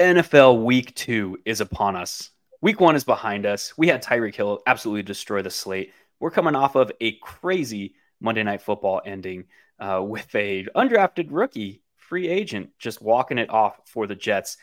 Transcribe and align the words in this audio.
NFL 0.00 0.64
week 0.64 0.94
two 0.94 1.36
is 1.44 1.60
upon 1.60 1.94
us. 1.94 2.30
Week 2.62 2.80
one 2.80 2.96
is 2.96 3.04
behind 3.04 3.44
us. 3.44 3.76
We 3.76 3.88
had 3.88 4.02
Tyreek 4.02 4.34
Hill 4.34 4.62
absolutely 4.66 5.02
destroy 5.02 5.42
the 5.42 5.50
slate. 5.50 5.92
We're 6.20 6.30
coming 6.30 6.54
off 6.54 6.74
of 6.74 6.90
a 7.02 7.12
crazy 7.16 7.96
Monday 8.18 8.42
Night 8.42 8.62
Football 8.62 9.02
ending 9.04 9.44
uh, 9.78 10.02
with 10.02 10.34
a 10.34 10.64
undrafted 10.74 11.26
rookie 11.28 11.82
free 11.98 12.28
agent 12.28 12.70
just 12.78 13.02
walking 13.02 13.36
it 13.36 13.50
off 13.50 13.78
for 13.84 14.06
the 14.06 14.14
Jets. 14.14 14.56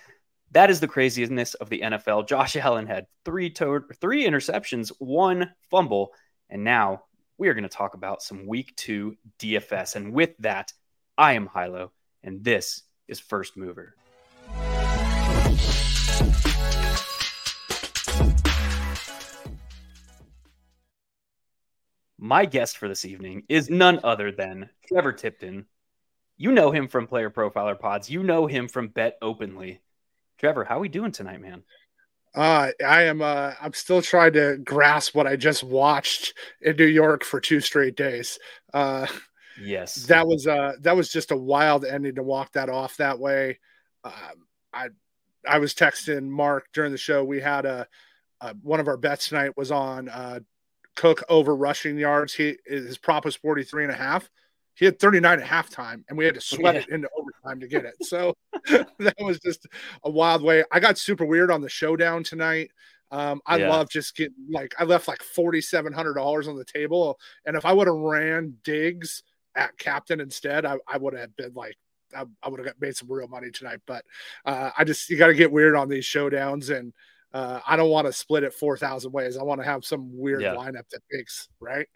That 0.53 0.71
is 0.71 0.79
the 0.79 0.87
craziness 0.87 1.53
of 1.53 1.69
the 1.69 1.81
NFL. 1.81 2.27
Josh 2.27 2.55
Allen 2.55 2.87
had 2.87 3.05
three 3.23 3.51
to- 3.51 3.85
three 4.01 4.25
interceptions, 4.25 4.91
one 4.97 5.53
fumble, 5.69 6.13
and 6.49 6.63
now 6.63 7.03
we 7.37 7.47
are 7.47 7.53
going 7.53 7.61
to 7.61 7.69
talk 7.69 7.93
about 7.93 8.23
some 8.23 8.47
Week 8.47 8.75
Two 8.75 9.15
DFS. 9.37 9.97
And 9.97 10.13
with 10.13 10.31
that, 10.39 10.73
I 11.15 11.33
am 11.33 11.47
Hilow, 11.47 11.91
and 12.23 12.43
this 12.43 12.81
is 13.07 13.19
First 13.19 13.55
Mover. 13.55 13.93
My 22.19 22.45
guest 22.45 22.77
for 22.77 22.87
this 22.87 23.05
evening 23.05 23.43
is 23.47 23.69
none 23.69 23.99
other 24.03 24.31
than 24.31 24.69
Trevor 24.87 25.13
Tipton. 25.13 25.65
You 26.35 26.51
know 26.51 26.71
him 26.71 26.87
from 26.87 27.07
Player 27.07 27.29
Profiler 27.29 27.79
Pods. 27.79 28.09
You 28.09 28.23
know 28.23 28.47
him 28.47 28.67
from 28.67 28.87
Bet 28.87 29.17
Openly. 29.21 29.81
Trevor, 30.39 30.63
how 30.63 30.77
are 30.77 30.81
we 30.81 30.89
doing 30.89 31.11
tonight, 31.11 31.41
man? 31.41 31.63
Uh, 32.35 32.69
I 32.85 33.03
am. 33.03 33.21
Uh, 33.21 33.53
I'm 33.59 33.73
still 33.73 34.01
trying 34.01 34.33
to 34.33 34.57
grasp 34.57 35.15
what 35.15 35.25
I 35.25 35.35
just 35.35 35.63
watched 35.63 36.35
in 36.61 36.75
New 36.75 36.85
York 36.85 37.23
for 37.23 37.39
two 37.39 37.59
straight 37.59 37.95
days. 37.95 38.37
Uh, 38.73 39.07
yes, 39.59 39.95
that 40.05 40.27
was 40.27 40.45
uh, 40.45 40.73
that 40.81 40.95
was 40.95 41.11
just 41.11 41.31
a 41.31 41.37
wild 41.37 41.85
ending 41.85 42.15
to 42.15 42.23
walk 42.23 42.51
that 42.53 42.69
off 42.69 42.97
that 42.97 43.17
way. 43.17 43.59
Um, 44.03 44.45
I 44.71 44.89
I 45.47 45.57
was 45.57 45.73
texting 45.73 46.27
Mark 46.27 46.67
during 46.73 46.91
the 46.91 46.97
show. 46.97 47.23
We 47.23 47.41
had 47.41 47.65
a, 47.65 47.87
a 48.41 48.53
one 48.61 48.79
of 48.79 48.87
our 48.87 48.97
bets 48.97 49.29
tonight 49.29 49.57
was 49.57 49.71
on 49.71 50.07
uh, 50.07 50.39
Cook 50.97 51.23
over 51.29 51.55
rushing 51.55 51.97
yards. 51.97 52.33
He 52.33 52.57
his 52.65 52.97
prop 52.97 53.23
was 53.23 53.37
43 53.37 53.85
and 53.85 53.93
a 53.93 53.95
half. 53.95 54.29
He 54.73 54.85
had 54.85 54.99
39 54.99 55.39
at 55.39 55.47
halftime, 55.47 56.03
and 56.09 56.17
we 56.17 56.25
had 56.25 56.35
to 56.35 56.41
sweat 56.41 56.75
yeah. 56.75 56.81
it 56.81 56.89
into 56.89 57.09
overtime 57.17 57.59
to 57.61 57.67
get 57.67 57.85
it. 57.85 57.95
So 58.01 58.35
that 58.99 59.15
was 59.19 59.39
just 59.39 59.65
a 60.03 60.09
wild 60.09 60.43
way. 60.43 60.63
I 60.71 60.79
got 60.79 60.97
super 60.97 61.25
weird 61.25 61.49
on 61.49 61.61
the 61.61 61.69
showdown 61.69 62.23
tonight. 62.23 62.71
Um, 63.11 63.41
I 63.45 63.57
yeah. 63.57 63.69
love 63.69 63.89
just 63.89 64.15
getting 64.15 64.35
like 64.49 64.75
I 64.77 64.83
left 64.83 65.07
like 65.07 65.23
forty 65.23 65.61
seven 65.61 65.93
hundred 65.93 66.15
dollars 66.15 66.47
on 66.47 66.57
the 66.57 66.65
table, 66.65 67.17
and 67.45 67.55
if 67.55 67.65
I 67.65 67.73
would 67.73 67.87
have 67.87 67.95
ran 67.95 68.57
digs 68.63 69.23
at 69.55 69.77
captain 69.77 70.19
instead, 70.19 70.65
I, 70.65 70.77
I 70.87 70.97
would 70.97 71.13
have 71.13 71.35
been 71.35 71.53
like 71.53 71.77
I, 72.15 72.25
I 72.43 72.49
would 72.49 72.65
have 72.65 72.75
made 72.79 72.95
some 72.95 73.11
real 73.11 73.27
money 73.27 73.51
tonight. 73.51 73.79
But 73.85 74.03
uh, 74.45 74.71
I 74.77 74.83
just 74.83 75.09
you 75.09 75.17
got 75.17 75.27
to 75.27 75.33
get 75.33 75.51
weird 75.51 75.75
on 75.75 75.89
these 75.89 76.05
showdowns, 76.05 76.75
and 76.75 76.93
uh, 77.37 77.59
I 77.67 77.75
don't 77.75 77.91
want 77.91 78.07
to 78.07 78.13
split 78.13 78.43
it 78.43 78.51
4,000 78.51 79.11
ways. 79.11 79.37
I 79.37 79.43
want 79.43 79.61
to 79.61 79.65
have 79.65 79.85
some 79.85 80.09
weird 80.11 80.41
yeah. 80.41 80.55
lineup 80.55 80.89
that 80.89 81.01
makes 81.11 81.49
right. 81.59 81.87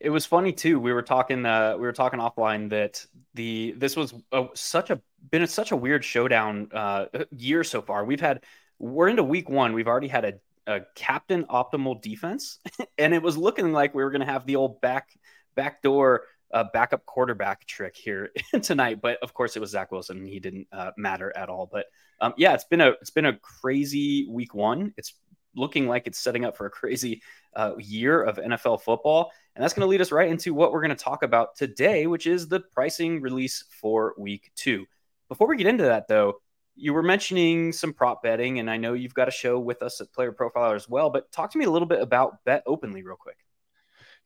It 0.00 0.10
was 0.10 0.24
funny 0.24 0.52
too. 0.52 0.78
We 0.78 0.92
were 0.92 1.02
talking, 1.02 1.44
uh, 1.44 1.74
we 1.74 1.82
were 1.82 1.92
talking 1.92 2.20
offline 2.20 2.70
that 2.70 3.04
the 3.34 3.74
this 3.76 3.96
was 3.96 4.14
a, 4.30 4.46
such 4.54 4.90
a 4.90 5.00
been 5.28 5.42
a, 5.42 5.46
such 5.48 5.72
a 5.72 5.76
weird 5.76 6.04
showdown 6.04 6.68
uh, 6.72 7.06
year 7.36 7.64
so 7.64 7.82
far. 7.82 8.04
We've 8.04 8.20
had 8.20 8.44
we're 8.78 9.08
into 9.08 9.24
week 9.24 9.48
one. 9.48 9.72
We've 9.72 9.88
already 9.88 10.06
had 10.06 10.24
a, 10.24 10.34
a 10.72 10.80
captain 10.94 11.42
optimal 11.46 12.00
defense, 12.00 12.60
and 12.98 13.12
it 13.12 13.24
was 13.24 13.36
looking 13.36 13.72
like 13.72 13.92
we 13.92 14.04
were 14.04 14.10
going 14.12 14.20
to 14.20 14.32
have 14.32 14.46
the 14.46 14.54
old 14.54 14.80
back 14.80 15.08
backdoor 15.56 16.22
uh, 16.52 16.64
backup 16.72 17.04
quarterback 17.06 17.66
trick 17.66 17.96
here 17.96 18.30
tonight. 18.62 19.00
But 19.00 19.18
of 19.22 19.34
course, 19.34 19.56
it 19.56 19.60
was 19.60 19.70
Zach 19.70 19.92
Wilson. 19.92 20.26
He 20.26 20.40
didn't 20.40 20.66
uh, 20.72 20.92
matter 20.96 21.32
at 21.36 21.48
all. 21.48 21.68
But 21.70 21.86
um, 22.20 22.34
yeah, 22.36 22.54
it's 22.54 22.64
been 22.64 22.80
a 22.80 22.90
it's 23.00 23.10
been 23.10 23.26
a 23.26 23.38
crazy 23.38 24.26
week 24.28 24.54
one. 24.54 24.92
It's 24.96 25.14
looking 25.54 25.88
like 25.88 26.06
it's 26.06 26.18
setting 26.18 26.44
up 26.44 26.56
for 26.56 26.66
a 26.66 26.70
crazy 26.70 27.22
uh, 27.54 27.72
year 27.78 28.22
of 28.22 28.36
NFL 28.36 28.82
football, 28.82 29.32
and 29.54 29.62
that's 29.62 29.74
going 29.74 29.84
to 29.84 29.90
lead 29.90 30.00
us 30.00 30.12
right 30.12 30.28
into 30.28 30.54
what 30.54 30.72
we're 30.72 30.82
going 30.82 30.96
to 30.96 31.04
talk 31.04 31.22
about 31.22 31.56
today, 31.56 32.06
which 32.06 32.26
is 32.26 32.48
the 32.48 32.60
pricing 32.60 33.20
release 33.20 33.64
for 33.80 34.14
week 34.18 34.50
two. 34.54 34.86
Before 35.28 35.48
we 35.48 35.56
get 35.56 35.66
into 35.66 35.84
that, 35.84 36.08
though, 36.08 36.40
you 36.78 36.94
were 36.94 37.02
mentioning 37.02 37.72
some 37.72 37.92
prop 37.92 38.22
betting, 38.22 38.60
and 38.60 38.70
I 38.70 38.76
know 38.76 38.94
you've 38.94 39.14
got 39.14 39.28
a 39.28 39.32
show 39.32 39.58
with 39.58 39.82
us 39.82 40.00
at 40.00 40.12
Player 40.12 40.32
Profiler 40.32 40.76
as 40.76 40.88
well. 40.88 41.10
But 41.10 41.30
talk 41.32 41.50
to 41.52 41.58
me 41.58 41.64
a 41.64 41.70
little 41.70 41.88
bit 41.88 42.00
about 42.00 42.44
Bet 42.44 42.62
Openly, 42.66 43.02
real 43.02 43.16
quick. 43.16 43.36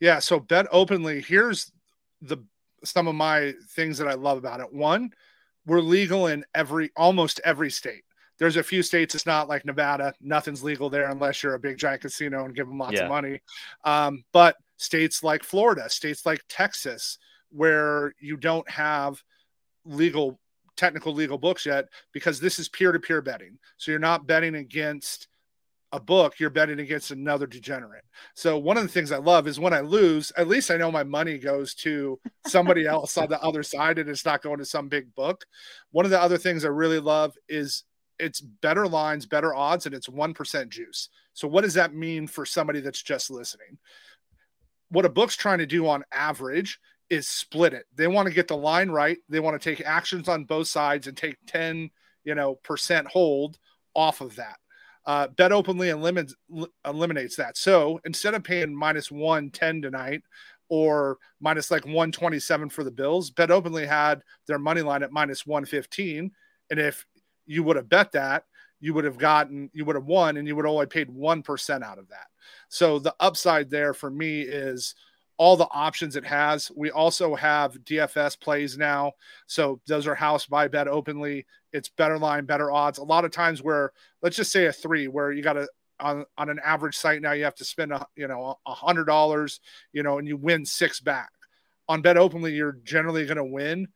Yeah, 0.00 0.18
so 0.18 0.38
Bet 0.38 0.66
Openly. 0.70 1.22
Here's 1.22 1.72
the 2.22 2.38
some 2.84 3.06
of 3.06 3.14
my 3.14 3.54
things 3.70 3.98
that 3.98 4.08
I 4.08 4.14
love 4.14 4.38
about 4.38 4.60
it. 4.60 4.72
One, 4.72 5.12
we're 5.66 5.80
legal 5.80 6.26
in 6.26 6.44
every 6.54 6.90
almost 6.96 7.40
every 7.44 7.70
state. 7.70 8.04
There's 8.38 8.56
a 8.56 8.62
few 8.62 8.82
states 8.82 9.14
it's 9.14 9.26
not 9.26 9.48
like 9.48 9.64
Nevada. 9.64 10.14
Nothing's 10.20 10.64
legal 10.64 10.90
there 10.90 11.10
unless 11.10 11.42
you're 11.42 11.54
a 11.54 11.60
big 11.60 11.78
giant 11.78 12.02
casino 12.02 12.44
and 12.44 12.54
give 12.54 12.66
them 12.66 12.78
lots 12.78 12.94
yeah. 12.94 13.04
of 13.04 13.10
money. 13.10 13.40
Um, 13.84 14.24
but 14.32 14.56
states 14.78 15.22
like 15.22 15.44
Florida, 15.44 15.88
states 15.88 16.26
like 16.26 16.42
Texas, 16.48 17.18
where 17.50 18.14
you 18.18 18.36
don't 18.36 18.68
have 18.68 19.22
legal 19.84 20.40
technical 20.76 21.12
legal 21.12 21.38
books 21.38 21.66
yet 21.66 21.86
because 22.12 22.40
this 22.40 22.58
is 22.58 22.68
peer-to-peer 22.68 23.20
betting 23.20 23.58
so 23.76 23.90
you're 23.90 24.00
not 24.00 24.26
betting 24.26 24.54
against 24.54 25.28
a 25.92 26.00
book, 26.00 26.40
you're 26.40 26.50
betting 26.50 26.80
against 26.80 27.10
another 27.10 27.46
degenerate. 27.46 28.04
So 28.34 28.58
one 28.58 28.78
of 28.78 28.82
the 28.82 28.88
things 28.88 29.12
I 29.12 29.18
love 29.18 29.46
is 29.46 29.60
when 29.60 29.74
I 29.74 29.80
lose, 29.80 30.32
at 30.38 30.48
least 30.48 30.70
I 30.70 30.78
know 30.78 30.90
my 30.90 31.04
money 31.04 31.38
goes 31.38 31.74
to 31.76 32.18
somebody 32.46 32.86
else 32.86 33.18
on 33.18 33.28
the 33.28 33.40
other 33.42 33.62
side 33.62 33.98
and 33.98 34.08
it's 34.08 34.24
not 34.24 34.42
going 34.42 34.58
to 34.58 34.64
some 34.64 34.88
big 34.88 35.14
book. 35.14 35.44
One 35.90 36.06
of 36.06 36.10
the 36.10 36.20
other 36.20 36.38
things 36.38 36.64
I 36.64 36.68
really 36.68 36.98
love 36.98 37.34
is 37.48 37.84
it's 38.18 38.40
better 38.40 38.88
lines, 38.88 39.26
better 39.26 39.54
odds, 39.54 39.84
and 39.84 39.94
it's 39.94 40.08
1% 40.08 40.68
juice. 40.70 41.10
So 41.34 41.46
what 41.46 41.62
does 41.62 41.74
that 41.74 41.94
mean 41.94 42.26
for 42.26 42.46
somebody 42.46 42.80
that's 42.80 43.02
just 43.02 43.30
listening? 43.30 43.78
What 44.88 45.04
a 45.04 45.10
book's 45.10 45.36
trying 45.36 45.58
to 45.58 45.66
do 45.66 45.86
on 45.88 46.04
average 46.10 46.78
is 47.10 47.28
split 47.28 47.74
it. 47.74 47.84
They 47.94 48.06
want 48.06 48.28
to 48.28 48.34
get 48.34 48.48
the 48.48 48.56
line 48.56 48.90
right. 48.90 49.18
They 49.28 49.40
want 49.40 49.60
to 49.60 49.70
take 49.74 49.84
actions 49.86 50.28
on 50.28 50.44
both 50.44 50.68
sides 50.68 51.06
and 51.06 51.16
take 51.16 51.36
10, 51.46 51.90
you 52.24 52.34
know, 52.34 52.54
percent 52.54 53.08
hold 53.08 53.58
off 53.94 54.22
of 54.22 54.36
that 54.36 54.56
uh, 55.06 55.28
bet 55.28 55.52
openly 55.52 55.90
eliminates, 55.90 56.34
eliminates 56.84 57.36
that. 57.36 57.56
So 57.56 58.00
instead 58.04 58.34
of 58.34 58.44
paying 58.44 58.74
minus 58.74 59.10
110 59.10 59.82
tonight 59.82 60.22
or 60.68 61.18
minus 61.40 61.70
like 61.70 61.84
127 61.84 62.70
for 62.70 62.84
the 62.84 62.90
Bills, 62.90 63.30
bet 63.30 63.50
openly 63.50 63.86
had 63.86 64.22
their 64.46 64.58
money 64.58 64.82
line 64.82 65.02
at 65.02 65.12
minus 65.12 65.46
115. 65.46 66.30
And 66.70 66.80
if 66.80 67.04
you 67.46 67.62
would 67.64 67.76
have 67.76 67.88
bet 67.88 68.12
that, 68.12 68.44
you 68.80 68.94
would 68.94 69.04
have 69.04 69.18
gotten, 69.18 69.70
you 69.72 69.84
would 69.84 69.96
have 69.96 70.06
won, 70.06 70.36
and 70.36 70.48
you 70.48 70.56
would 70.56 70.64
have 70.64 70.72
only 70.72 70.86
paid 70.86 71.08
1% 71.08 71.82
out 71.82 71.98
of 71.98 72.08
that. 72.08 72.26
So 72.68 72.98
the 72.98 73.14
upside 73.20 73.70
there 73.70 73.94
for 73.94 74.10
me 74.10 74.42
is 74.42 74.94
all 75.42 75.56
the 75.56 75.66
options 75.72 76.14
it 76.14 76.24
has. 76.24 76.70
We 76.76 76.92
also 76.92 77.34
have 77.34 77.74
DFS 77.82 78.38
plays 78.38 78.78
now. 78.78 79.10
So 79.48 79.80
those 79.88 80.06
are 80.06 80.14
house 80.14 80.46
by 80.46 80.68
bet 80.68 80.86
openly. 80.86 81.46
It's 81.72 81.88
better 81.88 82.16
line, 82.16 82.44
better 82.44 82.70
odds. 82.70 82.98
A 82.98 83.02
lot 83.02 83.24
of 83.24 83.32
times 83.32 83.60
where 83.60 83.90
let's 84.22 84.36
just 84.36 84.52
say 84.52 84.66
a 84.66 84.72
three 84.72 85.08
where 85.08 85.32
you 85.32 85.42
got 85.42 85.54
to 85.54 85.66
on, 85.98 86.26
on 86.38 86.48
an 86.48 86.60
average 86.64 86.96
site 86.96 87.22
now 87.22 87.32
you 87.32 87.42
have 87.42 87.56
to 87.56 87.64
spend 87.64 87.90
a 87.90 88.06
you 88.14 88.28
know 88.28 88.56
a 88.64 88.72
hundred 88.72 89.06
dollars, 89.06 89.58
you 89.92 90.04
know, 90.04 90.18
and 90.18 90.28
you 90.28 90.36
win 90.36 90.64
six 90.64 91.00
back. 91.00 91.30
On 91.88 92.02
bet 92.02 92.16
openly, 92.16 92.52
you're 92.52 92.78
generally 92.84 93.26
going 93.26 93.36
to 93.36 93.44
win 93.44 93.88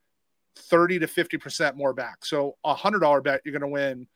30 0.56 0.98
to 0.98 1.06
50% 1.06 1.76
more 1.76 1.92
back. 1.92 2.24
So 2.24 2.56
a 2.64 2.74
hundred 2.74 3.00
dollar 3.00 3.20
bet, 3.20 3.42
you're 3.44 3.56
going 3.56 3.60
to 3.60 3.68
win 3.68 4.08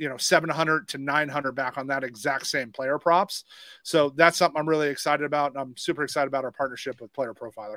you 0.00 0.08
know 0.08 0.16
700 0.16 0.88
to 0.88 0.98
900 0.98 1.52
back 1.52 1.76
on 1.76 1.86
that 1.88 2.02
exact 2.02 2.46
same 2.46 2.72
player 2.72 2.98
props. 2.98 3.44
So 3.82 4.08
that's 4.16 4.38
something 4.38 4.58
i'm 4.58 4.68
really 4.68 4.88
excited 4.88 5.24
about 5.24 5.52
and 5.52 5.60
i'm 5.60 5.76
super 5.76 6.02
excited 6.02 6.26
about 6.26 6.42
our 6.44 6.50
partnership 6.50 7.00
with 7.00 7.12
player 7.12 7.34
profiler. 7.34 7.76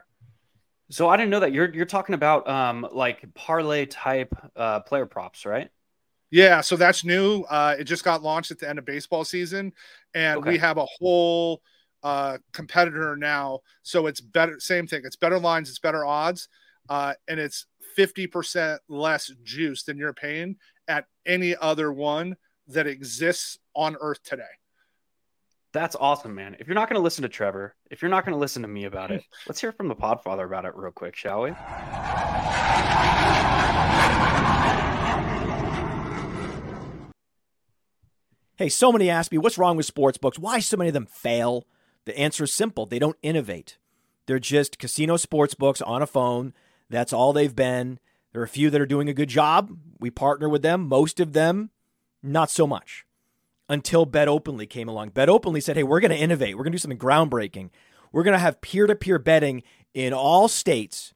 So 0.90 1.10
i 1.10 1.18
didn't 1.18 1.32
know 1.32 1.42
that. 1.42 1.52
You're 1.52 1.72
you're 1.76 1.86
talking 1.86 2.16
about 2.16 2.48
um 2.48 2.88
like 2.94 3.26
parlay 3.36 3.86
type 3.86 4.34
uh 4.56 4.80
player 4.80 5.06
props 5.06 5.46
right? 5.46 5.70
Yeah 6.32 6.62
so 6.62 6.78
that's 6.78 7.04
new. 7.04 7.42
Uh 7.44 7.76
it 7.78 7.84
just 7.84 8.06
got 8.06 8.24
launched 8.24 8.52
at 8.52 8.58
the 8.58 8.70
end 8.70 8.80
of 8.80 8.86
baseball 8.86 9.26
season 9.26 9.74
and 10.16 10.40
okay. 10.40 10.52
we 10.52 10.58
have 10.58 10.78
a 10.78 10.86
whole 10.86 11.62
uh 12.04 12.38
competitor 12.54 13.18
now. 13.18 13.60
So 13.82 14.08
it's 14.08 14.22
better 14.22 14.62
same 14.62 14.88
thing. 14.88 15.02
It's 15.04 15.18
better 15.18 15.40
lines 15.40 15.70
it's 15.70 15.80
better 15.80 16.06
odds 16.06 16.48
uh 16.88 17.16
and 17.28 17.38
it's 17.38 17.66
50% 17.98 18.80
less 18.90 19.32
juice 19.44 19.84
than 19.84 19.98
you're 19.98 20.14
paying 20.14 20.56
at 20.88 21.06
any 21.26 21.56
other 21.56 21.92
one 21.92 22.38
that 22.68 22.88
exists 22.88 23.58
on 23.76 23.96
earth 24.00 24.24
today. 24.24 24.44
That's 25.74 25.96
awesome, 25.96 26.36
man. 26.36 26.56
If 26.60 26.68
you're 26.68 26.76
not 26.76 26.88
going 26.88 27.00
to 27.00 27.04
listen 27.04 27.24
to 27.24 27.30
Trevor, 27.30 27.76
if 27.90 28.02
you're 28.02 28.12
not 28.12 28.26
going 28.26 28.36
to 28.36 28.40
listen 28.40 28.62
to 28.62 28.68
me 28.68 28.86
about 28.86 29.12
it, 29.12 29.24
let's 29.48 29.60
hear 29.60 29.72
from 29.72 29.88
the 29.88 29.96
Podfather 29.96 30.46
about 30.46 30.66
it 30.66 30.76
real 30.76 30.92
quick, 30.92 31.16
shall 31.16 31.42
we? 31.42 31.52
Hey, 38.56 38.70
so 38.70 38.92
many 38.92 39.10
ask 39.10 39.32
me, 39.32 39.40
what's 39.40 39.58
wrong 39.58 39.76
with 39.76 39.88
sports 39.88 40.20
books? 40.20 40.38
Why 40.38 40.60
so 40.60 40.78
many 40.78 40.90
of 40.90 40.94
them 40.94 41.08
fail? 41.08 41.66
The 42.06 42.18
answer 42.18 42.44
is 42.44 42.54
simple 42.54 42.86
they 42.86 43.00
don't 43.00 43.18
innovate. 43.24 43.78
They're 44.28 44.40
just 44.40 44.78
casino 44.78 45.18
sports 45.18 45.56
books 45.56 45.82
on 45.82 46.04
a 46.04 46.08
phone. 46.08 46.54
That's 46.90 47.14
all 47.14 47.34
they've 47.34 47.56
been. 47.56 48.00
There 48.34 48.42
are 48.42 48.46
a 48.46 48.50
few 48.50 48.70
that 48.70 48.82
are 48.82 48.86
doing 48.86 49.08
a 49.08 49.14
good 49.14 49.30
job 49.30 49.78
We 50.04 50.12
partner 50.12 50.50
with 50.50 50.64
them. 50.64 50.90
Most 50.90 51.22
of 51.22 51.32
them, 51.32 51.70
not 52.22 52.50
so 52.50 52.68
much. 52.68 53.06
Until 53.70 54.06
Bet 54.06 54.28
Openly 54.28 54.68
came 54.68 54.90
along. 54.90 55.10
Bet 55.12 55.30
Openly 55.30 55.62
said, 55.62 55.78
hey, 55.78 55.84
we're 55.84 56.02
going 56.02 56.12
to 56.12 56.18
innovate. 56.18 56.58
We're 56.58 56.64
going 56.64 56.74
to 56.74 56.78
do 56.78 56.82
something 56.82 57.00
groundbreaking. 57.00 57.70
We're 58.12 58.24
going 58.24 58.34
to 58.34 58.40
have 58.40 58.60
peer 58.60 58.86
to 58.86 58.96
peer 58.96 59.18
betting 59.18 59.64
in 59.94 60.12
all 60.12 60.50
states, 60.50 61.14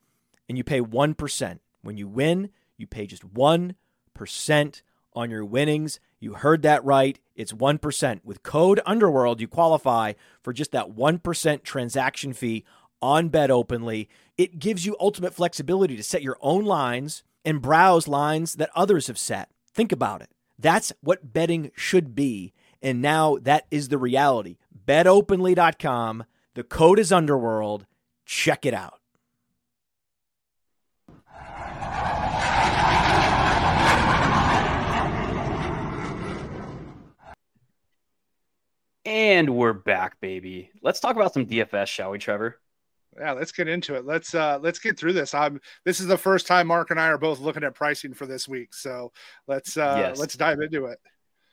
and 0.47 0.57
you 0.57 0.63
pay 0.63 0.79
1%. 0.79 1.59
When 1.81 1.97
you 1.97 2.07
win, 2.07 2.49
you 2.77 2.87
pay 2.87 3.05
just 3.07 3.27
1% 3.33 4.81
on 5.13 5.29
your 5.29 5.43
winnings. 5.43 5.99
You 6.21 6.35
heard 6.35 6.61
that 6.61 6.85
right. 6.85 7.19
It's 7.35 7.51
1%. 7.51 8.21
With 8.23 8.43
code 8.43 8.79
Underworld, 8.85 9.41
you 9.41 9.49
qualify 9.49 10.13
for 10.41 10.53
just 10.53 10.71
that 10.71 10.95
1% 10.95 11.63
transaction 11.63 12.31
fee 12.31 12.63
on 13.01 13.27
Bet 13.27 13.51
Openly. 13.51 14.07
It 14.37 14.59
gives 14.59 14.85
you 14.85 14.95
ultimate 14.99 15.33
flexibility 15.33 15.95
to 15.97 16.03
set 16.03 16.21
your 16.21 16.37
own 16.41 16.63
lines 16.63 17.23
and 17.43 17.59
browse 17.59 18.07
lines 18.07 18.53
that 18.53 18.69
others 18.75 19.07
have 19.07 19.17
set. 19.17 19.49
Think 19.73 19.91
about 19.91 20.21
it. 20.21 20.29
That's 20.59 20.93
what 21.01 21.33
betting 21.33 21.71
should 21.75 22.13
be. 22.13 22.53
And 22.79 23.01
now 23.01 23.37
that 23.41 23.65
is 23.71 23.89
the 23.89 23.97
reality. 23.97 24.57
BetOpenly.com. 24.85 26.23
The 26.53 26.63
code 26.63 26.99
is 26.99 27.11
Underworld. 27.11 27.87
Check 28.25 28.65
it 28.65 28.75
out. 28.75 28.99
And 39.03 39.49
we're 39.55 39.73
back, 39.73 40.19
baby. 40.19 40.69
Let's 40.83 40.99
talk 40.99 41.15
about 41.15 41.33
some 41.33 41.45
DFS, 41.45 41.87
shall 41.87 42.11
we, 42.11 42.19
Trevor? 42.19 42.59
Yeah, 43.19 43.31
let's 43.33 43.51
get 43.51 43.67
into 43.67 43.95
it. 43.95 44.05
Let's 44.05 44.35
uh 44.35 44.59
let's 44.61 44.79
get 44.79 44.97
through 44.97 45.13
this. 45.13 45.33
I'm 45.33 45.59
this 45.85 45.99
is 45.99 46.07
the 46.07 46.17
first 46.17 46.47
time 46.47 46.67
Mark 46.67 46.91
and 46.91 46.99
I 46.99 47.07
are 47.07 47.17
both 47.17 47.39
looking 47.39 47.63
at 47.63 47.73
pricing 47.73 48.13
for 48.13 48.25
this 48.25 48.47
week. 48.47 48.73
So 48.73 49.11
let's 49.47 49.77
uh 49.77 49.95
yes. 49.97 50.19
let's 50.19 50.35
dive 50.35 50.59
into 50.59 50.85
it. 50.85 50.99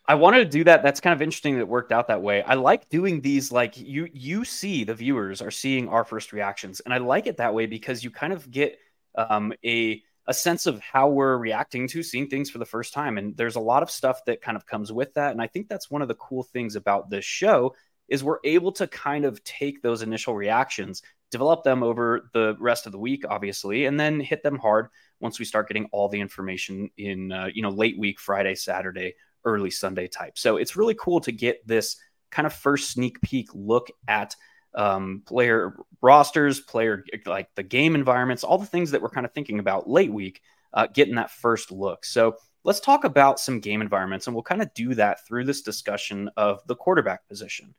I 0.06 0.16
wanted 0.16 0.38
to 0.38 0.58
do 0.58 0.64
that. 0.64 0.82
That's 0.82 1.00
kind 1.00 1.14
of 1.14 1.22
interesting 1.22 1.54
that 1.54 1.60
it 1.60 1.68
worked 1.68 1.90
out 1.90 2.08
that 2.08 2.20
way. 2.20 2.42
I 2.42 2.54
like 2.54 2.88
doing 2.90 3.20
these 3.20 3.50
like 3.50 3.78
you 3.78 4.08
you 4.12 4.44
see 4.44 4.84
the 4.84 4.94
viewers 4.94 5.40
are 5.40 5.50
seeing 5.50 5.88
our 5.88 6.04
first 6.04 6.32
reactions. 6.32 6.80
And 6.80 6.92
I 6.92 6.98
like 6.98 7.26
it 7.26 7.38
that 7.38 7.54
way 7.54 7.66
because 7.66 8.04
you 8.04 8.10
kind 8.10 8.32
of 8.32 8.50
get 8.50 8.78
um 9.14 9.52
a 9.64 10.02
a 10.26 10.34
sense 10.34 10.66
of 10.66 10.80
how 10.80 11.08
we're 11.08 11.36
reacting 11.36 11.86
to 11.88 12.02
seeing 12.02 12.28
things 12.28 12.50
for 12.50 12.58
the 12.58 12.64
first 12.64 12.92
time. 12.94 13.18
And 13.18 13.36
there's 13.36 13.56
a 13.56 13.60
lot 13.60 13.82
of 13.82 13.90
stuff 13.90 14.24
that 14.26 14.40
kind 14.40 14.56
of 14.56 14.66
comes 14.66 14.92
with 14.92 15.14
that. 15.14 15.32
And 15.32 15.40
I 15.40 15.46
think 15.46 15.68
that's 15.68 15.90
one 15.90 16.02
of 16.02 16.08
the 16.08 16.14
cool 16.14 16.42
things 16.42 16.76
about 16.76 17.10
this 17.10 17.24
show 17.24 17.74
is 18.08 18.24
we're 18.24 18.38
able 18.44 18.72
to 18.72 18.86
kind 18.86 19.24
of 19.24 19.42
take 19.44 19.82
those 19.82 20.02
initial 20.02 20.34
reactions, 20.34 21.02
develop 21.34 21.64
them 21.64 21.82
over 21.82 22.30
the 22.32 22.56
rest 22.60 22.86
of 22.86 22.92
the 22.92 22.98
week, 22.98 23.24
obviously, 23.28 23.86
and 23.86 23.98
then 23.98 24.20
hit 24.20 24.44
them 24.44 24.56
hard 24.56 24.86
once 25.18 25.40
we 25.40 25.44
start 25.44 25.66
getting 25.66 25.88
all 25.90 26.08
the 26.08 26.20
information 26.20 26.88
in, 26.96 27.32
uh, 27.32 27.48
you 27.52 27.60
know, 27.60 27.70
late 27.70 27.98
week, 27.98 28.20
Friday, 28.20 28.54
Saturday, 28.54 29.16
early 29.44 29.70
Sunday 29.70 30.06
type. 30.06 30.38
So 30.38 30.58
it's 30.58 30.76
really 30.76 30.94
cool 30.94 31.20
to 31.22 31.32
get 31.32 31.66
this 31.66 31.96
kind 32.30 32.46
of 32.46 32.52
first 32.52 32.92
sneak 32.92 33.20
peek 33.20 33.48
look 33.52 33.90
at 34.06 34.36
um, 34.76 35.22
player 35.26 35.76
rosters, 36.00 36.60
player 36.60 37.04
like 37.26 37.48
the 37.56 37.64
game 37.64 37.96
environments, 37.96 38.44
all 38.44 38.58
the 38.58 38.64
things 38.64 38.92
that 38.92 39.02
we're 39.02 39.08
kind 39.08 39.26
of 39.26 39.32
thinking 39.32 39.58
about 39.58 39.90
late 39.90 40.12
week, 40.12 40.40
uh, 40.72 40.86
getting 40.86 41.16
that 41.16 41.32
first 41.32 41.72
look. 41.72 42.04
So 42.04 42.36
let's 42.62 42.80
talk 42.80 43.02
about 43.02 43.40
some 43.40 43.58
game 43.58 43.82
environments, 43.82 44.28
and 44.28 44.36
we'll 44.36 44.44
kind 44.44 44.62
of 44.62 44.72
do 44.74 44.94
that 44.94 45.26
through 45.26 45.46
this 45.46 45.62
discussion 45.62 46.30
of 46.36 46.64
the 46.68 46.76
quarterback 46.76 47.26
position. 47.26 47.74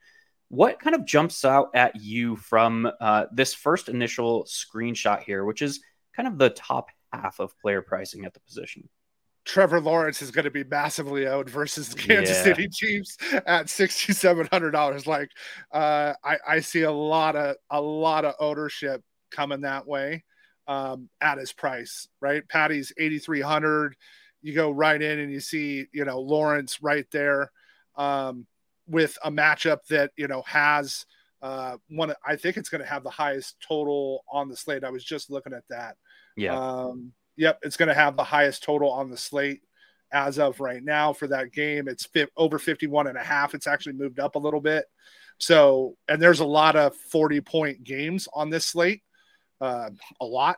What 0.50 0.80
kind 0.80 0.96
of 0.96 1.06
jumps 1.06 1.44
out 1.44 1.70
at 1.74 1.96
you 1.96 2.36
from 2.36 2.90
uh, 3.02 3.26
this 3.32 3.54
first 3.54 3.90
initial 3.90 4.46
screenshot 4.46 5.24
here, 5.24 5.44
which 5.44 5.62
is 5.62 5.82
kind 6.16 6.28
of 6.28 6.38
the 6.38 6.52
top 6.52 6.90
half 7.12 7.40
of 7.40 7.58
player 7.60 7.82
pricing 7.82 8.26
at 8.26 8.34
the 8.34 8.40
position? 8.42 8.88
Trevor 9.46 9.80
Lawrence 9.80 10.22
is 10.22 10.32
going 10.32 10.46
to 10.46 10.52
be 10.52 10.64
massively 10.64 11.28
owed 11.28 11.50
versus 11.50 11.90
the 11.90 12.00
Kansas 12.00 12.38
yeah. 12.38 12.44
City 12.44 12.68
Chiefs 12.68 13.18
at 13.46 13.70
sixty 13.70 14.12
seven 14.12 14.48
hundred 14.52 14.72
dollars. 14.72 15.06
Like, 15.06 15.30
uh, 15.72 16.14
I, 16.24 16.38
I 16.48 16.60
see 16.62 16.82
a 16.82 16.92
lot 16.92 17.36
of 17.36 17.56
a 17.70 17.80
lot 17.80 18.26
of 18.26 18.34
ownership 18.40 19.04
coming 19.32 19.62
that 19.62 19.88
way 19.88 20.24
um, 20.68 21.10
at 21.22 21.38
his 21.38 21.54
price. 21.54 22.08
Right, 22.22 22.48
Patty's 22.48 22.92
eighty 22.98 23.20
three 23.20 23.42
hundred. 23.42 23.96
You 24.42 24.54
go 24.54 24.72
right 24.72 25.02
in 25.02 25.20
and 25.20 25.32
you 25.32 25.40
see 25.40 25.86
you 25.92 26.06
know 26.06 26.20
Lawrence 26.20 26.82
right 26.82 27.06
there 27.12 27.52
um, 27.96 28.48
with 28.88 29.18
a 29.24 29.32
matchup 29.32 29.86
that 29.90 30.12
you 30.18 30.28
know 30.28 30.44
has 30.44 31.06
uh, 31.42 31.78
one. 31.90 32.14
I 32.26 32.36
think 32.36 32.58
it's 32.58 32.70
going 32.70 32.82
to 32.82 32.88
have 32.88 33.04
the 33.04 33.10
highest 33.10 33.56
total 33.68 34.24
on 34.32 34.50
the 34.50 34.56
slate. 34.56 34.84
I 34.84 34.90
was 34.90 35.04
just 35.04 35.30
looking 35.30 35.54
at 35.54 35.64
that. 35.70 35.98
Yeah. 36.36 36.58
Um, 36.58 37.14
Yep, 37.38 37.60
it's 37.64 37.78
going 37.78 37.90
to 37.90 37.96
have 37.96 38.16
the 38.16 38.24
highest 38.24 38.64
total 38.64 38.92
on 38.92 39.10
the 39.10 39.18
slate 39.18 39.62
as 40.12 40.40
of 40.40 40.60
right 40.60 40.84
now 40.84 41.12
for 41.14 41.28
that 41.28 41.52
game. 41.52 41.88
It's 41.88 42.06
fi- 42.06 42.28
over 42.38 42.60
51 42.60 43.08
and 43.08 43.18
a 43.18 43.24
half. 43.24 43.54
It's 43.54 43.68
actually 43.68 43.94
moved 43.94 44.20
up 44.20 44.36
a 44.36 44.40
little 44.40 44.62
bit. 44.62 44.86
So, 45.38 45.98
and 46.08 46.22
there's 46.22 46.40
a 46.40 46.46
lot 46.46 46.78
of 46.78 46.96
40 46.96 47.42
point 47.42 47.84
games 47.84 48.28
on 48.34 48.50
this 48.50 48.66
slate. 48.66 49.02
Uh, 49.60 49.90
a 50.22 50.26
lot. 50.26 50.58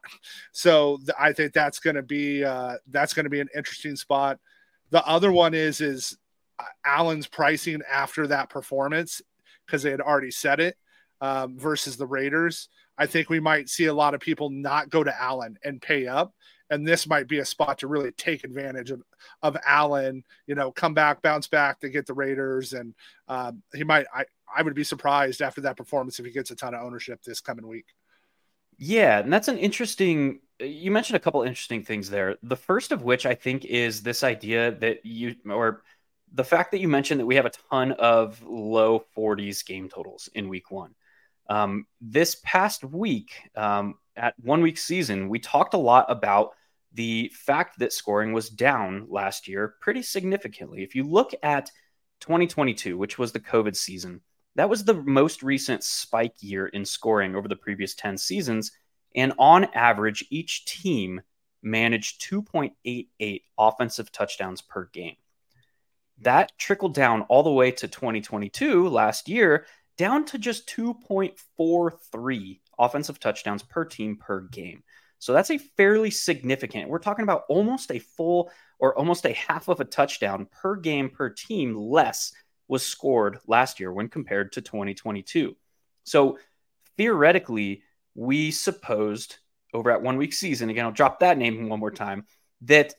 So 0.54 0.98
th- 0.98 1.16
I 1.20 1.34
think 1.34 1.54
that's 1.54 1.80
going 1.80 1.96
to 1.96 2.04
be 2.04 2.44
uh, 2.44 2.76
that's 2.90 3.14
going 3.14 3.26
to 3.26 3.30
be 3.30 3.40
an 3.40 3.50
interesting 3.56 3.96
spot. 3.96 4.40
The 4.90 5.06
other 5.06 5.32
one 5.32 5.54
is 5.54 5.82
is 5.82 6.18
Allen's 6.86 7.28
pricing 7.28 7.82
after 7.92 8.28
that 8.28 8.50
performance 8.50 9.22
because 9.66 9.84
they 9.84 9.92
had 9.92 10.02
already 10.02 10.32
said 10.32 10.60
it 10.60 10.78
um, 11.22 11.58
versus 11.58 11.98
the 11.98 12.08
Raiders. 12.08 12.70
I 12.98 13.06
think 13.06 13.30
we 13.30 13.40
might 13.40 13.70
see 13.70 13.86
a 13.86 13.94
lot 13.94 14.14
of 14.14 14.22
people 14.22 14.50
not 14.50 14.90
go 14.90 15.04
to 15.04 15.22
Allen 15.22 15.58
and 15.64 15.82
pay 15.82 16.08
up 16.08 16.34
and 16.70 16.88
this 16.88 17.08
might 17.08 17.28
be 17.28 17.40
a 17.40 17.46
spot 17.46 17.80
to 17.80 17.88
really 17.88 18.12
take 18.12 18.44
advantage 18.44 18.92
of 18.92 19.02
of 19.42 19.58
Allen. 19.66 20.24
You 20.46 20.56
know, 20.56 20.72
come 20.72 20.94
back, 20.94 21.22
bounce 21.22 21.48
back 21.48 21.80
to 21.80 21.90
get 21.90 22.06
the 22.06 22.14
Raiders, 22.14 22.74
and 22.74 22.94
um, 23.28 23.62
he 23.74 23.84
might. 23.84 24.06
I 24.14 24.26
I 24.54 24.62
would 24.62 24.76
be 24.76 24.84
surprised 24.84 25.42
after 25.42 25.62
that 25.62 25.78
performance 25.78 26.20
if 26.20 26.26
he 26.26 26.32
gets 26.32 26.52
a 26.52 26.56
ton 26.56 26.74
of 26.74 26.84
ownership 26.84 27.22
this 27.24 27.42
coming 27.42 27.68
week. 27.68 27.86
Yeah, 28.78 29.20
and 29.20 29.32
that's 29.32 29.48
an 29.48 29.58
interesting. 29.58 30.40
You 30.60 30.92
mentioned 30.92 31.18
a 31.18 31.20
couple 31.20 31.42
interesting 31.44 31.84
things 31.84 32.10
there. 32.10 32.38
The 32.44 32.56
first 32.56 32.92
of 32.92 33.04
which 33.04 33.26
I 33.26 33.36
think 33.36 33.66
is 33.66 34.02
this 34.02 34.24
idea 34.24 34.72
that 34.80 35.06
you 35.06 35.36
or 35.46 35.84
the 36.34 36.44
fact 36.44 36.72
that 36.72 36.80
you 36.80 36.88
mentioned 36.88 37.20
that 37.20 37.26
we 37.26 37.36
have 37.36 37.46
a 37.46 37.52
ton 37.70 37.94
of 37.94 38.42
low 38.44 39.04
40s 39.16 39.66
game 39.66 39.90
totals 39.90 40.30
in 40.34 40.50
week 40.50 40.72
one. 40.72 40.94
Um, 41.50 41.86
this 42.02 42.36
past 42.44 42.84
week, 42.84 43.32
um, 43.56 43.96
at 44.16 44.34
one 44.40 44.62
week 44.62 44.78
season, 44.78 45.30
we 45.30 45.40
talked 45.40 45.74
a 45.74 45.78
lot 45.78 46.06
about 46.10 46.52
the 46.94 47.32
fact 47.34 47.80
that 47.80 47.94
scoring 47.94 48.34
was 48.34 48.50
down 48.50 49.06
last 49.10 49.48
year 49.48 49.76
pretty 49.80 50.02
significantly. 50.02 50.84
If 50.84 50.96
you 50.96 51.04
look 51.04 51.34
at 51.44 51.72
2022, 52.22 52.98
which 52.98 53.18
was 53.18 53.32
the 53.32 53.40
COVID 53.40 53.76
season, 53.76 54.22
that 54.56 54.70
was 54.70 54.84
the 54.84 54.96
most 54.96 55.44
recent 55.44 55.84
spike 55.84 56.34
year 56.40 56.68
in 56.68 56.84
scoring 56.84 57.36
over 57.36 57.48
the 57.48 57.56
previous 57.56 57.94
10 57.94 58.18
seasons. 58.18 58.72
And 59.16 59.34
on 59.38 59.66
average, 59.76 60.26
each 60.32 60.66
team 60.66 61.22
managed 61.62 62.22
2.88 62.22 63.42
offensive 63.58 64.12
touchdowns 64.12 64.62
per 64.62 64.86
game. 64.86 65.16
That 66.22 66.52
trickled 66.58 66.94
down 66.94 67.22
all 67.24 67.44
the 67.44 67.52
way 67.52 67.72
to 67.72 67.88
2022 67.88 68.90
last 68.90 69.30
year, 69.30 69.66
down 69.98 70.26
to 70.26 70.38
just 70.38 70.68
2.43 70.70 72.60
offensive 72.80 73.20
touchdowns 73.20 73.64
per 73.64 73.86
team 73.86 74.18
per 74.18 74.42
game. 74.42 74.84
So 75.20 75.34
that's 75.34 75.52
a 75.52 75.58
fairly 75.58 76.12
significant. 76.12 76.90
We're 76.90 77.00
talking 77.00 77.24
about 77.24 77.44
almost 77.50 77.92
a 77.92 78.00
full 78.00 78.52
or 78.80 78.98
almost 78.98 79.26
a 79.26 79.34
half 79.34 79.68
of 79.68 79.80
a 79.80 79.86
touchdown 79.86 80.48
per 80.52 80.76
game 80.76 81.10
per 81.10 81.30
team 81.30 81.76
less 81.76 82.34
was 82.68 82.86
scored 82.86 83.40
last 83.48 83.80
year 83.80 83.92
when 83.92 84.10
compared 84.10 84.52
to 84.54 84.62
2022. 84.62 85.56
So 86.04 86.38
theoretically, 86.98 87.84
we 88.14 88.52
supposed 88.52 89.38
over 89.74 89.92
at 89.92 90.02
one 90.02 90.18
week 90.18 90.34
season, 90.34 90.70
again, 90.70 90.86
I'll 90.86 90.92
drop 90.92 91.20
that 91.20 91.38
name 91.38 91.68
one 91.70 91.80
more 91.80 91.92
time, 91.92 92.26
that 92.62 92.94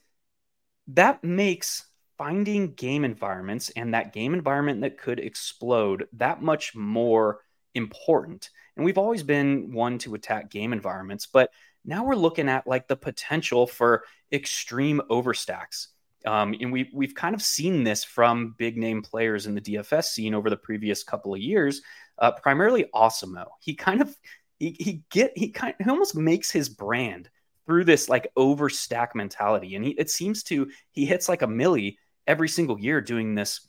that 0.88 1.22
makes 1.22 1.86
finding 2.18 2.74
game 2.74 3.04
environments 3.04 3.70
and 3.70 3.94
that 3.94 4.12
game 4.12 4.34
environment 4.34 4.82
that 4.82 4.98
could 4.98 5.20
explode 5.20 6.06
that 6.14 6.42
much 6.42 6.74
more 6.74 7.40
important. 7.74 8.50
And 8.76 8.84
we've 8.84 8.98
always 8.98 9.22
been 9.22 9.72
one 9.72 9.98
to 9.98 10.14
attack 10.14 10.50
game 10.50 10.72
environments, 10.72 11.26
but 11.26 11.50
now 11.84 12.04
we're 12.04 12.16
looking 12.16 12.48
at 12.48 12.66
like 12.66 12.88
the 12.88 12.96
potential 12.96 13.66
for 13.66 14.04
extreme 14.32 15.00
overstacks. 15.10 15.86
Um, 16.26 16.54
and 16.60 16.72
we 16.72 16.90
we've 16.92 17.14
kind 17.14 17.34
of 17.34 17.40
seen 17.40 17.84
this 17.84 18.02
from 18.02 18.56
big 18.58 18.76
name 18.76 19.02
players 19.02 19.46
in 19.46 19.54
the 19.54 19.60
DFS 19.60 20.06
scene 20.06 20.34
over 20.34 20.50
the 20.50 20.56
previous 20.56 21.04
couple 21.04 21.32
of 21.32 21.40
years, 21.40 21.80
uh, 22.18 22.32
primarily 22.32 22.86
Awesemo. 22.92 23.46
He 23.60 23.74
kind 23.74 24.02
of 24.02 24.14
he, 24.58 24.76
he 24.78 25.04
get 25.10 25.32
he 25.36 25.50
kind 25.50 25.74
he 25.82 25.88
almost 25.88 26.16
makes 26.16 26.50
his 26.50 26.68
brand 26.68 27.30
through 27.66 27.84
this 27.84 28.08
like 28.08 28.32
overstack 28.36 29.14
mentality, 29.14 29.76
and 29.76 29.84
he 29.84 29.92
it 29.92 30.10
seems 30.10 30.42
to 30.44 30.68
he 30.90 31.06
hits 31.06 31.28
like 31.28 31.42
a 31.42 31.46
millie 31.46 31.98
every 32.28 32.48
single 32.48 32.78
year 32.78 33.00
doing 33.00 33.34
this 33.34 33.66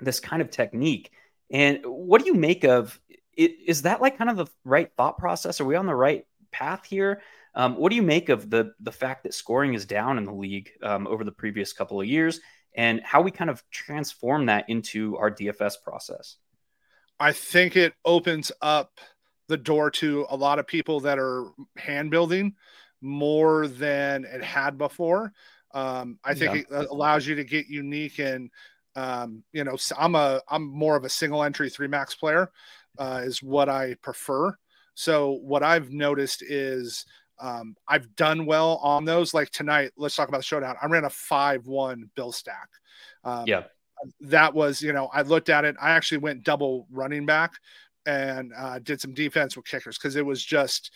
this 0.00 0.18
kind 0.18 0.42
of 0.42 0.50
technique. 0.50 1.12
And 1.50 1.80
what 1.84 2.22
do 2.22 2.26
you 2.26 2.34
make 2.34 2.64
of 2.64 2.98
it? 3.34 3.52
Is 3.66 3.82
that 3.82 4.00
like 4.00 4.18
kind 4.18 4.30
of 4.30 4.36
the 4.36 4.46
right 4.64 4.90
thought 4.96 5.18
process? 5.18 5.60
Are 5.60 5.64
we 5.64 5.76
on 5.76 5.86
the 5.86 5.94
right 5.94 6.26
path 6.50 6.84
here? 6.84 7.22
Um, 7.54 7.76
what 7.76 7.90
do 7.90 7.96
you 7.96 8.02
make 8.02 8.30
of 8.30 8.50
the 8.50 8.72
the 8.80 8.90
fact 8.90 9.22
that 9.22 9.34
scoring 9.34 9.74
is 9.74 9.84
down 9.84 10.18
in 10.18 10.24
the 10.24 10.32
league 10.32 10.70
um, 10.82 11.06
over 11.06 11.22
the 11.22 11.30
previous 11.30 11.72
couple 11.72 12.00
of 12.00 12.06
years, 12.06 12.40
and 12.74 13.00
how 13.04 13.20
we 13.20 13.30
kind 13.30 13.50
of 13.50 13.62
transform 13.70 14.46
that 14.46 14.68
into 14.68 15.16
our 15.18 15.30
DFS 15.30 15.74
process? 15.84 16.36
I 17.20 17.32
think 17.32 17.76
it 17.76 17.92
opens 18.04 18.50
up 18.62 18.98
the 19.48 19.58
door 19.58 19.90
to 19.90 20.26
a 20.30 20.36
lot 20.36 20.58
of 20.58 20.66
people 20.66 21.00
that 21.00 21.18
are 21.18 21.52
hand 21.76 22.10
building 22.10 22.54
more 23.02 23.68
than 23.68 24.24
it 24.24 24.42
had 24.42 24.78
before. 24.78 25.32
Um, 25.74 26.18
I 26.24 26.34
think 26.34 26.66
yeah. 26.70 26.80
it 26.80 26.88
allows 26.90 27.26
you 27.26 27.34
to 27.34 27.44
get 27.44 27.66
unique 27.68 28.18
and 28.18 28.50
um, 28.94 29.42
you 29.52 29.64
know, 29.64 29.76
I'm 29.98 30.14
a 30.14 30.40
I'm 30.48 30.64
more 30.64 30.96
of 30.96 31.04
a 31.04 31.08
single 31.08 31.42
entry 31.42 31.70
three 31.70 31.88
max 31.88 32.14
player, 32.14 32.50
uh, 32.98 33.22
is 33.24 33.42
what 33.42 33.68
I 33.68 33.94
prefer. 34.02 34.54
So 34.94 35.38
what 35.42 35.62
I've 35.62 35.90
noticed 35.90 36.42
is 36.42 37.06
um, 37.40 37.74
I've 37.88 38.14
done 38.16 38.44
well 38.44 38.76
on 38.82 39.04
those. 39.04 39.32
Like 39.32 39.50
tonight, 39.50 39.92
let's 39.96 40.14
talk 40.14 40.28
about 40.28 40.38
the 40.38 40.44
showdown. 40.44 40.76
I 40.82 40.86
ran 40.86 41.04
a 41.04 41.10
five 41.10 41.66
one 41.66 42.10
bill 42.14 42.32
stack. 42.32 42.68
Um, 43.24 43.44
yeah, 43.46 43.64
that 44.20 44.52
was 44.52 44.82
you 44.82 44.92
know 44.92 45.08
I 45.12 45.22
looked 45.22 45.48
at 45.48 45.64
it. 45.64 45.76
I 45.80 45.90
actually 45.90 46.18
went 46.18 46.44
double 46.44 46.86
running 46.90 47.24
back 47.24 47.52
and 48.04 48.52
uh, 48.56 48.78
did 48.80 49.00
some 49.00 49.14
defense 49.14 49.56
with 49.56 49.64
kickers 49.64 49.96
because 49.96 50.16
it 50.16 50.26
was 50.26 50.44
just 50.44 50.90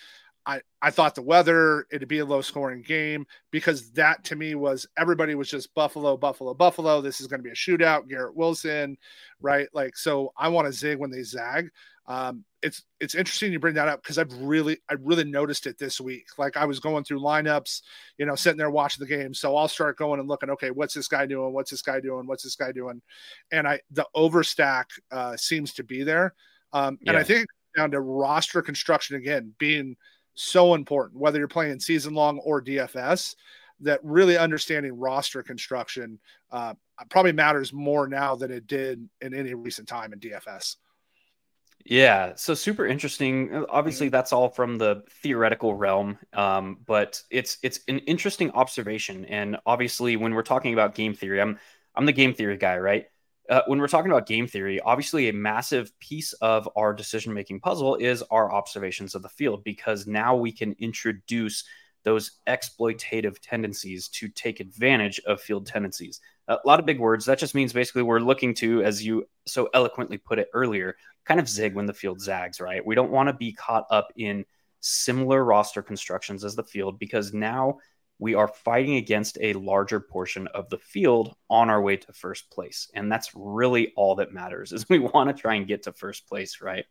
I, 0.46 0.60
I 0.80 0.90
thought 0.90 1.16
the 1.16 1.22
weather, 1.22 1.86
it'd 1.90 2.06
be 2.06 2.20
a 2.20 2.24
low 2.24 2.40
scoring 2.40 2.82
game 2.82 3.26
because 3.50 3.90
that 3.92 4.22
to 4.24 4.36
me 4.36 4.54
was 4.54 4.86
everybody 4.96 5.34
was 5.34 5.50
just 5.50 5.74
Buffalo, 5.74 6.16
Buffalo, 6.16 6.54
Buffalo. 6.54 7.00
This 7.00 7.20
is 7.20 7.26
going 7.26 7.40
to 7.40 7.44
be 7.44 7.50
a 7.50 7.54
shootout. 7.54 8.08
Garrett 8.08 8.36
Wilson, 8.36 8.96
right? 9.40 9.68
Like, 9.72 9.96
so 9.96 10.32
I 10.36 10.48
want 10.48 10.66
to 10.66 10.72
zig 10.72 10.98
when 10.98 11.10
they 11.10 11.24
zag. 11.24 11.68
Um, 12.08 12.44
it's 12.62 12.84
it's 13.00 13.16
interesting 13.16 13.52
you 13.52 13.58
bring 13.58 13.74
that 13.74 13.88
up 13.88 14.02
because 14.02 14.18
I've 14.18 14.32
really 14.40 14.78
I 14.88 14.94
really 15.00 15.24
noticed 15.24 15.66
it 15.66 15.76
this 15.78 16.00
week. 16.00 16.26
Like 16.38 16.56
I 16.56 16.64
was 16.64 16.78
going 16.78 17.02
through 17.02 17.20
lineups, 17.20 17.82
you 18.16 18.26
know, 18.26 18.36
sitting 18.36 18.58
there 18.58 18.70
watching 18.70 19.04
the 19.04 19.12
game. 19.12 19.34
So 19.34 19.56
I'll 19.56 19.66
start 19.66 19.98
going 19.98 20.20
and 20.20 20.28
looking. 20.28 20.50
Okay, 20.50 20.70
what's 20.70 20.94
this 20.94 21.08
guy 21.08 21.26
doing? 21.26 21.52
What's 21.52 21.72
this 21.72 21.82
guy 21.82 21.98
doing? 21.98 22.28
What's 22.28 22.44
this 22.44 22.54
guy 22.54 22.70
doing? 22.70 23.02
And 23.50 23.66
I 23.66 23.80
the 23.90 24.06
overstack 24.14 24.84
uh, 25.10 25.36
seems 25.36 25.74
to 25.74 25.82
be 25.82 26.04
there. 26.04 26.34
Um, 26.72 26.98
and. 27.06 27.16
I 27.16 27.24
think 27.24 27.46
down 27.76 27.90
to 27.90 28.00
roster 28.00 28.62
construction 28.62 29.16
again 29.16 29.52
being 29.58 29.96
so 30.36 30.74
important, 30.74 31.20
whether 31.20 31.38
you're 31.38 31.48
playing 31.48 31.80
season 31.80 32.14
long 32.14 32.38
or 32.38 32.62
DFS, 32.62 33.34
that 33.80 34.00
really 34.02 34.38
understanding 34.38 34.98
roster 34.98 35.42
construction 35.42 36.18
uh, 36.50 36.74
probably 37.10 37.32
matters 37.32 37.72
more 37.72 38.06
now 38.06 38.34
than 38.34 38.50
it 38.50 38.66
did 38.66 39.08
in 39.20 39.34
any 39.34 39.54
recent 39.54 39.88
time 39.88 40.12
in 40.12 40.20
DFS. 40.20 40.76
Yeah, 41.84 42.32
so 42.34 42.54
super 42.54 42.84
interesting. 42.86 43.64
Obviously, 43.68 44.08
that's 44.08 44.32
all 44.32 44.48
from 44.48 44.76
the 44.76 45.04
theoretical 45.22 45.74
realm, 45.74 46.18
um, 46.32 46.78
but 46.84 47.22
it's 47.30 47.58
it's 47.62 47.80
an 47.86 48.00
interesting 48.00 48.50
observation. 48.52 49.24
And 49.26 49.58
obviously, 49.66 50.16
when 50.16 50.34
we're 50.34 50.42
talking 50.42 50.72
about 50.72 50.96
game 50.96 51.14
theory, 51.14 51.40
I'm 51.40 51.60
I'm 51.94 52.04
the 52.04 52.12
game 52.12 52.34
theory 52.34 52.56
guy, 52.56 52.78
right? 52.78 53.06
Uh, 53.48 53.62
when 53.66 53.78
we're 53.78 53.88
talking 53.88 54.10
about 54.10 54.26
game 54.26 54.46
theory, 54.46 54.80
obviously 54.80 55.28
a 55.28 55.32
massive 55.32 55.96
piece 56.00 56.32
of 56.34 56.68
our 56.76 56.92
decision 56.92 57.32
making 57.32 57.60
puzzle 57.60 57.96
is 57.96 58.22
our 58.30 58.52
observations 58.52 59.14
of 59.14 59.22
the 59.22 59.28
field 59.28 59.62
because 59.64 60.06
now 60.06 60.34
we 60.34 60.52
can 60.52 60.74
introduce 60.78 61.64
those 62.04 62.38
exploitative 62.46 63.36
tendencies 63.40 64.08
to 64.08 64.28
take 64.28 64.60
advantage 64.60 65.20
of 65.26 65.40
field 65.40 65.66
tendencies. 65.66 66.20
A 66.46 66.58
lot 66.64 66.78
of 66.78 66.86
big 66.86 67.00
words. 67.00 67.24
That 67.24 67.38
just 67.38 67.54
means 67.54 67.72
basically 67.72 68.02
we're 68.02 68.20
looking 68.20 68.54
to, 68.54 68.82
as 68.84 69.04
you 69.04 69.28
so 69.44 69.68
eloquently 69.74 70.16
put 70.16 70.38
it 70.38 70.48
earlier, 70.54 70.96
kind 71.24 71.40
of 71.40 71.48
zig 71.48 71.74
when 71.74 71.86
the 71.86 71.92
field 71.92 72.20
zags, 72.20 72.60
right? 72.60 72.84
We 72.84 72.94
don't 72.94 73.10
want 73.10 73.28
to 73.28 73.32
be 73.32 73.52
caught 73.52 73.86
up 73.90 74.12
in 74.16 74.44
similar 74.80 75.44
roster 75.44 75.82
constructions 75.82 76.44
as 76.44 76.54
the 76.54 76.62
field 76.62 77.00
because 77.00 77.34
now 77.34 77.78
we 78.18 78.34
are 78.34 78.48
fighting 78.48 78.96
against 78.96 79.38
a 79.40 79.52
larger 79.54 80.00
portion 80.00 80.46
of 80.48 80.70
the 80.70 80.78
field 80.78 81.34
on 81.50 81.68
our 81.68 81.82
way 81.82 81.96
to 81.96 82.12
first 82.12 82.50
place. 82.50 82.90
And 82.94 83.12
that's 83.12 83.30
really 83.34 83.92
all 83.94 84.16
that 84.16 84.32
matters 84.32 84.72
is 84.72 84.88
we 84.88 84.98
want 84.98 85.34
to 85.34 85.40
try 85.40 85.54
and 85.54 85.68
get 85.68 85.84
to 85.84 85.92
first 85.92 86.26
place 86.28 86.60
right? 86.60 86.84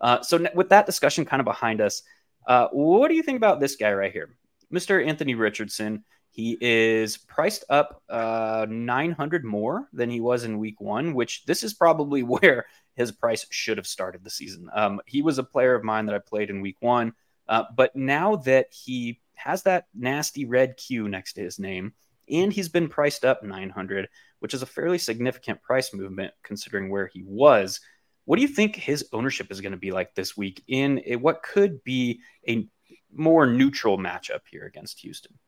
Uh, 0.00 0.20
so 0.22 0.46
with 0.54 0.68
that 0.70 0.86
discussion 0.86 1.24
kind 1.24 1.40
of 1.40 1.46
behind 1.46 1.80
us 1.80 2.02
uh, 2.46 2.68
what 2.70 3.08
do 3.08 3.14
you 3.14 3.22
think 3.22 3.36
about 3.36 3.58
this 3.58 3.76
guy 3.76 3.92
right 3.92 4.12
here? 4.12 4.36
Mr 4.72 5.04
anthony 5.06 5.34
richardson. 5.34 6.04
He 6.30 6.58
is 6.60 7.16
priced 7.16 7.64
up 7.70 8.02
uh, 8.10 8.66
900 8.68 9.42
more 9.42 9.88
than 9.94 10.10
he 10.10 10.20
was 10.20 10.44
in 10.44 10.58
week 10.58 10.80
one 10.80 11.14
which 11.14 11.44
this 11.46 11.62
is 11.62 11.74
probably 11.74 12.22
where 12.22 12.66
his 12.94 13.12
price 13.12 13.46
should 13.50 13.78
have 13.78 13.86
started 13.86 14.22
the 14.22 14.30
season. 14.30 14.68
Um, 14.74 15.00
he 15.06 15.22
was 15.22 15.38
a 15.38 15.44
player 15.44 15.74
of 15.74 15.84
mine 15.84 16.06
that 16.06 16.14
i 16.14 16.18
played 16.18 16.50
in 16.50 16.60
week 16.60 16.76
one 16.80 17.14
uh, 17.48 17.64
but 17.74 17.94
now 17.94 18.36
that 18.36 18.66
he 18.70 19.20
has 19.36 19.62
that 19.62 19.86
nasty 19.94 20.44
red 20.44 20.76
Q 20.76 21.08
next 21.08 21.34
to 21.34 21.42
his 21.42 21.58
name, 21.58 21.92
and 22.28 22.52
he's 22.52 22.68
been 22.68 22.88
priced 22.88 23.24
up 23.24 23.42
900, 23.42 24.08
which 24.40 24.54
is 24.54 24.62
a 24.62 24.66
fairly 24.66 24.98
significant 24.98 25.62
price 25.62 25.94
movement 25.94 26.32
considering 26.42 26.90
where 26.90 27.06
he 27.06 27.22
was. 27.24 27.80
What 28.24 28.36
do 28.36 28.42
you 28.42 28.48
think 28.48 28.74
his 28.74 29.06
ownership 29.12 29.50
is 29.50 29.60
going 29.60 29.72
to 29.72 29.78
be 29.78 29.92
like 29.92 30.14
this 30.14 30.36
week 30.36 30.62
in 30.66 31.00
a, 31.06 31.16
what 31.16 31.42
could 31.42 31.84
be 31.84 32.20
a 32.48 32.68
more 33.12 33.46
neutral 33.46 33.98
matchup 33.98 34.40
here 34.50 34.66
against 34.66 35.00
Houston? 35.00 35.38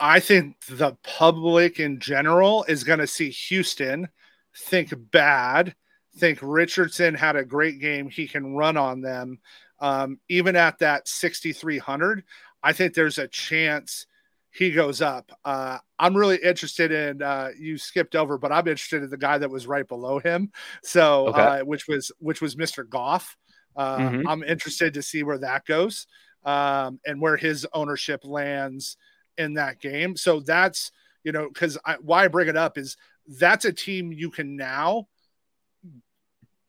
I 0.00 0.18
think 0.18 0.56
the 0.66 0.96
public 1.04 1.78
in 1.78 2.00
general 2.00 2.64
is 2.64 2.82
going 2.82 2.98
to 2.98 3.06
see 3.06 3.30
Houston 3.30 4.08
think 4.56 4.92
bad, 5.12 5.76
think 6.16 6.40
Richardson 6.42 7.14
had 7.14 7.36
a 7.36 7.44
great 7.44 7.80
game. 7.80 8.10
He 8.10 8.26
can 8.26 8.54
run 8.54 8.76
on 8.76 9.00
them. 9.00 9.38
Um, 9.78 10.18
even 10.28 10.56
at 10.56 10.78
that 10.80 11.08
6,300, 11.08 12.24
I 12.62 12.72
think 12.72 12.94
there's 12.94 13.18
a 13.18 13.28
chance 13.28 14.06
he 14.50 14.70
goes 14.70 15.00
up. 15.00 15.32
Uh, 15.44 15.78
I'm 15.98 16.16
really 16.16 16.36
interested 16.36 16.92
in. 16.92 17.22
Uh, 17.22 17.50
you 17.58 17.78
skipped 17.78 18.14
over, 18.14 18.36
but 18.36 18.52
I'm 18.52 18.68
interested 18.68 19.02
in 19.02 19.10
the 19.10 19.16
guy 19.16 19.38
that 19.38 19.50
was 19.50 19.66
right 19.66 19.86
below 19.86 20.18
him. 20.18 20.52
So, 20.82 21.28
okay. 21.28 21.40
uh, 21.40 21.64
which 21.64 21.88
was 21.88 22.12
which 22.18 22.40
was 22.40 22.54
Mr. 22.56 22.88
Goff. 22.88 23.36
Uh, 23.74 23.98
mm-hmm. 23.98 24.28
I'm 24.28 24.42
interested 24.42 24.94
to 24.94 25.02
see 25.02 25.22
where 25.22 25.38
that 25.38 25.64
goes 25.64 26.06
um, 26.44 27.00
and 27.06 27.20
where 27.20 27.36
his 27.36 27.66
ownership 27.72 28.20
lands 28.24 28.96
in 29.38 29.54
that 29.54 29.80
game. 29.80 30.16
So 30.16 30.40
that's 30.40 30.92
you 31.24 31.32
know 31.32 31.48
because 31.48 31.78
why 32.02 32.24
I 32.24 32.28
bring 32.28 32.48
it 32.48 32.56
up 32.56 32.76
is 32.76 32.96
that's 33.26 33.64
a 33.64 33.72
team 33.72 34.12
you 34.12 34.30
can 34.30 34.56
now 34.56 35.08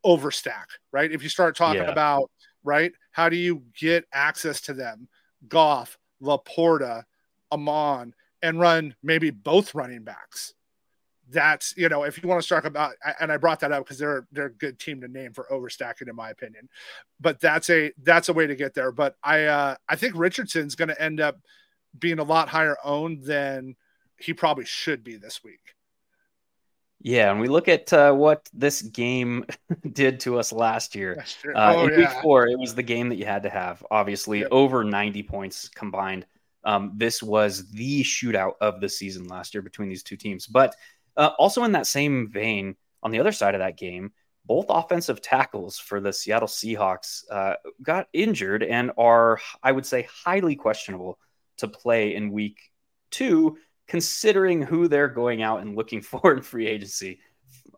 overstack, 0.06 0.66
right? 0.92 1.12
If 1.12 1.24
you 1.24 1.30
start 1.30 1.56
talking 1.56 1.82
yeah. 1.82 1.92
about 1.92 2.32
right, 2.64 2.94
how 3.12 3.30
do 3.30 3.36
you 3.36 3.64
get 3.78 4.06
access 4.14 4.62
to 4.62 4.74
them? 4.74 5.08
Goff, 5.48 5.98
LaPorta, 6.22 7.04
Amon, 7.52 8.14
and 8.42 8.60
run 8.60 8.96
maybe 9.02 9.30
both 9.32 9.74
running 9.76 10.04
backs. 10.04 10.54
That's 11.30 11.74
you 11.78 11.88
know 11.90 12.04
if 12.04 12.22
you 12.22 12.28
want 12.28 12.42
to 12.44 12.48
talk 12.48 12.66
about 12.66 12.94
and 13.20 13.32
I 13.32 13.38
brought 13.38 13.62
that 13.62 13.72
up 13.72 13.86
because 13.86 13.98
they're 13.98 14.28
they're 14.32 14.48
a 14.48 14.54
good 14.54 14.78
team 14.78 15.02
to 15.02 15.08
name 15.08 15.32
for 15.32 15.48
overstacking 15.50 16.10
in 16.10 16.16
my 16.16 16.30
opinion, 16.30 16.68
but 17.20 17.40
that's 17.40 17.70
a 17.70 17.94
that's 18.04 18.30
a 18.30 18.34
way 18.34 18.46
to 18.46 18.56
get 18.56 18.74
there. 18.74 18.92
But 18.92 19.16
I 19.24 19.46
uh, 19.46 19.76
I 19.88 19.96
think 19.96 20.16
Richardson's 20.16 20.76
going 20.76 20.90
to 20.90 21.02
end 21.02 21.22
up 21.22 21.40
being 21.98 22.20
a 22.20 22.24
lot 22.24 22.50
higher 22.50 22.78
owned 22.84 23.24
than 23.24 23.76
he 24.18 24.34
probably 24.34 24.66
should 24.66 25.04
be 25.04 25.16
this 25.16 25.44
week. 25.44 25.76
Yeah, 27.06 27.32
and 27.32 27.42
we 27.42 27.50
look 27.50 27.68
at 27.68 27.92
uh, 27.92 28.14
what 28.14 28.50
this 28.54 28.82
game 28.82 29.46
did 29.92 30.22
to 30.22 30.40
us 30.40 30.54
last 30.54 30.96
year. 30.96 31.26
Uh, 31.54 31.74
oh, 31.76 31.84
in 31.84 31.92
yeah. 31.92 31.98
week 31.98 32.22
four, 32.22 32.48
it 32.48 32.58
was 32.58 32.74
the 32.74 32.82
game 32.82 33.10
that 33.10 33.18
you 33.18 33.26
had 33.26 33.44
to 33.44 33.50
have. 33.50 33.86
Obviously, 33.92 34.40
yep. 34.40 34.48
over 34.52 34.86
90 34.86 35.22
points 35.24 35.68
combined. 35.68 36.26
Um, 36.64 36.94
this 36.96 37.22
was 37.22 37.70
the 37.72 38.04
shootout 38.04 38.54
of 38.62 38.80
the 38.80 38.88
season 38.88 39.28
last 39.28 39.54
year 39.54 39.62
between 39.62 39.90
these 39.90 40.02
two 40.02 40.16
teams. 40.16 40.48
But 40.48 40.78
uh, 41.18 41.32
also 41.38 41.66
in 41.66 41.74
that 41.74 41.88
same 41.88 42.30
vein, 42.32 42.78
on 43.04 43.12
the 43.12 43.20
other 43.20 43.34
side 43.34 43.54
of 43.54 43.60
that 43.60 43.78
game, 43.78 44.14
both 44.46 44.68
offensive 44.70 45.22
tackles 45.22 45.78
for 45.78 46.00
the 46.00 46.14
Seattle 46.14 46.48
Seahawks 46.48 47.24
uh, 47.30 47.56
got 47.82 48.08
injured 48.14 48.64
and 48.64 48.92
are, 48.98 49.42
I 49.62 49.74
would 49.74 49.86
say, 49.86 50.08
highly 50.24 50.56
questionable 50.56 51.20
to 51.58 51.68
play 51.68 52.16
in 52.16 52.32
week 52.32 52.72
two 53.12 53.58
considering 53.94 54.60
who 54.60 54.88
they're 54.88 55.08
going 55.08 55.44
out 55.44 55.62
and 55.62 55.76
looking 55.76 56.02
for 56.10 56.34
in 56.34 56.42
free 56.42 56.66
agency. 56.66 57.20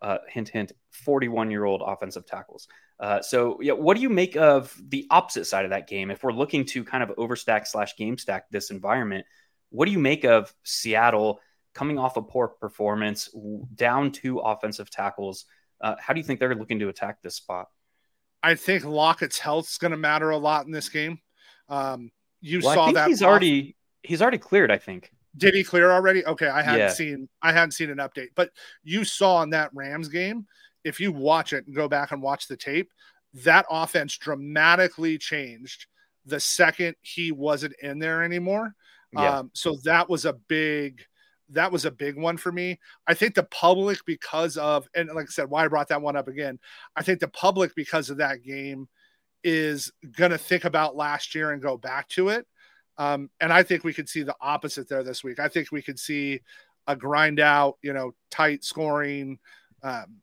Uh, 0.02 0.18
hint, 0.30 0.48
hint, 0.48 0.72
41 0.92 1.52
year 1.52 1.66
old 1.66 1.82
offensive 1.86 2.26
tackles. 2.26 2.70
Uh, 3.02 3.22
so, 3.22 3.60
yeah, 3.62 3.74
what 3.74 3.98
do 3.98 4.02
you 4.02 4.10
make 4.10 4.38
of 4.38 4.74
the 4.88 5.06
opposite 5.10 5.44
side 5.44 5.66
of 5.66 5.72
that 5.72 5.90
game? 5.90 6.10
If 6.10 6.24
we're 6.24 6.32
looking 6.32 6.64
to 6.68 6.86
kind 6.86 7.04
of 7.04 7.10
overstack 7.18 7.68
slash 7.68 7.98
game 7.98 8.18
stack 8.18 8.50
this 8.50 8.72
environment, 8.72 9.26
what 9.72 9.88
do 9.88 9.92
you 9.92 10.00
make 10.00 10.24
of 10.24 10.54
Seattle 10.64 11.42
coming 11.74 12.00
off 12.00 12.16
a 12.16 12.22
poor 12.22 12.48
performance, 12.48 13.30
down 13.74 14.14
two 14.14 14.40
offensive 14.40 14.90
tackles? 14.90 15.44
Uh, 15.82 15.96
how 16.00 16.14
do 16.14 16.22
you 16.22 16.26
think 16.26 16.40
they're 16.40 16.56
looking 16.56 16.80
to 16.80 16.88
attack 16.88 17.22
this 17.22 17.36
spot? 17.36 17.68
I 18.42 18.56
think 18.56 18.86
Lockett's 18.86 19.40
health 19.40 19.68
is 19.68 19.78
going 19.78 19.92
to 19.92 19.98
matter 19.98 20.30
a 20.30 20.38
lot 20.38 20.66
in 20.66 20.72
this 20.72 20.88
game. 20.88 21.20
Um, 21.68 22.12
you 22.40 22.62
well, 22.64 22.74
saw 22.74 22.92
that 22.92 23.10
he's 23.10 23.22
off- 23.22 23.30
already 23.30 23.76
he's 24.04 24.22
already 24.22 24.38
cleared. 24.38 24.72
I 24.72 24.78
think 24.78 25.12
did 25.38 25.54
he 25.54 25.64
clear 25.64 25.92
already? 25.92 26.26
Okay, 26.26 26.48
I 26.48 26.62
hadn't 26.62 26.80
yeah. 26.80 26.90
seen 26.90 27.30
I 27.42 27.52
hadn't 27.52 27.72
seen 27.72 27.90
an 27.90 27.98
update, 27.98 28.30
but 28.36 28.52
you 28.84 29.04
saw 29.04 29.42
in 29.44 29.50
that 29.52 29.72
Rams 29.74 30.08
game, 30.08 30.46
if 30.84 31.00
you 31.00 31.12
watch 31.12 31.54
it 31.54 31.66
and 31.66 31.76
go 31.76 31.88
back 31.88 32.12
and 32.12 32.22
watch 32.22 32.48
the 32.48 32.58
tape, 32.58 32.92
that 33.34 33.66
offense 33.70 34.18
dramatically 34.18 35.18
changed 35.18 35.88
the 36.26 36.40
second 36.40 36.96
he 37.02 37.32
wasn't 37.32 37.76
in 37.82 38.00
there 38.00 38.24
anymore. 38.24 38.74
Yeah. 39.14 39.40
Um, 39.40 39.52
so 39.54 39.78
that 39.84 40.10
was 40.10 40.26
a 40.26 40.34
big 40.34 41.02
that 41.50 41.72
was 41.72 41.86
a 41.86 41.92
big 41.92 42.18
one 42.18 42.38
for 42.38 42.52
me. 42.52 42.80
I 43.06 43.14
think 43.14 43.36
the 43.36 43.44
public 43.44 44.00
because 44.06 44.58
of 44.58 44.88
and 44.96 45.10
like 45.10 45.26
I 45.26 45.32
said, 45.32 45.50
why 45.50 45.66
I 45.66 45.68
brought 45.68 45.90
that 45.90 46.02
one 46.02 46.16
up 46.16 46.28
again. 46.28 46.60
I 46.96 47.04
think 47.04 47.20
the 47.20 47.28
public 47.28 47.76
because 47.76 48.10
of 48.10 48.18
that 48.18 48.44
game 48.44 48.88
is 49.44 49.92
going 50.18 50.32
to 50.32 50.38
think 50.40 50.66
about 50.66 50.96
last 50.96 51.36
year 51.36 51.52
and 51.52 51.62
go 51.62 51.78
back 51.78 52.10
to 52.10 52.30
it. 52.30 52.48
Um, 52.98 53.30
and 53.42 53.52
I 53.52 53.64
think 53.64 53.84
we 53.84 53.94
could 53.94 54.10
see 54.10 54.24
the 54.24 54.36
opposite 54.40 54.88
there 54.88 55.04
this 55.04 55.24
week. 55.24 55.40
I 55.40 55.48
think 55.48 55.72
we 55.72 55.82
could 55.82 56.00
see 56.00 56.42
a 56.88 56.96
grind 56.96 57.40
out, 57.40 57.78
you 57.82 57.94
know, 57.94 58.14
tight 58.32 58.64
scoring, 58.64 59.40
um, 59.84 60.18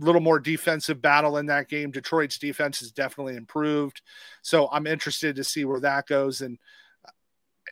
a 0.00 0.04
little 0.04 0.20
more 0.20 0.38
defensive 0.38 1.02
battle 1.02 1.38
in 1.38 1.46
that 1.46 1.68
game. 1.68 1.90
Detroit's 1.90 2.38
defense 2.38 2.80
has 2.80 2.92
definitely 2.92 3.36
improved. 3.36 4.02
So 4.42 4.68
I'm 4.70 4.86
interested 4.86 5.36
to 5.36 5.44
see 5.44 5.64
where 5.64 5.80
that 5.80 6.06
goes. 6.06 6.42
And 6.42 6.58
uh, 7.04 7.10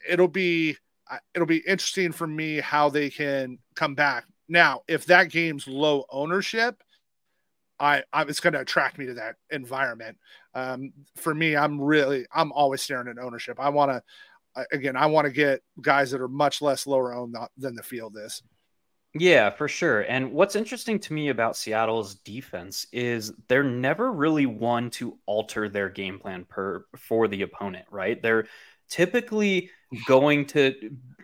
it'll 0.09 0.29
be, 0.29 0.77
uh, 1.11 1.19
it'll 1.35 1.47
be 1.47 1.63
interesting 1.67 2.13
for 2.13 2.27
me 2.27 2.61
how 2.61 2.89
they 2.89 3.11
can 3.11 3.59
come 3.75 3.95
back. 3.95 4.25
Now, 4.49 4.83
if 4.89 5.05
that 5.07 5.31
game's 5.31 5.69
low 5.69 6.07
ownership, 6.11 6.83
I, 7.79 8.03
I 8.13 8.23
it's 8.23 8.41
going 8.41 8.55
to 8.55 8.61
attract 8.61 8.99
me 8.99 9.07
to 9.07 9.15
that 9.15 9.37
environment. 9.51 10.19
Um, 10.59 10.93
for 11.17 11.35
me, 11.35 11.57
I'm 11.57 11.81
really, 11.81 12.27
I'm 12.33 12.53
always 12.53 12.83
staring 12.83 13.09
at 13.09 13.19
ownership. 13.23 13.59
I 13.61 13.69
want 13.69 13.91
to, 13.93 14.67
again, 14.73 14.97
I 14.97 15.07
want 15.07 15.27
to 15.27 15.33
get 15.33 15.63
guys 15.81 16.11
that 16.11 16.21
are 16.21 16.29
much 16.29 16.61
less 16.61 16.87
lower 16.87 17.15
owned 17.15 17.37
than 17.57 17.75
the 17.75 17.83
field 17.83 18.17
is. 18.19 18.43
Yeah, 19.15 19.51
for 19.51 19.69
sure. 19.69 20.03
And 20.03 20.33
what's 20.33 20.57
interesting 20.57 20.99
to 21.01 21.13
me 21.13 21.29
about 21.29 21.57
Seattle's 21.57 22.17
defense 22.17 22.87
is 22.93 23.33
they're 23.49 23.65
never 23.65 24.13
really 24.13 24.47
one 24.47 24.91
to 24.91 25.19
alter 25.27 25.69
their 25.69 25.89
game 25.89 26.19
plan 26.19 26.45
per 26.45 26.85
for 26.97 27.29
the 27.29 27.43
opponent, 27.43 27.87
right? 27.91 28.21
They're 28.23 28.47
typically 28.91 29.71
going 30.07 30.47
to 30.47 30.75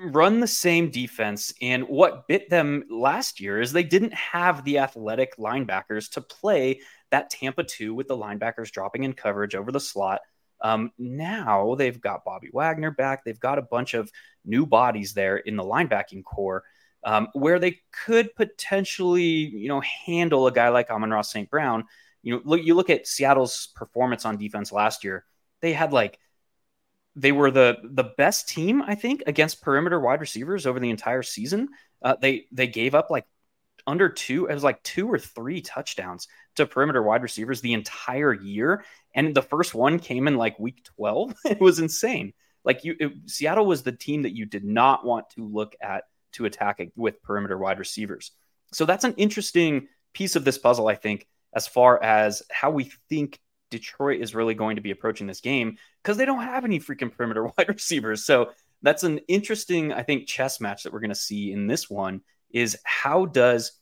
run 0.00 0.40
the 0.40 0.46
same 0.46 0.90
defense. 0.90 1.52
And 1.60 1.84
what 1.84 2.26
bit 2.26 2.48
them 2.48 2.84
last 2.90 3.40
year 3.40 3.60
is 3.60 3.72
they 3.72 3.82
didn't 3.82 4.14
have 4.14 4.64
the 4.64 4.78
athletic 4.78 5.36
linebackers 5.36 6.10
to 6.12 6.20
play 6.20 6.80
that 7.14 7.30
Tampa 7.30 7.62
2 7.62 7.94
with 7.94 8.08
the 8.08 8.16
linebackers 8.16 8.72
dropping 8.72 9.04
in 9.04 9.12
coverage 9.12 9.54
over 9.54 9.70
the 9.70 9.78
slot. 9.78 10.20
Um, 10.60 10.90
now 10.98 11.76
they've 11.76 12.00
got 12.00 12.24
Bobby 12.24 12.48
Wagner 12.52 12.90
back. 12.90 13.24
They've 13.24 13.38
got 13.38 13.58
a 13.58 13.62
bunch 13.62 13.94
of 13.94 14.10
new 14.44 14.66
bodies 14.66 15.14
there 15.14 15.36
in 15.36 15.54
the 15.54 15.62
linebacking 15.62 16.24
core 16.24 16.64
um, 17.04 17.28
where 17.32 17.60
they 17.60 17.80
could 18.04 18.34
potentially, 18.34 19.22
you 19.22 19.68
know, 19.68 19.80
handle 19.80 20.48
a 20.48 20.52
guy 20.52 20.70
like 20.70 20.90
Amon-Ra 20.90 21.22
St. 21.22 21.48
Brown. 21.48 21.84
You 22.22 22.34
know, 22.34 22.42
look, 22.44 22.64
you 22.64 22.74
look 22.74 22.90
at 22.90 23.06
Seattle's 23.06 23.68
performance 23.76 24.24
on 24.24 24.36
defense 24.36 24.72
last 24.72 25.04
year. 25.04 25.24
They 25.60 25.72
had 25.72 25.92
like 25.92 26.18
they 27.14 27.30
were 27.30 27.52
the 27.52 27.76
the 27.84 28.10
best 28.16 28.48
team, 28.48 28.82
I 28.82 28.96
think, 28.96 29.22
against 29.28 29.62
perimeter 29.62 30.00
wide 30.00 30.20
receivers 30.20 30.66
over 30.66 30.80
the 30.80 30.90
entire 30.90 31.22
season. 31.22 31.68
Uh, 32.02 32.16
they 32.20 32.46
they 32.50 32.66
gave 32.66 32.94
up 32.96 33.08
like 33.08 33.26
under 33.86 34.08
two. 34.08 34.46
It 34.46 34.54
was 34.54 34.64
like 34.64 34.82
two 34.82 35.10
or 35.10 35.18
three 35.18 35.60
touchdowns 35.60 36.28
to 36.56 36.66
perimeter 36.66 37.02
wide 37.02 37.22
receivers 37.22 37.60
the 37.60 37.74
entire 37.74 38.32
year, 38.32 38.84
and 39.14 39.34
the 39.34 39.42
first 39.42 39.74
one 39.74 39.98
came 39.98 40.28
in 40.28 40.36
like 40.36 40.58
week 40.58 40.84
twelve. 40.84 41.34
it 41.44 41.60
was 41.60 41.78
insane. 41.78 42.32
Like 42.64 42.84
you, 42.84 42.96
it, 42.98 43.12
Seattle 43.26 43.66
was 43.66 43.82
the 43.82 43.92
team 43.92 44.22
that 44.22 44.34
you 44.34 44.46
did 44.46 44.64
not 44.64 45.04
want 45.04 45.30
to 45.30 45.44
look 45.44 45.76
at 45.82 46.04
to 46.32 46.46
attack 46.46 46.80
with 46.96 47.22
perimeter 47.22 47.58
wide 47.58 47.78
receivers. 47.78 48.32
So 48.72 48.84
that's 48.86 49.04
an 49.04 49.14
interesting 49.16 49.88
piece 50.14 50.36
of 50.36 50.44
this 50.44 50.58
puzzle, 50.58 50.88
I 50.88 50.94
think, 50.94 51.26
as 51.54 51.66
far 51.66 52.02
as 52.02 52.42
how 52.50 52.70
we 52.70 52.90
think 53.08 53.38
Detroit 53.70 54.20
is 54.20 54.34
really 54.34 54.54
going 54.54 54.76
to 54.76 54.82
be 54.82 54.90
approaching 54.90 55.26
this 55.26 55.40
game 55.40 55.76
because 56.02 56.16
they 56.16 56.24
don't 56.24 56.42
have 56.42 56.64
any 56.64 56.80
freaking 56.80 57.14
perimeter 57.14 57.44
wide 57.58 57.68
receivers. 57.68 58.24
So 58.24 58.50
that's 58.82 59.04
an 59.04 59.18
interesting, 59.28 59.92
I 59.92 60.02
think, 60.02 60.26
chess 60.26 60.60
match 60.60 60.82
that 60.82 60.92
we're 60.92 61.00
going 61.00 61.10
to 61.10 61.14
see 61.14 61.52
in 61.52 61.66
this 61.66 61.88
one 61.88 62.20
is 62.54 62.78
how 62.84 63.26
does 63.26 63.72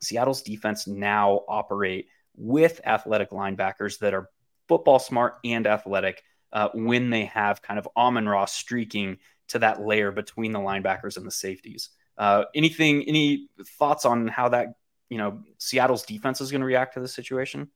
Seattle's 0.00 0.42
defense 0.42 0.88
now 0.88 1.42
operate 1.46 2.08
with 2.34 2.80
athletic 2.84 3.30
linebackers 3.30 3.98
that 3.98 4.14
are 4.14 4.30
football 4.66 4.98
smart 4.98 5.34
and 5.44 5.66
athletic 5.66 6.24
uh, 6.52 6.70
when 6.74 7.10
they 7.10 7.26
have 7.26 7.62
kind 7.62 7.78
of 7.78 7.86
Amon 7.96 8.28
Ross 8.28 8.52
streaking 8.52 9.18
to 9.48 9.58
that 9.60 9.82
layer 9.82 10.10
between 10.10 10.52
the 10.52 10.58
linebackers 10.58 11.16
and 11.16 11.26
the 11.26 11.30
safeties. 11.30 11.90
Uh, 12.16 12.44
anything, 12.54 13.04
any 13.04 13.48
thoughts 13.78 14.04
on 14.04 14.26
how 14.28 14.48
that, 14.48 14.68
you 15.10 15.18
know, 15.18 15.42
Seattle's 15.58 16.04
defense 16.04 16.40
is 16.40 16.50
going 16.50 16.62
to 16.62 16.66
react 16.66 16.94
to 16.94 17.00
this 17.00 17.14
situation? 17.14 17.68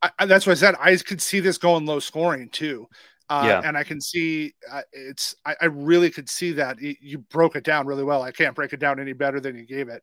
I, 0.00 0.26
that's 0.26 0.46
what 0.46 0.52
I 0.52 0.56
said. 0.56 0.74
I 0.80 0.96
could 0.96 1.20
see 1.20 1.40
this 1.40 1.58
going 1.58 1.84
low 1.84 1.98
scoring 1.98 2.48
too. 2.50 2.88
Uh, 3.30 3.44
yeah. 3.46 3.60
And 3.62 3.76
I 3.76 3.84
can 3.84 4.00
see 4.00 4.54
uh, 4.70 4.82
it's, 4.92 5.36
I, 5.44 5.54
I, 5.60 5.66
really 5.66 6.10
could 6.10 6.30
see 6.30 6.52
that. 6.52 6.80
You 6.80 7.18
broke 7.18 7.56
it 7.56 7.64
down 7.64 7.86
really 7.86 8.02
well. 8.02 8.22
I 8.22 8.32
can't 8.32 8.54
break 8.54 8.72
it 8.72 8.80
down 8.80 8.98
any 8.98 9.12
better 9.12 9.38
than 9.38 9.54
you 9.54 9.66
gave 9.66 9.88
it. 9.88 10.02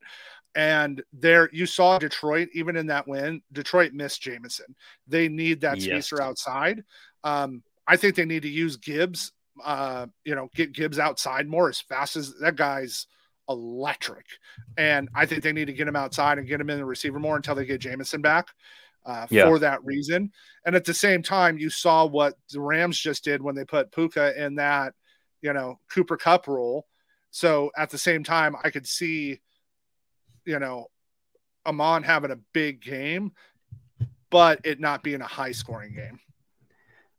And 0.53 1.03
there, 1.11 1.49
you 1.51 1.65
saw 1.65 1.97
Detroit, 1.97 2.49
even 2.53 2.75
in 2.75 2.88
that 2.88 3.07
win, 3.07 3.41
Detroit 3.51 3.93
missed 3.93 4.21
Jameson. 4.21 4.75
They 5.07 5.27
need 5.27 5.61
that 5.61 5.77
yes. 5.77 5.85
spacer 5.85 6.21
outside. 6.21 6.83
Um, 7.23 7.63
I 7.88 7.97
think 7.97 8.15
they 8.15 8.25
need 8.25 8.43
to 8.43 8.49
use 8.49 8.77
Gibbs, 8.77 9.31
uh, 9.63 10.05
you 10.23 10.35
know, 10.35 10.49
get 10.55 10.71
Gibbs 10.71 10.99
outside 10.99 11.47
more 11.47 11.67
as 11.67 11.81
fast 11.81 12.15
as 12.15 12.33
that 12.39 12.55
guy's 12.55 13.07
electric. 13.49 14.25
And 14.77 15.09
I 15.13 15.25
think 15.25 15.43
they 15.43 15.51
need 15.51 15.65
to 15.65 15.73
get 15.73 15.88
him 15.88 15.95
outside 15.95 16.38
and 16.38 16.47
get 16.47 16.61
him 16.61 16.69
in 16.69 16.77
the 16.77 16.85
receiver 16.85 17.19
more 17.19 17.35
until 17.35 17.55
they 17.55 17.65
get 17.65 17.81
Jameson 17.81 18.21
back 18.21 18.47
uh, 19.06 19.28
yeah. 19.30 19.46
for 19.46 19.60
that 19.60 19.84
reason. 19.86 20.32
And 20.65 20.76
at 20.76 20.86
the 20.86 20.94
same 20.94 21.22
time, 21.22 21.58
you 21.58 21.70
saw 21.70 22.06
what 22.06 22.36
the 22.52 22.60
Rams 22.60 23.00
just 23.00 23.24
did 23.24 23.41
when 23.41 23.56
they 23.56 23.65
put 23.65 23.91
Puka 23.91 24.44
in 24.44 24.56
that, 24.56 24.94
you 25.41 25.54
know, 25.54 25.80
Cooper 25.89 26.18
Kupp 26.18 26.48
role. 26.48 26.88
So 27.32 27.72
at 27.78 27.89
the 27.89 27.98
same 27.98 28.24
time, 28.24 28.56
I 28.63 28.70
could 28.70 28.88
see, 28.88 29.41
you 30.46 30.60
know, 30.60 30.88
Amon 31.65 32.04
having 32.04 32.32
a 32.32 32.39
big 32.54 32.82
game, 32.82 33.34
but 34.30 34.62
it 34.63 34.80
not 34.80 35.04
being 35.04 35.22
a 35.22 35.28
high 35.28 35.52
scoring 35.52 35.94
game. 35.94 36.20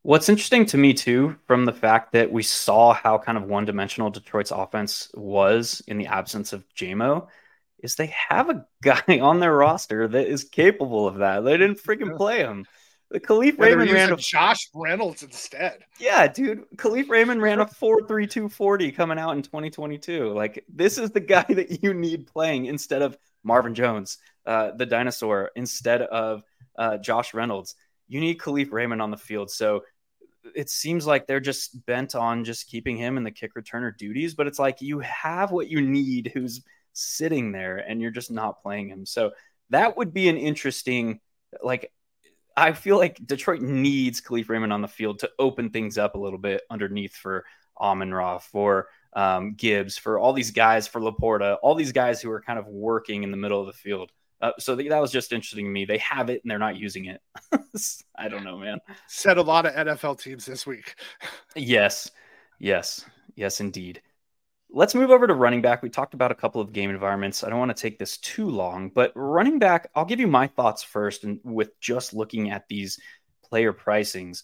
What's 0.02 0.28
interesting 0.28 0.66
to 0.66 0.78
me 0.78 0.94
too, 0.94 1.36
from 1.46 1.64
the 1.64 1.72
fact 1.72 2.12
that 2.12 2.30
we 2.30 2.44
saw 2.44 2.94
how 2.94 3.18
kind 3.18 3.36
of 3.36 3.44
one-dimensional 3.44 4.10
Detroit's 4.10 4.52
offense 4.52 5.10
was 5.14 5.82
in 5.88 5.98
the 5.98 6.06
absence 6.06 6.52
of 6.52 6.64
Jamo, 6.76 7.26
is 7.80 7.94
they 7.94 8.14
have 8.28 8.50
a 8.50 8.64
guy 8.82 9.02
on 9.20 9.40
their 9.40 9.54
roster 9.54 10.08
that 10.08 10.26
is 10.26 10.44
capable 10.44 11.06
of 11.06 11.16
that. 11.16 11.40
They 11.40 11.56
didn't 11.56 11.82
freaking 11.82 12.16
play 12.16 12.38
him. 12.38 12.66
The 13.10 13.20
Kalif 13.20 13.56
yeah, 13.56 13.64
Raymond 13.64 13.90
ran 13.92 14.12
a 14.12 14.16
Josh 14.16 14.68
Reynolds 14.74 15.22
instead. 15.22 15.78
Yeah, 16.00 16.26
dude. 16.26 16.64
Kalif 16.76 17.08
Raymond 17.08 17.40
ran 17.40 17.60
a 17.60 17.66
4.3240 17.80 18.94
coming 18.94 19.18
out 19.18 19.36
in 19.36 19.42
2022. 19.42 20.32
Like 20.32 20.64
this 20.68 20.98
is 20.98 21.10
the 21.10 21.20
guy 21.34 21.44
that 21.48 21.82
you 21.82 21.94
need 21.94 22.26
playing 22.26 22.66
instead 22.66 23.02
of 23.02 23.16
Marvin 23.44 23.74
Jones, 23.74 24.18
uh, 24.44 24.72
the 24.72 24.86
dinosaur, 24.86 25.52
instead 25.54 26.02
of 26.02 26.42
uh, 26.76 26.98
Josh 26.98 27.32
Reynolds. 27.32 27.76
You 28.08 28.20
need 28.20 28.38
Kalif 28.38 28.72
Raymond 28.72 29.00
on 29.00 29.10
the 29.10 29.16
field. 29.16 29.50
So 29.50 29.82
it 30.54 30.68
seems 30.70 31.06
like 31.06 31.26
they're 31.26 31.40
just 31.40 31.84
bent 31.86 32.14
on 32.14 32.44
just 32.44 32.68
keeping 32.68 32.96
him 32.96 33.16
in 33.16 33.24
the 33.24 33.30
kick 33.30 33.54
returner 33.54 33.96
duties, 33.96 34.34
but 34.34 34.46
it's 34.46 34.58
like 34.58 34.80
you 34.80 35.00
have 35.00 35.50
what 35.50 35.68
you 35.68 35.80
need 35.80 36.30
who's 36.34 36.62
sitting 36.96 37.52
there 37.52 37.76
and 37.76 38.00
you're 38.00 38.10
just 38.10 38.30
not 38.30 38.62
playing 38.62 38.88
him. 38.88 39.06
So 39.06 39.32
that 39.70 39.96
would 39.96 40.12
be 40.12 40.28
an 40.28 40.36
interesting 40.36 41.20
like 41.62 41.90
I 42.56 42.72
feel 42.72 42.96
like 42.96 43.18
Detroit 43.24 43.60
needs 43.60 44.20
Kalif 44.20 44.48
Raymond 44.48 44.72
on 44.72 44.80
the 44.80 44.88
field 44.88 45.18
to 45.18 45.30
open 45.38 45.70
things 45.70 45.98
up 45.98 46.14
a 46.14 46.18
little 46.18 46.38
bit 46.38 46.62
underneath 46.70 47.14
for 47.14 47.44
Amon 47.78 48.14
Ra, 48.14 48.38
for 48.38 48.88
um, 49.12 49.54
Gibbs, 49.54 49.98
for 49.98 50.18
all 50.18 50.32
these 50.32 50.52
guys, 50.52 50.86
for 50.86 51.00
LaPorta, 51.00 51.58
all 51.62 51.74
these 51.74 51.92
guys 51.92 52.22
who 52.22 52.30
are 52.30 52.40
kind 52.40 52.58
of 52.58 52.66
working 52.66 53.22
in 53.22 53.30
the 53.30 53.36
middle 53.36 53.60
of 53.60 53.66
the 53.66 53.74
field. 53.74 54.10
Uh, 54.40 54.52
so 54.58 54.74
that 54.74 55.00
was 55.00 55.12
just 55.12 55.32
interesting 55.32 55.66
to 55.66 55.70
me. 55.70 55.84
They 55.84 55.98
have 55.98 56.30
it 56.30 56.42
and 56.42 56.50
they're 56.50 56.58
not 56.58 56.76
using 56.76 57.06
it. 57.06 57.20
I 58.16 58.28
don't 58.28 58.44
know, 58.44 58.58
man. 58.58 58.80
Said 59.06 59.38
a 59.38 59.42
lot 59.42 59.66
of 59.66 59.72
NFL 59.72 60.20
teams 60.20 60.46
this 60.46 60.66
week. 60.66 60.94
yes, 61.54 62.10
yes, 62.58 63.04
yes, 63.34 63.60
indeed. 63.60 64.00
Let's 64.76 64.94
move 64.94 65.10
over 65.10 65.26
to 65.26 65.32
running 65.32 65.62
back. 65.62 65.80
We 65.80 65.88
talked 65.88 66.12
about 66.12 66.32
a 66.32 66.34
couple 66.34 66.60
of 66.60 66.70
game 66.70 66.90
environments. 66.90 67.42
I 67.42 67.48
don't 67.48 67.58
want 67.58 67.74
to 67.74 67.82
take 67.82 67.98
this 67.98 68.18
too 68.18 68.50
long, 68.50 68.90
but 68.90 69.10
running 69.14 69.58
back, 69.58 69.88
I'll 69.94 70.04
give 70.04 70.20
you 70.20 70.26
my 70.26 70.48
thoughts 70.48 70.82
first. 70.82 71.24
And 71.24 71.40
with 71.42 71.80
just 71.80 72.12
looking 72.12 72.50
at 72.50 72.68
these 72.68 73.00
player 73.42 73.72
pricings, 73.72 74.42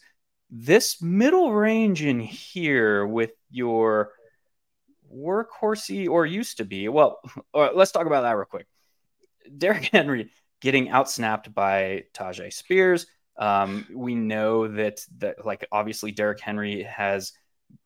this 0.49 1.03
middle 1.03 1.53
range 1.53 2.03
in 2.03 2.19
here 2.19 3.07
with 3.07 3.33
your 3.51 4.13
workhorsey 5.15 6.09
or 6.09 6.25
used 6.25 6.57
to 6.57 6.65
be, 6.65 6.89
well, 6.89 7.21
let's 7.55 7.93
talk 7.93 8.07
about 8.07 8.23
that 8.23 8.33
real 8.33 8.47
quick. 8.47 8.67
Derrick 9.59 9.91
Henry 9.93 10.31
getting 10.63 10.89
outsnapped 10.89 11.53
by 11.53 12.05
Tyjae 12.15 12.55
Spears. 12.55 13.07
Um, 13.37 13.87
we 13.93 14.15
know 14.15 14.67
that 14.67 15.05
that 15.19 15.45
like 15.45 15.67
obviously 15.71 16.11
Derrick 16.11 16.41
Henry 16.41 16.85
has, 16.85 17.35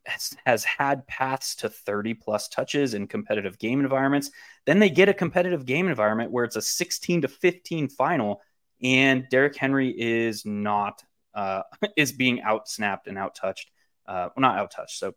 has 0.05 0.37
has 0.45 0.65
had 0.65 1.07
paths 1.07 1.55
to 1.57 1.69
30 1.69 2.15
plus 2.15 2.49
touches 2.49 2.95
in 2.95 3.07
competitive 3.07 3.59
game 3.59 3.81
environments. 3.81 4.31
Then 4.65 4.79
they 4.79 4.91
get 4.91 5.09
a 5.09 5.15
competitive 5.15 5.67
game 5.67 5.89
environment 5.89 6.31
where 6.31 6.45
it's 6.45 6.57
a 6.57 6.63
16 6.63 7.23
to 7.23 7.29
15 7.29 7.89
final, 7.89 8.41
and 8.83 9.27
Derrick 9.31 9.57
Henry 9.57 9.91
is 9.91 10.45
not 10.45 11.03
uh, 11.35 11.63
is 11.97 12.13
being 12.13 12.41
outsnapped 12.41 13.07
and 13.07 13.17
outtouched 13.17 13.67
uh, 14.07 14.31
well, 14.37 14.43
not 14.43 14.59
out 14.59 14.71
touched. 14.71 14.99
So 14.99 15.15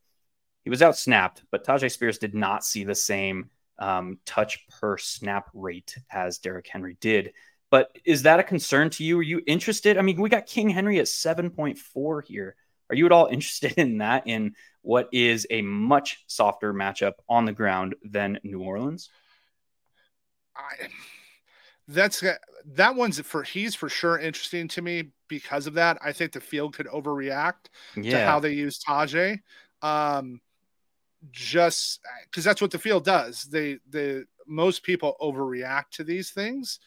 he 0.63 0.69
was 0.69 0.81
out 0.81 0.97
snapped, 0.97 1.43
but 1.51 1.65
Tyjae 1.65 1.91
Spears 1.91 2.17
did 2.17 2.35
not 2.35 2.63
see 2.65 2.83
the 2.83 2.95
same 2.95 3.49
um, 3.77 4.19
touch 4.25 4.67
per 4.67 4.97
snap 4.97 5.49
rate 5.53 5.97
as 6.11 6.39
Derrick 6.39 6.67
Henry 6.67 6.97
did. 6.99 7.33
But 7.71 7.95
is 8.03 8.23
that 8.23 8.39
a 8.39 8.43
concern 8.43 8.89
to 8.91 9.03
you? 9.03 9.19
Are 9.19 9.23
you 9.23 9.41
interested? 9.45 9.97
I 9.97 10.01
mean, 10.01 10.19
we 10.19 10.29
got 10.29 10.47
King 10.47 10.69
Henry 10.69 10.99
at 10.99 11.05
7.4 11.05 12.23
here. 12.25 12.55
Are 12.89 12.95
you 12.95 13.05
at 13.05 13.11
all 13.11 13.25
interested 13.31 13.73
in 13.73 13.99
that 13.99 14.27
in 14.27 14.55
what 14.81 15.09
is 15.11 15.45
a 15.49 15.61
much 15.61 16.23
softer 16.27 16.73
matchup 16.73 17.13
on 17.27 17.45
the 17.45 17.53
ground 17.53 17.95
than 18.03 18.39
New 18.43 18.61
Orleans? 18.61 19.09
I, 20.55 20.87
that's 21.87 22.23
that 22.65 22.95
one's 22.95 23.19
for 23.21 23.43
he's 23.43 23.75
for 23.75 23.89
sure 23.89 24.17
interesting 24.17 24.67
to 24.69 24.81
me 24.81 25.11
because 25.27 25.67
of 25.67 25.73
that. 25.75 25.97
I 26.03 26.11
think 26.11 26.31
the 26.31 26.41
field 26.41 26.75
could 26.75 26.87
overreact 26.87 27.67
yeah. 27.95 28.19
to 28.19 28.25
how 28.25 28.39
they 28.39 28.53
use 28.53 28.79
Tyjae. 28.79 29.39
Um, 29.81 30.41
just 31.31 31.99
because 32.29 32.43
that's 32.43 32.61
what 32.61 32.71
the 32.71 32.79
field 32.79 33.05
does. 33.05 33.43
They 33.43 33.79
the 33.89 34.25
most 34.47 34.83
people 34.83 35.15
overreact 35.21 35.91
to 35.93 36.03
these 36.03 36.31
things, 36.31 36.79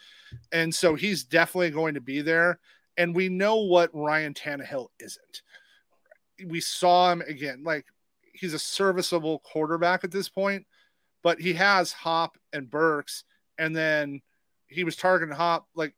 and 0.53 0.75
so 0.75 0.95
he's 0.95 1.25
definitely 1.25 1.71
going 1.71 1.95
to 1.95 2.01
be 2.01 2.23
there. 2.23 2.59
And 2.97 3.15
we 3.15 3.29
know 3.29 3.57
what 3.57 3.91
Ryan 3.95 4.35
Tannehill 4.35 4.89
isn't. 5.01 5.43
We 6.47 6.61
saw 6.61 7.13
him 7.13 7.23
again, 7.27 7.63
like 7.65 7.87
he's 8.33 8.55
a 8.55 8.59
serviceable 8.59 9.41
quarterback 9.41 10.05
at 10.05 10.11
this 10.11 10.29
point, 10.29 10.67
but 11.23 11.41
he 11.41 11.55
has 11.55 11.93
Hop 11.93 12.39
and 12.53 12.71
Burks, 12.71 13.25
and 13.59 13.75
then 13.75 14.23
he 14.67 14.85
was 14.85 14.97
targeting 14.97 15.35
Hop. 15.35 15.67
Like 15.75 15.95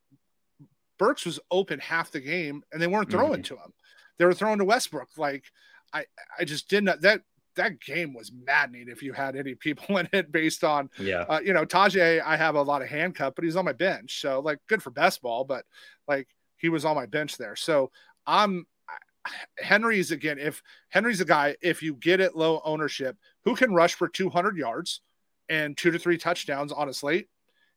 Burks 0.98 1.26
was 1.26 1.40
open 1.50 1.78
half 1.78 2.10
the 2.10 2.20
game, 2.20 2.62
and 2.72 2.80
they 2.80 2.86
weren't 2.86 3.10
throwing 3.10 3.42
mm-hmm. 3.42 3.54
to 3.54 3.62
him. 3.62 3.72
They 4.18 4.24
were 4.24 4.34
throwing 4.34 4.58
to 4.58 4.64
Westbrook. 4.64 5.08
Like 5.16 5.44
I, 5.92 6.04
I 6.38 6.44
just 6.44 6.68
did 6.68 6.84
not 6.84 7.00
that 7.02 7.22
that 7.56 7.80
game 7.80 8.12
was 8.12 8.32
maddening 8.32 8.88
if 8.88 9.02
you 9.02 9.12
had 9.12 9.36
any 9.36 9.54
people 9.54 9.96
in 9.98 10.08
it 10.12 10.32
based 10.32 10.64
on 10.64 10.90
yeah 10.98 11.24
uh, 11.28 11.40
you 11.42 11.52
know 11.52 11.64
Tyjae, 11.64 12.20
I 12.22 12.36
have 12.36 12.56
a 12.56 12.62
lot 12.62 12.82
of 12.82 12.88
handcuff 12.88 13.34
but 13.34 13.44
he's 13.44 13.56
on 13.56 13.64
my 13.64 13.72
bench 13.72 14.20
so 14.20 14.40
like 14.40 14.58
good 14.68 14.82
for 14.82 14.90
best 14.90 15.22
ball 15.22 15.44
but 15.44 15.64
like 16.08 16.28
he 16.56 16.68
was 16.68 16.84
on 16.84 16.96
my 16.96 17.06
bench 17.06 17.36
there 17.36 17.56
so 17.56 17.90
I'm 18.26 18.66
Henry's 19.58 20.10
again 20.10 20.38
if 20.38 20.62
Henry's 20.90 21.20
a 21.20 21.24
guy 21.24 21.56
if 21.62 21.82
you 21.82 21.94
get 21.94 22.20
it 22.20 22.36
low 22.36 22.60
ownership 22.64 23.16
who 23.44 23.54
can 23.54 23.74
rush 23.74 23.94
for 23.94 24.08
200 24.08 24.56
yards 24.56 25.00
and 25.48 25.76
two 25.76 25.90
to 25.90 25.98
three 25.98 26.18
touchdowns 26.18 26.72
on 26.72 26.88
a 26.88 26.94
slate? 26.94 27.28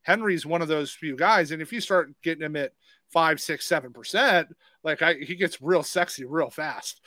Henry's 0.02 0.46
one 0.46 0.62
of 0.62 0.68
those 0.68 0.92
few 0.92 1.16
guys 1.16 1.52
and 1.52 1.62
if 1.62 1.74
you 1.74 1.82
start 1.82 2.10
getting 2.22 2.44
him 2.44 2.56
at 2.56 2.72
five 3.10 3.40
six 3.40 3.66
seven 3.66 3.92
percent 3.94 4.48
like 4.84 5.02
I 5.02 5.16
he 5.16 5.36
gets 5.36 5.62
real 5.62 5.84
sexy 5.84 6.26
real 6.26 6.50
fast. 6.50 7.02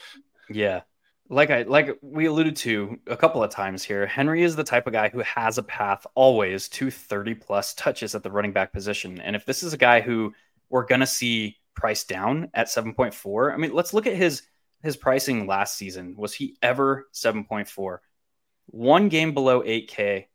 Yeah. 0.48 0.82
Like 1.28 1.50
I 1.50 1.62
like 1.62 1.96
we 2.02 2.26
alluded 2.26 2.56
to 2.56 2.98
a 3.06 3.16
couple 3.16 3.42
of 3.42 3.50
times 3.50 3.84
here, 3.84 4.04
Henry 4.04 4.42
is 4.42 4.56
the 4.56 4.64
type 4.64 4.86
of 4.86 4.92
guy 4.92 5.08
who 5.08 5.20
has 5.20 5.58
a 5.58 5.62
path 5.62 6.04
always 6.14 6.68
to 6.70 6.90
30 6.90 7.34
plus 7.34 7.72
touches 7.74 8.14
at 8.14 8.24
the 8.24 8.30
running 8.30 8.52
back 8.52 8.72
position. 8.72 9.20
And 9.20 9.36
if 9.36 9.46
this 9.46 9.62
is 9.62 9.72
a 9.72 9.78
guy 9.78 10.00
who 10.00 10.34
we're 10.70 10.86
gonna 10.86 11.06
see 11.06 11.59
priced 11.74 12.08
down 12.08 12.50
at 12.54 12.66
7.4, 12.66 13.52
I 13.52 13.56
mean, 13.56 13.72
let's 13.72 13.94
look 13.94 14.06
at 14.06 14.16
his 14.16 14.42
his 14.82 14.96
pricing 14.96 15.46
last 15.46 15.76
season. 15.76 16.14
Was 16.16 16.34
he 16.34 16.56
ever 16.62 17.06
7.4? 17.12 17.98
One 18.66 19.08
game 19.08 19.34
below 19.34 19.62
8K, 19.62 20.26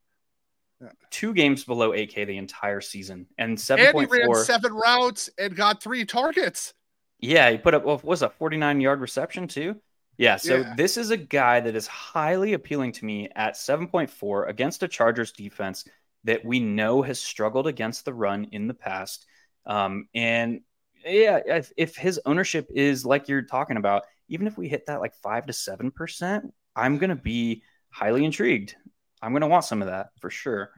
two 1.10 1.34
games 1.34 1.64
below 1.64 1.92
8K 1.92 2.28
the 2.28 2.38
entire 2.38 2.82
season, 2.82 3.28
and 3.38 3.58
7.4. 3.58 3.90
And 3.90 4.00
he 4.00 4.06
ran 4.06 4.36
seven 4.36 4.74
routes 4.74 5.30
and 5.40 5.56
got 5.56 5.82
three 5.82 6.06
targets. 6.06 6.74
Yeah, 7.20 7.50
he 7.50 7.58
put 7.58 7.74
up 7.74 7.86
what 7.86 8.04
was 8.04 8.22
a 8.22 8.30
49 8.30 8.82
yard 8.82 9.02
reception 9.02 9.48
too. 9.48 9.78
Yeah, 10.18 10.38
so 10.38 10.58
yeah. 10.58 10.74
this 10.78 10.96
is 10.96 11.10
a 11.10 11.18
guy 11.18 11.60
that 11.60 11.76
is 11.76 11.88
highly 11.88 12.54
appealing 12.54 12.94
to 12.94 13.06
me 13.06 13.30
at 13.36 13.56
7.4 13.56 14.48
against 14.48 14.84
a 14.84 14.88
Chargers 14.88 15.32
defense 15.32 15.86
that 16.24 16.46
we 16.46 16.60
know 16.60 17.02
has 17.02 17.20
struggled 17.20 17.68
against 17.68 18.06
the 18.06 18.14
run 18.14 18.48
in 18.52 18.68
the 18.68 18.74
past. 18.74 19.26
Um, 19.66 20.08
and 20.14 20.62
yeah, 21.06 21.40
if, 21.46 21.72
if, 21.78 21.96
his 21.96 22.20
ownership 22.26 22.68
is 22.74 23.06
like 23.06 23.28
you're 23.28 23.44
talking 23.44 23.78
about, 23.78 24.04
even 24.28 24.48
if 24.48 24.58
we 24.58 24.68
hit 24.68 24.88
that 24.88 25.02
like 25.02 25.14
five 25.16 25.46
to 25.46 25.54
seven 25.54 25.92
percent, 25.92 26.54
I'm 26.76 26.98
gonna 26.98 27.16
be 27.16 27.64
highly 27.90 28.26
intrigued. 28.26 28.76
I'm 29.22 29.34
gonna 29.34 29.48
want 29.48 29.66
some 29.66 29.82
of 29.82 29.88
that 29.88 30.10
for 30.20 30.30
sure. 30.30 30.72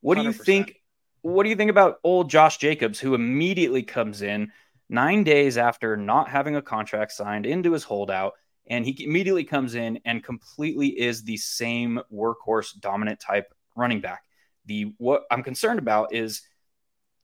What 0.00 0.18
100%. 0.18 0.20
do 0.20 0.26
you 0.26 0.32
think? 0.32 0.74
What 1.22 1.44
do 1.44 1.48
you 1.48 1.56
think 1.56 1.70
about 1.70 1.98
old 2.04 2.28
Josh 2.28 2.58
Jacobs, 2.58 3.00
who 3.00 3.14
immediately 3.14 3.82
comes 3.82 4.20
in 4.20 4.52
nine 4.90 5.24
days 5.24 5.56
after 5.56 5.96
not 5.96 6.28
having 6.28 6.56
a 6.56 6.62
contract 6.62 7.12
signed 7.12 7.46
into 7.46 7.72
his 7.72 7.84
holdout? 7.84 8.34
and 8.66 8.84
he 8.84 9.04
immediately 9.04 9.44
comes 9.44 9.74
in 9.74 10.00
and 10.04 10.24
completely 10.24 10.88
is 10.88 11.22
the 11.22 11.36
same 11.36 12.00
workhorse 12.12 12.78
dominant 12.80 13.20
type 13.20 13.52
running 13.76 14.00
back. 14.00 14.22
The 14.66 14.94
what 14.98 15.24
I'm 15.30 15.42
concerned 15.42 15.78
about 15.78 16.14
is 16.14 16.42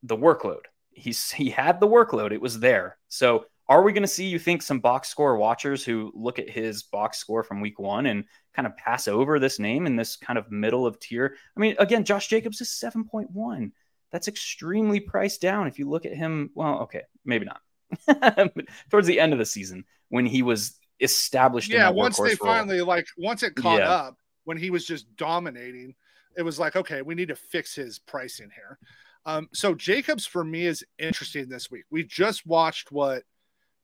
the 0.02 0.16
workload. 0.16 0.64
He's 0.92 1.30
he 1.30 1.50
had 1.50 1.80
the 1.80 1.88
workload; 1.88 2.32
it 2.32 2.40
was 2.40 2.58
there. 2.58 2.98
So, 3.08 3.46
are 3.68 3.82
we 3.82 3.92
going 3.92 4.02
to 4.02 4.08
see 4.08 4.26
you 4.26 4.38
think 4.38 4.62
some 4.62 4.80
box 4.80 5.08
score 5.08 5.36
watchers 5.36 5.84
who 5.84 6.12
look 6.14 6.38
at 6.38 6.50
his 6.50 6.82
box 6.82 7.18
score 7.18 7.42
from 7.42 7.60
week 7.60 7.78
one 7.78 8.06
and 8.06 8.24
kind 8.54 8.66
of 8.66 8.76
pass 8.76 9.06
over 9.06 9.38
this 9.38 9.58
name 9.58 9.86
in 9.86 9.96
this 9.96 10.16
kind 10.16 10.38
of 10.38 10.50
middle 10.50 10.86
of 10.86 10.98
tier? 10.98 11.36
I 11.56 11.60
mean, 11.60 11.76
again, 11.78 12.04
Josh 12.04 12.28
Jacobs 12.28 12.60
is 12.60 12.68
7.1. 12.68 13.70
That's 14.10 14.28
extremely 14.28 14.98
priced 14.98 15.40
down. 15.40 15.68
If 15.68 15.78
you 15.78 15.88
look 15.88 16.04
at 16.04 16.16
him, 16.16 16.50
well, 16.54 16.80
okay, 16.80 17.02
maybe 17.24 17.46
not. 17.46 18.50
Towards 18.90 19.06
the 19.06 19.20
end 19.20 19.32
of 19.32 19.38
the 19.38 19.46
season, 19.46 19.84
when 20.08 20.26
he 20.26 20.42
was 20.42 20.80
established. 21.00 21.70
Yeah, 21.70 21.90
once 21.90 22.16
they 22.16 22.24
role. 22.24 22.36
finally 22.36 22.80
like 22.80 23.06
once 23.16 23.42
it 23.42 23.54
caught 23.54 23.80
yeah. 23.80 23.90
up 23.90 24.18
when 24.44 24.56
he 24.56 24.70
was 24.70 24.84
just 24.84 25.14
dominating, 25.16 25.94
it 26.36 26.42
was 26.42 26.58
like 26.58 26.76
okay, 26.76 27.02
we 27.02 27.14
need 27.14 27.28
to 27.28 27.36
fix 27.36 27.74
his 27.74 27.98
pricing 27.98 28.50
here. 28.54 28.78
Um, 29.26 29.48
so 29.52 29.74
Jacobs 29.74 30.26
for 30.26 30.44
me 30.44 30.66
is 30.66 30.84
interesting 30.98 31.48
this 31.48 31.70
week. 31.70 31.84
We 31.90 32.04
just 32.04 32.46
watched 32.46 32.90
what 32.90 33.22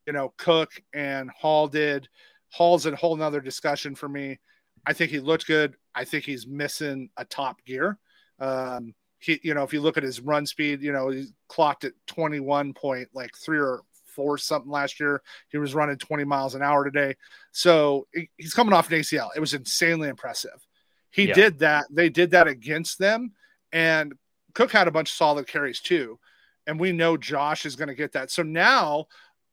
you 0.06 0.12
know 0.12 0.32
Cook 0.38 0.70
and 0.94 1.30
Hall 1.30 1.68
did. 1.68 2.08
Hall's 2.50 2.86
a 2.86 2.96
whole 2.96 3.16
nother 3.16 3.40
discussion 3.40 3.94
for 3.94 4.08
me. 4.08 4.38
I 4.86 4.92
think 4.92 5.10
he 5.10 5.20
looked 5.20 5.46
good. 5.46 5.74
I 5.94 6.04
think 6.04 6.24
he's 6.24 6.46
missing 6.46 7.10
a 7.16 7.24
top 7.24 7.64
gear. 7.64 7.98
Um, 8.38 8.94
he, 9.18 9.40
you 9.42 9.54
know, 9.54 9.62
if 9.62 9.72
you 9.72 9.80
look 9.80 9.96
at 9.96 10.02
his 10.02 10.20
run 10.20 10.46
speed, 10.46 10.82
you 10.82 10.92
know, 10.92 11.08
he 11.08 11.26
clocked 11.48 11.84
at 11.84 11.92
21 12.06 12.74
point 12.74 13.08
like 13.12 13.36
three 13.36 13.58
or 13.58 13.80
four 14.14 14.38
something 14.38 14.70
last 14.70 15.00
year. 15.00 15.22
He 15.48 15.58
was 15.58 15.74
running 15.74 15.98
20 15.98 16.24
miles 16.24 16.54
an 16.54 16.62
hour 16.62 16.84
today. 16.84 17.16
So 17.52 18.06
he's 18.36 18.54
coming 18.54 18.72
off 18.72 18.90
an 18.90 18.98
ACL. 18.98 19.30
It 19.36 19.40
was 19.40 19.54
insanely 19.54 20.08
impressive. 20.08 20.66
He 21.10 21.28
yeah. 21.28 21.34
did 21.34 21.58
that. 21.60 21.86
They 21.90 22.08
did 22.08 22.30
that 22.32 22.48
against 22.48 22.98
them. 22.98 23.32
And 23.72 24.14
Cook 24.56 24.72
had 24.72 24.88
a 24.88 24.90
bunch 24.90 25.10
of 25.10 25.16
solid 25.16 25.46
carries 25.46 25.80
too. 25.80 26.18
And 26.66 26.80
we 26.80 26.90
know 26.90 27.18
Josh 27.18 27.66
is 27.66 27.76
going 27.76 27.88
to 27.88 27.94
get 27.94 28.12
that. 28.12 28.30
So 28.30 28.42
now, 28.42 29.04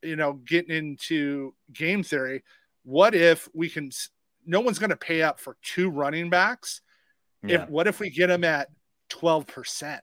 you 0.02 0.16
know, 0.16 0.40
getting 0.46 0.74
into 0.74 1.54
game 1.74 2.04
theory, 2.04 2.42
what 2.84 3.14
if 3.14 3.50
we 3.54 3.68
can, 3.68 3.92
no 4.46 4.62
one's 4.62 4.80
going 4.80 4.92
to 4.92 4.96
pay 4.96 5.22
up 5.22 5.42
for 5.42 5.58
two 5.62 5.90
running 5.90 6.30
backs. 6.30 6.80
Yeah. 7.44 7.64
If, 7.64 7.70
what 7.70 7.88
if 7.88 8.00
we 8.00 8.12
get 8.12 8.28
them 8.28 8.46
at 8.46 8.70
12%? 9.10 10.00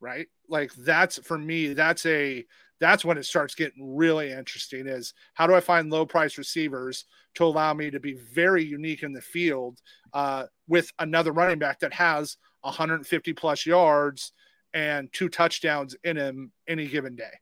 Right. 0.00 0.26
Like 0.50 0.74
that's 0.74 1.18
for 1.20 1.38
me, 1.38 1.72
that's 1.72 2.04
a 2.04 2.44
that's 2.78 3.04
when 3.04 3.16
it 3.16 3.24
starts 3.24 3.54
getting 3.54 3.96
really 3.96 4.32
interesting 4.32 4.86
is 4.86 5.14
how 5.34 5.46
do 5.46 5.54
I 5.54 5.60
find 5.60 5.90
low 5.90 6.04
price 6.04 6.36
receivers 6.36 7.04
to 7.36 7.44
allow 7.44 7.72
me 7.72 7.90
to 7.90 8.00
be 8.00 8.14
very 8.14 8.64
unique 8.64 9.02
in 9.02 9.12
the 9.12 9.20
field 9.20 9.80
uh, 10.12 10.44
with 10.66 10.90
another 10.98 11.32
running 11.32 11.58
back 11.58 11.80
that 11.80 11.92
has 11.92 12.36
150 12.62 13.32
plus 13.32 13.66
yards 13.66 14.32
and 14.72 15.12
two 15.12 15.28
touchdowns 15.28 15.96
in 16.04 16.16
him 16.16 16.52
any 16.68 16.86
given 16.86 17.16
day. 17.16 17.32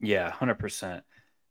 Yeah, 0.00 0.30
100%. 0.30 1.02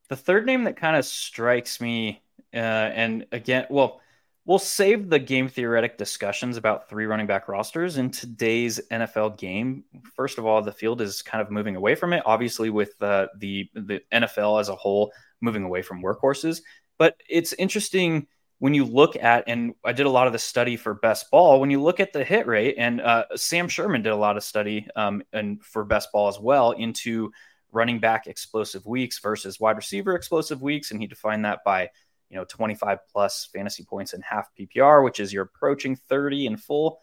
The 0.10 0.16
third 0.16 0.46
name 0.46 0.66
that 0.66 0.78
kind 0.78 0.96
of 0.96 1.06
strikes 1.06 1.80
me, 1.80 2.22
uh, 2.54 2.58
and 2.58 3.26
again, 3.32 3.66
well, 3.70 4.02
We'll 4.44 4.60
save 4.60 5.08
the 5.08 5.20
game 5.20 5.48
theoretic 5.48 6.00
discussions 6.00 6.58
about 6.58 6.90
three 6.90 7.06
running 7.06 7.28
back 7.28 7.48
rosters 7.48 7.98
in 7.98 8.10
today's 8.10 8.82
NFL 8.90 9.38
game. 9.38 9.84
First 10.16 10.40
of 10.40 10.48
all, 10.48 10.64
the 10.64 10.72
field 10.72 11.00
is 11.00 11.22
kind 11.22 11.44
of 11.44 11.52
moving 11.52 11.76
away 11.76 11.94
from 11.94 12.12
it, 12.12 12.24
obviously, 12.26 12.72
with 12.72 13.00
uh, 13.04 13.28
the 13.38 13.70
the 13.76 14.02
NFL 14.12 14.60
as 14.60 14.70
a 14.70 14.76
whole 14.76 15.14
moving 15.42 15.64
away 15.64 15.84
from 15.84 16.02
workhorses. 16.02 16.62
But 16.98 17.18
it's 17.30 17.54
interesting 17.54 18.26
when 18.62 18.76
you 18.76 18.86
look 18.86 19.16
at, 19.16 19.46
and 19.48 19.74
I 19.84 19.92
did 19.92 20.06
a 20.06 20.10
lot 20.12 20.28
of 20.28 20.34
the 20.34 20.40
study 20.40 20.78
for 20.78 20.94
best 20.94 21.32
ball. 21.32 21.60
When 21.60 21.72
you 21.72 21.82
look 21.82 22.00
at 22.00 22.14
the 22.14 22.24
hit 22.24 22.46
rate, 22.46 22.76
and 22.78 23.02
uh, 23.02 23.26
Sam 23.36 23.68
Sherman 23.68 24.04
did 24.04 24.12
a 24.12 24.16
lot 24.16 24.38
of 24.38 24.44
study 24.44 24.88
um, 24.96 25.24
and 25.34 25.64
for 25.64 25.84
best 25.84 26.12
ball 26.12 26.28
as 26.28 26.40
well 26.40 26.70
into 26.70 27.32
running 27.72 27.98
back 27.98 28.28
explosive 28.28 28.86
weeks 28.86 29.18
versus 29.18 29.60
wide 29.60 29.78
receiver 29.78 30.14
explosive 30.14 30.62
weeks, 30.62 30.92
and 30.92 31.02
he 31.02 31.08
defined 31.08 31.44
that 31.44 31.62
by 31.66 31.90
you 32.30 32.38
know 32.38 32.44
25 32.44 33.00
plus 33.12 33.50
fantasy 33.52 33.84
points 33.84 34.14
in 34.14 34.22
half 34.22 34.48
PPR, 34.56 35.04
which 35.04 35.20
is 35.20 35.34
you're 35.34 35.46
approaching 35.46 35.96
30 35.96 36.46
in 36.46 36.56
full. 36.56 37.00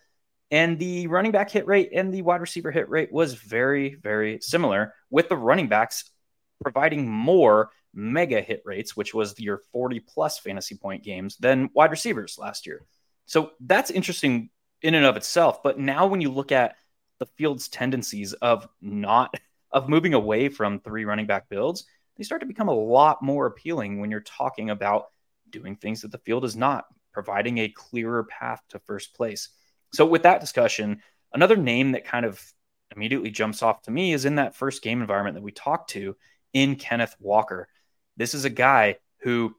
And 0.53 0.79
the 0.79 1.09
running 1.09 1.33
back 1.33 1.51
hit 1.51 1.67
rate 1.67 1.91
and 1.93 2.15
the 2.15 2.23
wide 2.23 2.41
receiver 2.41 2.71
hit 2.71 2.89
rate 2.89 3.11
was 3.11 3.35
very, 3.35 3.97
very 3.97 4.39
similar, 4.43 4.95
with 5.11 5.29
the 5.29 5.37
running 5.37 5.67
backs 5.67 6.09
providing 6.63 7.09
more 7.09 7.71
mega 7.95 8.41
hit 8.41 8.63
rates, 8.65 8.97
which 8.97 9.15
was 9.15 9.39
your 9.39 9.63
40 9.73 10.01
plus 10.01 10.39
fantasy 10.39 10.77
point 10.77 11.03
games, 11.03 11.37
than 11.37 11.71
wide 11.75 11.91
receivers 11.91 12.37
last 12.39 12.67
year. 12.67 12.85
So 13.27 13.53
that's 13.61 13.91
interesting 13.91 14.51
in 14.83 14.95
and 14.95 15.05
of 15.05 15.17
itself. 15.17 15.63
But 15.63 15.79
now 15.79 16.07
when 16.07 16.21
you 16.21 16.31
look 16.31 16.53
at 16.53 16.77
the 17.19 17.27
field's 17.27 17.69
tendencies 17.69 18.33
of 18.35 18.69
not 18.81 19.35
of 19.71 19.89
moving 19.89 20.15
away 20.15 20.49
from 20.49 20.81
three 20.81 21.05
running 21.05 21.27
back 21.27 21.49
builds, 21.49 21.85
they 22.17 22.25
start 22.25 22.41
to 22.41 22.47
become 22.47 22.69
a 22.69 22.75
lot 22.75 23.23
more 23.23 23.47
appealing 23.47 24.01
when 24.01 24.11
you're 24.11 24.21
talking 24.21 24.71
about 24.71 25.07
doing 25.51 25.77
things 25.77 26.03
that 26.03 26.13
the 26.13 26.19
field 26.19 26.45
is 26.45 26.57
not, 26.57 26.87
providing 27.13 27.59
a 27.59 27.69
clearer 27.69 28.25
path 28.25 28.63
to 28.69 28.79
first 28.79 29.15
place. 29.15 29.51
So 29.93 30.07
with 30.07 30.23
that 30.23 30.41
discussion, 30.41 31.03
another 31.33 31.57
name 31.57 31.93
that 31.93 32.05
kind 32.05 32.25
of 32.25 32.43
immediately 32.95 33.31
jumps 33.31 33.63
off 33.63 33.83
to 33.83 33.91
me 33.91 34.13
is 34.13 34.25
in 34.25 34.37
that 34.37 34.57
first 34.57 34.83
game 34.83 35.01
environment 35.01 35.35
that 35.35 35.43
we 35.43 35.53
talked 35.53 35.91
to 35.91 36.17
in 36.53 36.77
Kenneth 36.77 37.15
Walker. 37.21 37.69
This 38.19 38.35
is 38.35 38.45
a 38.45 38.51
guy 38.51 38.97
who 39.21 39.55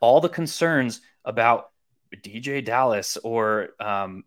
all 0.00 0.20
the 0.20 0.28
concerns 0.28 1.00
about 1.24 1.70
DeeJay 2.14 2.64
Dallas 2.64 3.16
or 3.16 3.70
um, 3.80 4.24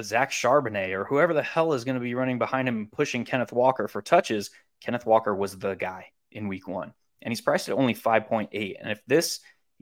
Zach 0.00 0.30
Charbonnet 0.30 0.92
or 0.92 1.04
whoever 1.04 1.34
the 1.34 1.42
hell 1.42 1.74
is 1.74 1.84
going 1.84 1.94
to 1.94 2.00
be 2.00 2.14
running 2.14 2.38
behind 2.38 2.66
him 2.66 2.76
and 2.76 2.92
pushing 2.92 3.24
Kenneth 3.24 3.52
Walker 3.52 3.86
for 3.86 4.02
touches, 4.02 4.50
Kenneth 4.80 5.06
Walker 5.06 5.34
was 5.34 5.58
the 5.58 5.74
guy 5.74 6.06
in 6.32 6.48
week 6.48 6.66
one. 6.66 6.92
And 7.22 7.30
he's 7.30 7.40
priced 7.40 7.68
at 7.68 7.76
only 7.76 7.94
5.8. 7.94 8.76
And 8.80 8.90
if 8.90 9.02
this 9.06 9.40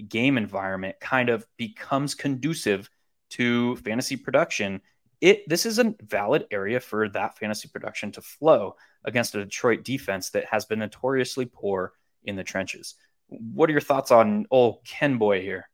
game 0.09 0.37
environment 0.37 0.97
kind 1.01 1.29
of 1.29 1.47
becomes 1.57 2.15
conducive 2.15 2.91
to 3.31 3.77
fantasy 3.77 4.17
production, 4.17 4.81
it 5.21 5.49
this 5.49 5.67
is 5.67 5.79
a 5.79 5.95
valid 6.03 6.47
area 6.51 6.81
for 6.81 7.09
that 7.11 7.39
fantasy 7.39 7.69
production 7.69 8.13
to 8.13 8.21
flow 8.21 8.75
against 9.05 9.35
a 9.35 9.45
Detroit 9.45 9.85
defense 9.85 10.31
that 10.31 10.47
has 10.47 10.65
been 10.65 10.81
notoriously 10.81 11.47
poor 11.47 11.93
in 12.25 12.37
the 12.37 12.45
trenches. 12.45 12.95
What 13.29 13.69
are 13.69 13.73
your 13.73 13.81
thoughts 13.81 14.11
on 14.11 14.47
old 14.51 14.85
Ken 14.85 15.19
Boy 15.19 15.41
here? 15.43 15.69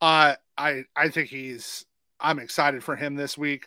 Uh, 0.00 0.34
I 0.56 0.84
I 0.96 1.08
think 1.08 1.28
he's 1.28 1.84
I'm 2.20 2.38
excited 2.38 2.82
for 2.82 2.96
him 2.96 3.14
this 3.14 3.36
week. 3.36 3.66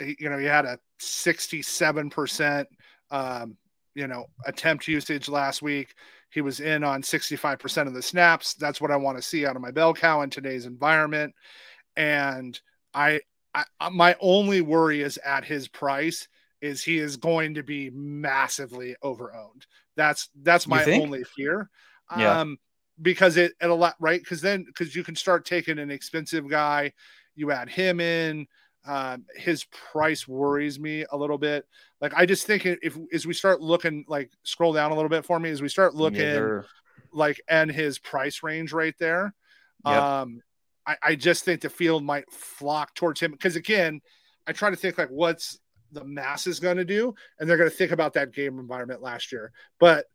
You 0.00 0.30
know, 0.30 0.38
he 0.38 0.46
had 0.46 0.64
a 0.64 0.78
67% 1.00 2.66
um, 3.10 3.56
you 3.94 4.06
know, 4.06 4.26
attempt 4.46 4.88
usage 4.88 5.28
last 5.28 5.62
week. 5.62 5.94
He 6.30 6.40
was 6.40 6.60
in 6.60 6.82
on 6.82 7.02
65% 7.02 7.86
of 7.86 7.94
the 7.94 8.02
snaps. 8.02 8.54
That's 8.54 8.80
what 8.80 8.90
I 8.90 8.96
want 8.96 9.18
to 9.18 9.22
see 9.22 9.46
out 9.46 9.54
of 9.54 9.62
my 9.62 9.70
bell 9.70 9.92
cow 9.92 10.22
in 10.22 10.30
today's 10.30 10.64
environment. 10.64 11.34
And 11.96 12.58
I, 12.94 13.20
I 13.54 13.64
my 13.90 14.16
only 14.18 14.62
worry 14.62 15.02
is 15.02 15.18
at 15.18 15.44
his 15.44 15.68
price 15.68 16.26
is 16.62 16.82
he 16.82 16.98
is 16.98 17.16
going 17.16 17.54
to 17.54 17.62
be 17.62 17.90
massively 17.90 18.96
overowned. 19.04 19.66
That's 19.96 20.30
that's 20.42 20.66
my 20.66 20.84
only 20.84 21.24
fear. 21.24 21.68
Yeah. 22.16 22.40
Um, 22.40 22.58
because 23.00 23.36
it 23.36 23.52
it 23.60 23.68
a 23.68 23.74
lot 23.74 23.96
right 23.98 24.20
because 24.20 24.40
then 24.40 24.64
because 24.64 24.94
you 24.94 25.02
can 25.02 25.16
start 25.16 25.44
taking 25.44 25.78
an 25.78 25.90
expensive 25.90 26.48
guy, 26.48 26.92
you 27.34 27.50
add 27.50 27.68
him 27.68 28.00
in. 28.00 28.46
Um, 28.84 29.26
his 29.36 29.64
price 29.64 30.26
worries 30.26 30.80
me 30.80 31.04
a 31.10 31.16
little 31.16 31.38
bit. 31.38 31.66
Like 32.00 32.14
I 32.14 32.26
just 32.26 32.46
think 32.46 32.64
if 32.64 32.96
as 33.12 33.26
we 33.26 33.34
start 33.34 33.60
looking, 33.60 34.04
like 34.08 34.30
scroll 34.44 34.72
down 34.72 34.92
a 34.92 34.94
little 34.94 35.08
bit 35.08 35.24
for 35.24 35.38
me, 35.38 35.50
as 35.50 35.62
we 35.62 35.68
start 35.68 35.94
looking, 35.94 36.20
yeah, 36.20 36.62
like 37.12 37.40
and 37.48 37.70
his 37.70 37.98
price 37.98 38.42
range 38.42 38.72
right 38.72 38.94
there. 38.98 39.34
Yep. 39.86 40.02
Um, 40.02 40.42
I, 40.86 40.96
I 41.02 41.14
just 41.14 41.44
think 41.44 41.60
the 41.60 41.70
field 41.70 42.04
might 42.04 42.30
flock 42.30 42.94
towards 42.94 43.20
him 43.20 43.32
because 43.32 43.56
again, 43.56 44.00
I 44.46 44.52
try 44.52 44.70
to 44.70 44.76
think 44.76 44.98
like 44.98 45.10
what's 45.10 45.58
the 45.92 46.04
mass 46.04 46.46
is 46.46 46.60
going 46.60 46.78
to 46.78 46.84
do, 46.84 47.14
and 47.38 47.48
they're 47.48 47.56
going 47.56 47.70
to 47.70 47.76
think 47.76 47.92
about 47.92 48.14
that 48.14 48.32
game 48.32 48.58
environment 48.58 49.02
last 49.02 49.32
year. 49.32 49.52
But 49.78 50.06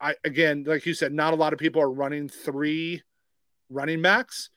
I 0.00 0.14
again, 0.24 0.64
like 0.66 0.86
you 0.86 0.94
said, 0.94 1.12
not 1.12 1.32
a 1.32 1.36
lot 1.36 1.52
of 1.52 1.58
people 1.58 1.82
are 1.82 1.90
running 1.90 2.28
three 2.28 3.02
running 3.70 4.02
backs, 4.02 4.50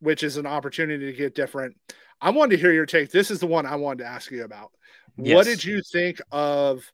which 0.00 0.22
is 0.22 0.36
an 0.36 0.46
opportunity 0.46 1.06
to 1.06 1.16
get 1.16 1.34
different. 1.34 1.76
I 2.20 2.30
wanted 2.30 2.56
to 2.56 2.62
hear 2.62 2.72
your 2.72 2.86
take. 2.86 3.10
This 3.10 3.30
is 3.30 3.40
the 3.40 3.46
one 3.46 3.66
I 3.66 3.76
wanted 3.76 4.04
to 4.04 4.10
ask 4.10 4.30
you 4.30 4.44
about. 4.44 4.70
Yes. 5.16 5.34
What 5.34 5.46
did 5.46 5.64
you 5.64 5.82
think 5.92 6.20
of 6.32 6.90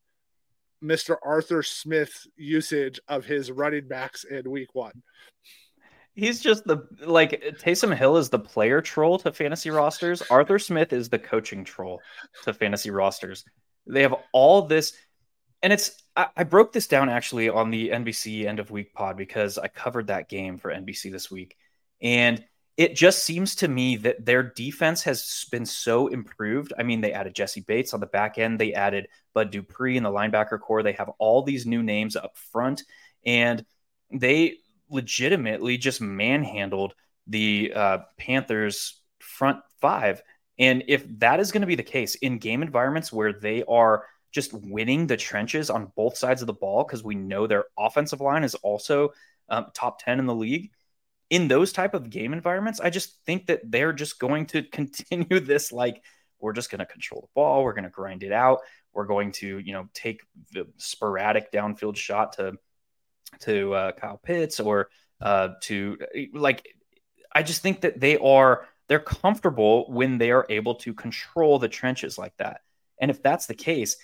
Mr. 0.82 1.16
Arthur 1.24 1.62
Smith's 1.62 2.26
usage 2.36 3.00
of 3.08 3.24
his 3.24 3.50
running 3.50 3.88
backs 3.88 4.24
in 4.24 4.50
week 4.50 4.74
one? 4.74 5.02
He's 6.20 6.38
just 6.38 6.66
the 6.66 6.86
like 7.06 7.42
Taysom 7.62 7.96
Hill 7.96 8.18
is 8.18 8.28
the 8.28 8.38
player 8.38 8.82
troll 8.82 9.18
to 9.20 9.32
fantasy 9.32 9.70
rosters. 9.70 10.22
Arthur 10.30 10.58
Smith 10.58 10.92
is 10.92 11.08
the 11.08 11.18
coaching 11.18 11.64
troll 11.64 12.02
to 12.42 12.52
fantasy 12.52 12.90
rosters. 12.90 13.42
They 13.86 14.02
have 14.02 14.14
all 14.34 14.60
this, 14.66 14.92
and 15.62 15.72
it's 15.72 16.02
I, 16.14 16.26
I 16.36 16.44
broke 16.44 16.74
this 16.74 16.88
down 16.88 17.08
actually 17.08 17.48
on 17.48 17.70
the 17.70 17.88
NBC 17.88 18.44
end 18.44 18.60
of 18.60 18.70
week 18.70 18.92
pod 18.92 19.16
because 19.16 19.56
I 19.56 19.68
covered 19.68 20.08
that 20.08 20.28
game 20.28 20.58
for 20.58 20.70
NBC 20.70 21.10
this 21.10 21.30
week, 21.30 21.56
and 22.02 22.44
it 22.76 22.94
just 22.94 23.24
seems 23.24 23.54
to 23.56 23.68
me 23.68 23.96
that 23.96 24.26
their 24.26 24.42
defense 24.42 25.02
has 25.04 25.46
been 25.50 25.64
so 25.64 26.08
improved. 26.08 26.74
I 26.78 26.82
mean, 26.82 27.00
they 27.00 27.14
added 27.14 27.34
Jessie 27.34 27.64
Bates 27.66 27.94
on 27.94 28.00
the 28.00 28.06
back 28.06 28.36
end, 28.36 28.60
they 28.60 28.74
added 28.74 29.08
Bud 29.32 29.50
Dupree 29.50 29.96
in 29.96 30.02
the 30.02 30.10
linebacker 30.10 30.60
core. 30.60 30.82
They 30.82 30.92
have 30.92 31.12
all 31.18 31.42
these 31.42 31.64
new 31.64 31.82
names 31.82 32.14
up 32.14 32.36
front, 32.36 32.82
and 33.24 33.64
they 34.12 34.58
legitimately 34.90 35.78
just 35.78 36.00
manhandled 36.00 36.94
the 37.26 37.72
uh, 37.74 37.98
Panthers 38.18 39.00
front 39.20 39.60
five. 39.80 40.22
And 40.58 40.84
if 40.88 41.04
that 41.18 41.40
is 41.40 41.52
going 41.52 41.62
to 41.62 41.66
be 41.66 41.74
the 41.74 41.82
case 41.82 42.16
in 42.16 42.38
game 42.38 42.62
environments 42.62 43.12
where 43.12 43.32
they 43.32 43.62
are 43.64 44.04
just 44.32 44.52
winning 44.52 45.06
the 45.06 45.16
trenches 45.16 45.70
on 45.70 45.92
both 45.96 46.16
sides 46.16 46.42
of 46.42 46.46
the 46.46 46.52
ball, 46.52 46.84
because 46.84 47.02
we 47.02 47.14
know 47.14 47.46
their 47.46 47.64
offensive 47.78 48.20
line 48.20 48.44
is 48.44 48.54
also 48.56 49.10
um, 49.48 49.66
top 49.74 50.02
10 50.02 50.18
in 50.18 50.26
the 50.26 50.34
league 50.34 50.70
in 51.30 51.46
those 51.46 51.72
type 51.72 51.94
of 51.94 52.10
game 52.10 52.32
environments, 52.32 52.80
I 52.80 52.90
just 52.90 53.24
think 53.24 53.46
that 53.46 53.60
they're 53.64 53.92
just 53.92 54.18
going 54.18 54.46
to 54.46 54.62
continue 54.72 55.40
this 55.40 55.72
like 55.72 56.02
we're 56.40 56.52
just 56.52 56.70
going 56.70 56.80
to 56.80 56.86
control 56.86 57.22
the 57.22 57.28
ball, 57.34 57.62
we're 57.62 57.74
going 57.74 57.84
to 57.84 57.90
grind 57.90 58.22
it 58.22 58.32
out, 58.32 58.60
we're 58.92 59.06
going 59.06 59.32
to 59.32 59.58
you 59.58 59.72
know 59.72 59.88
take 59.94 60.20
the 60.52 60.66
sporadic 60.76 61.52
downfield 61.52 61.96
shot 61.96 62.34
to 62.34 62.54
to 63.40 63.74
uh, 63.74 63.92
Kyle 63.92 64.20
Pitts 64.22 64.60
or 64.60 64.88
uh, 65.20 65.50
to 65.62 65.98
like 66.32 66.66
I 67.32 67.42
just 67.42 67.62
think 67.62 67.82
that 67.82 68.00
they 68.00 68.16
are 68.18 68.66
they're 68.88 68.98
comfortable 68.98 69.90
when 69.90 70.18
they 70.18 70.30
are 70.32 70.46
able 70.48 70.74
to 70.76 70.92
control 70.92 71.58
the 71.58 71.68
trenches 71.68 72.18
like 72.18 72.36
that. 72.38 72.60
And 73.00 73.10
if 73.10 73.22
that's 73.22 73.46
the 73.46 73.54
case, 73.54 73.96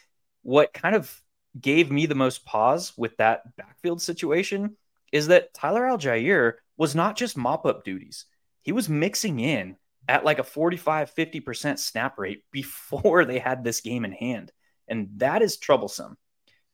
what 0.43 0.73
kind 0.73 0.95
of 0.95 1.23
gave 1.61 1.91
me 1.91 2.07
the 2.07 2.15
most 2.15 2.45
pause 2.45 2.93
with 2.97 3.17
that 3.17 3.57
backfield 3.57 4.01
situation 4.01 4.77
is 5.13 5.29
that 5.29 5.53
Tyler 5.55 5.83
Allgeier 5.83 6.55
was 6.77 6.95
not 6.95 7.17
just 7.17 7.37
mop 7.37 7.67
up 7.67 7.85
duties. 7.85 8.27
He 8.63 8.73
was 8.73 8.89
mixing 8.89 9.41
in 9.41 9.77
at 10.09 10.25
like 10.25 10.39
a 10.39 10.45
45 10.45 11.13
50% 11.15 11.79
snap 11.79 12.19
rate 12.19 12.43
before 12.53 13.25
they 13.25 13.39
had 13.39 13.65
this 13.65 13.81
game 13.81 14.05
in 14.05 14.13
hand. 14.13 14.53
And 14.89 15.09
that 15.17 15.43
is 15.43 15.57
troublesome. 15.57 16.17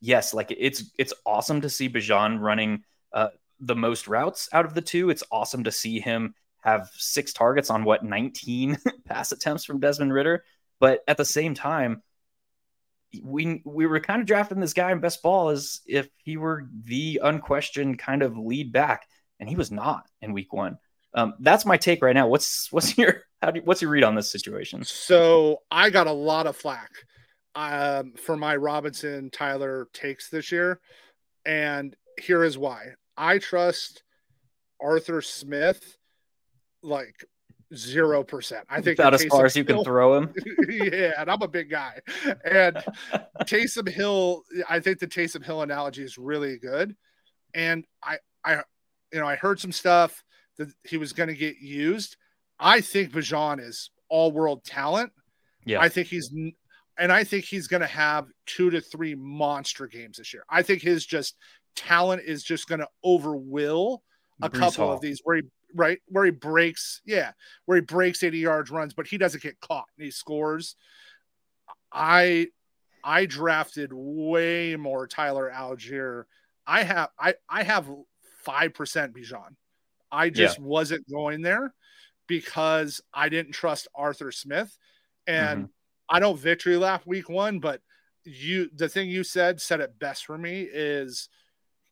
Yes, 0.04 0.34
like 0.34 0.52
it's 0.56 0.90
it's 0.98 1.14
awesome 1.24 1.60
to 1.60 1.70
see 1.70 1.88
Bijan 1.88 2.40
running 2.40 2.82
uh, 3.12 3.28
the 3.60 3.76
most 3.76 4.08
routes 4.08 4.48
out 4.52 4.64
of 4.64 4.74
the 4.74 4.82
two. 4.82 5.10
It's 5.10 5.22
awesome 5.30 5.62
to 5.62 5.70
see 5.70 6.00
him 6.00 6.34
have 6.58 6.90
six 6.94 7.32
targets 7.32 7.70
on 7.70 7.84
what 7.84 8.04
19 8.04 8.78
pass 9.06 9.30
attempts 9.30 9.64
from 9.64 9.78
Desmond 9.78 10.12
Ridder. 10.12 10.42
But 10.80 11.04
at 11.06 11.18
the 11.18 11.24
same 11.24 11.54
time, 11.54 12.02
we 13.22 13.62
we 13.64 13.86
were 13.86 14.00
kind 14.00 14.20
of 14.20 14.26
drafting 14.26 14.58
this 14.58 14.72
guy 14.72 14.90
in 14.90 14.98
best 14.98 15.22
ball 15.22 15.50
as 15.50 15.80
if 15.86 16.08
he 16.16 16.36
were 16.36 16.68
the 16.82 17.20
unquestioned 17.22 18.00
kind 18.00 18.22
of 18.22 18.36
lead 18.36 18.72
back 18.72 19.06
and 19.38 19.48
he 19.48 19.54
was 19.54 19.70
not 19.70 20.04
in 20.20 20.32
week 20.32 20.52
one. 20.52 20.78
Um, 21.14 21.34
that's 21.38 21.64
my 21.64 21.76
take 21.76 22.02
right 22.02 22.14
now. 22.14 22.26
What's 22.26 22.72
what's 22.72 22.98
your 22.98 23.22
how 23.40 23.52
do 23.52 23.60
what's 23.62 23.82
your 23.82 23.92
read 23.92 24.02
on 24.02 24.16
this 24.16 24.32
situation? 24.32 24.82
So 24.82 25.62
I 25.70 25.90
got 25.90 26.08
a 26.08 26.12
lot 26.12 26.48
of 26.48 26.56
flack 26.56 26.90
um, 27.54 28.14
for 28.14 28.36
my 28.36 28.56
Robinson 28.56 29.30
Tyler 29.30 29.88
takes 29.92 30.28
this 30.28 30.52
year, 30.52 30.80
and 31.44 31.94
here 32.20 32.44
is 32.44 32.56
why. 32.56 32.94
I 33.16 33.38
trust 33.38 34.02
Arthur 34.80 35.22
Smith 35.22 35.96
like 36.82 37.24
zero 37.74 38.22
percent. 38.22 38.66
I 38.68 38.80
think 38.80 38.98
about 38.98 39.14
as 39.14 39.24
far 39.24 39.44
as 39.44 39.56
you 39.56 39.64
can 39.64 39.84
throw 39.84 40.16
him. 40.16 40.34
yeah, 40.68 41.12
and 41.18 41.30
I'm 41.30 41.42
a 41.42 41.48
big 41.48 41.70
guy. 41.70 42.00
And 42.44 42.76
Taysom 43.42 43.88
Hill, 43.88 44.42
I 44.68 44.80
think 44.80 44.98
the 44.98 45.06
Taysom 45.06 45.44
Hill 45.44 45.62
analogy 45.62 46.02
is 46.02 46.18
really 46.18 46.58
good. 46.58 46.96
And 47.54 47.84
I 48.02 48.18
I 48.44 48.62
you 49.12 49.20
know, 49.20 49.26
I 49.26 49.36
heard 49.36 49.60
some 49.60 49.72
stuff 49.72 50.24
that 50.58 50.68
he 50.84 50.96
was 50.96 51.12
going 51.12 51.28
to 51.28 51.34
get 51.34 51.58
used. 51.58 52.16
I 52.58 52.80
think 52.80 53.12
Bijan 53.12 53.60
is 53.60 53.90
all 54.08 54.32
world 54.32 54.64
talent. 54.64 55.12
Yeah. 55.64 55.80
I 55.80 55.88
think 55.88 56.08
he's, 56.08 56.30
and 57.02 57.12
I 57.12 57.24
think 57.24 57.44
he's 57.44 57.66
going 57.66 57.80
to 57.80 57.86
have 57.86 58.28
two 58.46 58.70
to 58.70 58.80
three 58.80 59.16
monster 59.16 59.88
games 59.88 60.18
this 60.18 60.32
year. 60.32 60.44
I 60.48 60.62
think 60.62 60.82
his 60.82 61.04
just 61.04 61.36
talent 61.74 62.22
is 62.24 62.44
just 62.44 62.68
going 62.68 62.78
to 62.78 62.88
overwill 63.04 63.98
a 64.40 64.48
Breece 64.48 64.58
couple 64.58 64.86
Hall. 64.86 64.94
of 64.94 65.00
these 65.00 65.20
where 65.24 65.36
he, 65.36 65.42
right, 65.74 65.98
where 66.06 66.24
he 66.24 66.30
breaks, 66.30 67.00
yeah, 67.04 67.32
where 67.66 67.76
he 67.76 67.82
breaks 67.82 68.22
80 68.22 68.38
yards 68.38 68.70
runs, 68.70 68.94
but 68.94 69.08
he 69.08 69.18
doesn't 69.18 69.42
get 69.42 69.60
caught 69.60 69.86
and 69.98 70.04
he 70.04 70.12
scores. 70.12 70.76
I, 71.92 72.46
I 73.02 73.26
drafted 73.26 73.90
way 73.92 74.76
more 74.76 75.08
Tyler 75.08 75.50
Allgeier 75.52 76.24
I 76.66 76.84
have 76.84 77.08
I 77.18 77.34
I 77.48 77.64
have 77.64 77.90
five 78.44 78.74
percent 78.74 79.14
Bijan. 79.14 79.56
I 80.10 80.30
just 80.30 80.58
yeah. 80.58 80.64
wasn't 80.64 81.10
going 81.10 81.42
there 81.42 81.74
because 82.26 83.00
I 83.12 83.28
didn't 83.28 83.52
trust 83.52 83.88
Arthur 83.94 84.30
Smith, 84.30 84.76
and 85.26 85.64
mm-hmm. 85.64 85.70
I 86.12 86.20
don't 86.20 86.38
victory 86.38 86.76
lap 86.76 87.02
week 87.06 87.28
one, 87.28 87.58
but 87.58 87.80
you 88.24 88.70
the 88.74 88.88
thing 88.88 89.08
you 89.08 89.24
said 89.24 89.60
said 89.60 89.80
it 89.80 89.98
best 89.98 90.26
for 90.26 90.36
me 90.36 90.62
is 90.62 91.28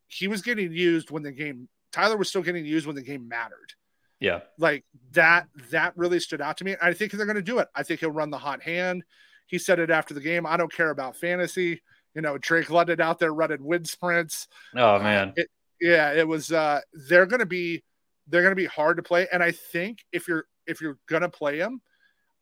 he 0.06 0.28
was 0.28 0.42
getting 0.42 0.72
used 0.72 1.10
when 1.10 1.22
the 1.22 1.32
game 1.32 1.68
Tyler 1.90 2.16
was 2.16 2.28
still 2.28 2.42
getting 2.42 2.66
used 2.66 2.86
when 2.86 2.96
the 2.96 3.02
game 3.02 3.26
mattered. 3.26 3.72
Yeah. 4.20 4.40
Like 4.58 4.84
that 5.12 5.48
that 5.70 5.96
really 5.96 6.20
stood 6.20 6.42
out 6.42 6.58
to 6.58 6.64
me. 6.64 6.76
I 6.80 6.92
think 6.92 7.12
they're 7.12 7.26
going 7.26 7.36
to 7.36 7.42
do 7.42 7.58
it. 7.58 7.68
I 7.74 7.82
think 7.82 8.00
he'll 8.00 8.10
run 8.10 8.30
the 8.30 8.38
hot 8.38 8.62
hand. 8.62 9.02
He 9.46 9.58
said 9.58 9.78
it 9.78 9.90
after 9.90 10.12
the 10.12 10.20
game. 10.20 10.44
I 10.46 10.56
don't 10.56 10.72
care 10.72 10.90
about 10.90 11.16
fantasy. 11.16 11.80
You 12.14 12.20
know, 12.20 12.36
Drake 12.36 12.70
London 12.70 13.00
out 13.00 13.18
there 13.18 13.32
running 13.32 13.64
wind 13.64 13.88
sprints. 13.88 14.48
Oh 14.76 14.98
man. 14.98 15.32
It, 15.36 15.48
yeah, 15.80 16.12
it 16.12 16.28
was 16.28 16.52
uh 16.52 16.80
they're 17.08 17.26
going 17.26 17.40
to 17.40 17.46
be 17.46 17.82
they're 18.28 18.42
going 18.42 18.52
to 18.52 18.56
be 18.56 18.66
hard 18.66 18.98
to 18.98 19.02
play 19.02 19.26
and 19.32 19.42
I 19.42 19.52
think 19.52 20.04
if 20.12 20.28
you're 20.28 20.44
if 20.66 20.82
you're 20.82 20.98
going 21.08 21.22
to 21.22 21.30
play 21.30 21.58
them, 21.58 21.80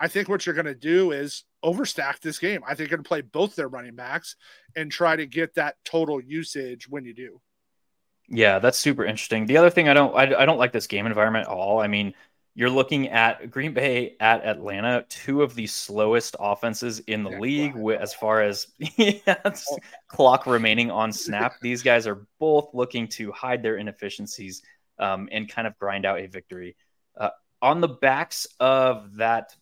I 0.00 0.08
think 0.08 0.28
what 0.28 0.44
you're 0.44 0.56
going 0.56 0.66
to 0.66 0.74
do 0.74 1.12
is 1.12 1.44
overstack 1.64 2.21
this 2.21 2.38
game. 2.38 2.62
I 2.66 2.75
think 2.75 2.90
going 2.90 3.03
to 3.03 3.09
play 3.09 3.21
both 3.21 3.57
their 3.57 3.68
running 3.68 3.94
backs 3.94 4.37
and 4.77 4.90
try 4.90 5.16
to 5.16 5.27
get 5.27 5.55
that 5.55 5.77
total 5.85 6.21
usage 6.21 6.88
when 6.88 7.05
you 7.05 7.14
do. 7.14 7.40
Yeah, 8.29 8.59
that's 8.59 8.79
super 8.79 9.05
interesting. 9.05 9.47
The 9.47 9.57
other 9.57 9.71
thing 9.71 9.88
I 9.88 9.94
don't 9.94 10.14
I, 10.14 10.42
I 10.42 10.47
don't 10.47 10.59
like 10.59 10.73
this 10.73 10.87
game 10.87 11.07
environment 11.07 11.47
at 11.47 11.53
all. 11.53 11.81
I 11.81 11.87
mean, 11.87 12.14
you're 12.55 12.68
looking 12.68 13.09
at 13.09 13.51
Green 13.51 13.73
Bay 13.73 14.16
at 14.21 14.44
Atlanta, 14.44 15.07
two 15.09 15.42
of 15.42 15.55
the 15.55 15.66
slowest 15.66 16.37
offenses 16.38 16.99
in 17.01 17.23
the 17.23 17.31
yeah, 17.31 17.38
league 17.38 17.75
wow. 17.75 17.94
as 17.94 18.12
far 18.12 18.42
as 18.42 18.66
yeah, 18.97 19.37
clock 20.09 20.47
remaining 20.47 20.90
on 20.90 21.12
snap. 21.12 21.55
These 21.62 21.83
guys 21.83 22.07
are 22.07 22.27
both 22.38 22.75
looking 22.75 23.09
to 23.09 23.33
hide 23.33 23.62
their 23.62 23.77
inefficiencies 23.77 24.62
um, 24.99 25.29
and 25.33 25.49
kind 25.49 25.66
of 25.66 25.79
grind 25.79 26.05
out 26.05 26.18
a 26.18 26.27
victory. 26.27 26.77
Uh, 27.16 27.31
on 27.62 27.81
the 27.81 27.88
backs 27.88 28.47
of 28.61 29.16
that 29.16 29.55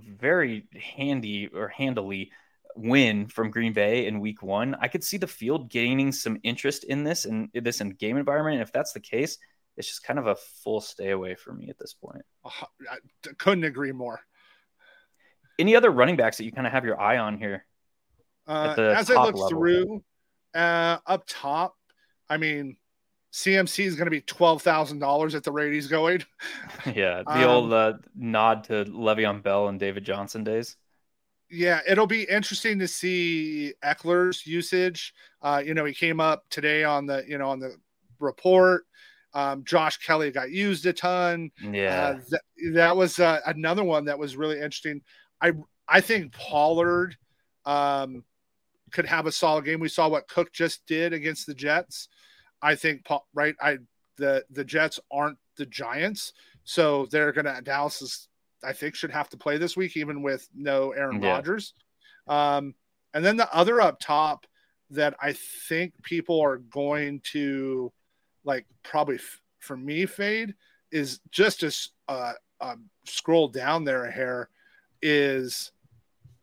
very 0.00 0.66
handy 0.96 1.48
or 1.48 1.68
handily 1.68 2.30
win 2.76 3.26
from 3.26 3.50
Green 3.50 3.72
Bay 3.72 4.06
in 4.06 4.20
week 4.20 4.42
one, 4.42 4.76
I 4.80 4.88
could 4.88 5.04
see 5.04 5.16
the 5.16 5.26
field 5.26 5.70
gaining 5.70 6.12
some 6.12 6.38
interest 6.42 6.84
in 6.84 7.04
this 7.04 7.24
and 7.24 7.48
this 7.52 7.80
in 7.80 7.90
game 7.90 8.16
environment. 8.16 8.54
And 8.54 8.62
if 8.62 8.72
that's 8.72 8.92
the 8.92 9.00
case, 9.00 9.38
it's 9.76 9.88
just 9.88 10.02
kind 10.02 10.18
of 10.18 10.26
a 10.26 10.36
full 10.36 10.80
stay 10.80 11.10
away 11.10 11.34
for 11.34 11.52
me 11.52 11.68
at 11.70 11.78
this 11.78 11.94
point. 11.94 12.22
I 12.44 12.98
couldn't 13.38 13.64
agree 13.64 13.92
more. 13.92 14.20
Any 15.58 15.76
other 15.76 15.90
running 15.90 16.16
backs 16.16 16.38
that 16.38 16.44
you 16.44 16.52
kind 16.52 16.66
of 16.66 16.72
have 16.72 16.84
your 16.84 17.00
eye 17.00 17.18
on 17.18 17.38
here? 17.38 17.66
Uh, 18.46 18.74
as 18.78 19.10
I 19.10 19.14
look 19.14 19.34
level? 19.34 19.48
through, 19.48 20.04
uh, 20.54 20.98
up 21.06 21.24
top, 21.26 21.76
I 22.28 22.36
mean, 22.36 22.76
CMC 23.32 23.84
is 23.84 23.94
going 23.94 24.06
to 24.06 24.10
be 24.10 24.20
twelve 24.22 24.62
thousand 24.62 24.98
dollars 24.98 25.34
at 25.34 25.44
the 25.44 25.52
rate 25.52 25.72
he's 25.72 25.86
going. 25.86 26.24
Yeah, 26.86 27.22
the 27.26 27.44
um, 27.44 27.50
old 27.50 27.72
uh, 27.72 27.94
nod 28.14 28.64
to 28.64 28.86
Le'Veon 28.86 29.42
Bell 29.42 29.68
and 29.68 29.78
David 29.78 30.04
Johnson 30.04 30.44
days. 30.44 30.76
Yeah, 31.50 31.80
it'll 31.86 32.06
be 32.06 32.22
interesting 32.22 32.78
to 32.78 32.88
see 32.88 33.74
Ekeler's 33.84 34.46
usage. 34.46 35.12
Uh, 35.42 35.62
you 35.64 35.74
know, 35.74 35.84
he 35.84 35.92
came 35.92 36.20
up 36.20 36.44
today 36.48 36.84
on 36.84 37.06
the 37.06 37.24
you 37.28 37.38
know 37.38 37.50
on 37.50 37.60
the 37.60 37.76
report. 38.18 38.84
Um, 39.34 39.62
Josh 39.64 39.98
Kelley 39.98 40.32
got 40.32 40.50
used 40.50 40.86
a 40.86 40.92
ton. 40.92 41.50
Yeah, 41.62 42.16
uh, 42.16 42.20
th- 42.30 42.74
that 42.74 42.96
was 42.96 43.20
uh, 43.20 43.40
another 43.46 43.84
one 43.84 44.06
that 44.06 44.18
was 44.18 44.36
really 44.36 44.56
interesting. 44.56 45.02
I 45.40 45.52
I 45.86 46.00
think 46.00 46.32
Pollard 46.32 47.16
um, 47.64 48.24
could 48.92 49.06
have 49.06 49.26
a 49.26 49.32
solid 49.32 49.64
game. 49.64 49.80
We 49.80 49.88
saw 49.88 50.08
what 50.08 50.28
Cook 50.28 50.52
just 50.52 50.86
did 50.86 51.12
against 51.12 51.46
the 51.46 51.54
Jets. 51.54 52.08
I 52.62 52.74
think 52.74 53.06
right. 53.34 53.54
I 53.60 53.78
the 54.16 54.44
the 54.50 54.64
Jets 54.64 55.00
aren't 55.10 55.38
the 55.56 55.66
Giants, 55.66 56.32
so 56.64 57.06
they're 57.10 57.32
gonna 57.32 57.60
Dallas 57.62 58.02
is 58.02 58.28
I 58.62 58.72
think 58.72 58.94
should 58.94 59.10
have 59.10 59.28
to 59.30 59.36
play 59.36 59.58
this 59.58 59.76
week, 59.76 59.96
even 59.96 60.22
with 60.22 60.48
no 60.54 60.92
Aaron 60.92 61.22
yeah. 61.22 61.30
Rodgers. 61.30 61.74
Um, 62.26 62.74
and 63.14 63.24
then 63.24 63.36
the 63.36 63.52
other 63.54 63.80
up 63.80 63.98
top 64.00 64.46
that 64.90 65.14
I 65.20 65.32
think 65.68 65.94
people 66.02 66.40
are 66.40 66.58
going 66.58 67.20
to 67.32 67.92
like 68.44 68.66
probably 68.82 69.16
f- 69.16 69.40
for 69.58 69.76
me 69.76 70.06
fade 70.06 70.54
is 70.90 71.20
just 71.30 71.60
to 71.60 71.88
uh, 72.08 72.32
uh, 72.60 72.76
scroll 73.06 73.48
down 73.48 73.84
there 73.84 74.04
a 74.04 74.10
hair 74.10 74.48
is 75.02 75.72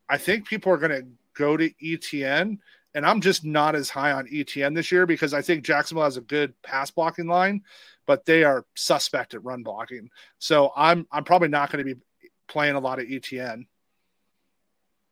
I 0.10 0.18
think 0.18 0.48
people 0.48 0.72
are 0.72 0.78
going 0.78 0.92
to 0.92 1.08
go 1.34 1.58
to 1.58 1.70
ETN 1.84 2.58
and 2.94 3.06
I'm 3.06 3.22
just 3.22 3.46
not 3.46 3.76
as 3.76 3.90
high 3.90 4.12
on 4.12 4.28
ETN 4.28 4.76
this 4.76 4.92
year 4.92 5.06
because 5.06 5.34
I 5.34 5.42
think 5.42 5.64
Jacksonville 5.64 6.04
has 6.04 6.18
a 6.18 6.22
good 6.22 6.54
pass 6.64 6.92
blocking 6.92 7.28
line, 7.28 7.64
but 8.06 8.26
they 8.26 8.44
are 8.44 8.66
suspect 8.76 9.34
at 9.34 9.44
run 9.44 9.64
blocking. 9.64 10.10
So 10.40 10.72
I'm 10.76 11.08
I'm 11.12 11.24
probably 11.24 11.50
not 11.50 11.72
going 11.72 11.86
to 11.86 11.96
be 11.96 12.02
playing 12.48 12.76
a 12.76 12.80
lot 12.80 13.00
of 13.00 13.06
ETN. 13.06 13.66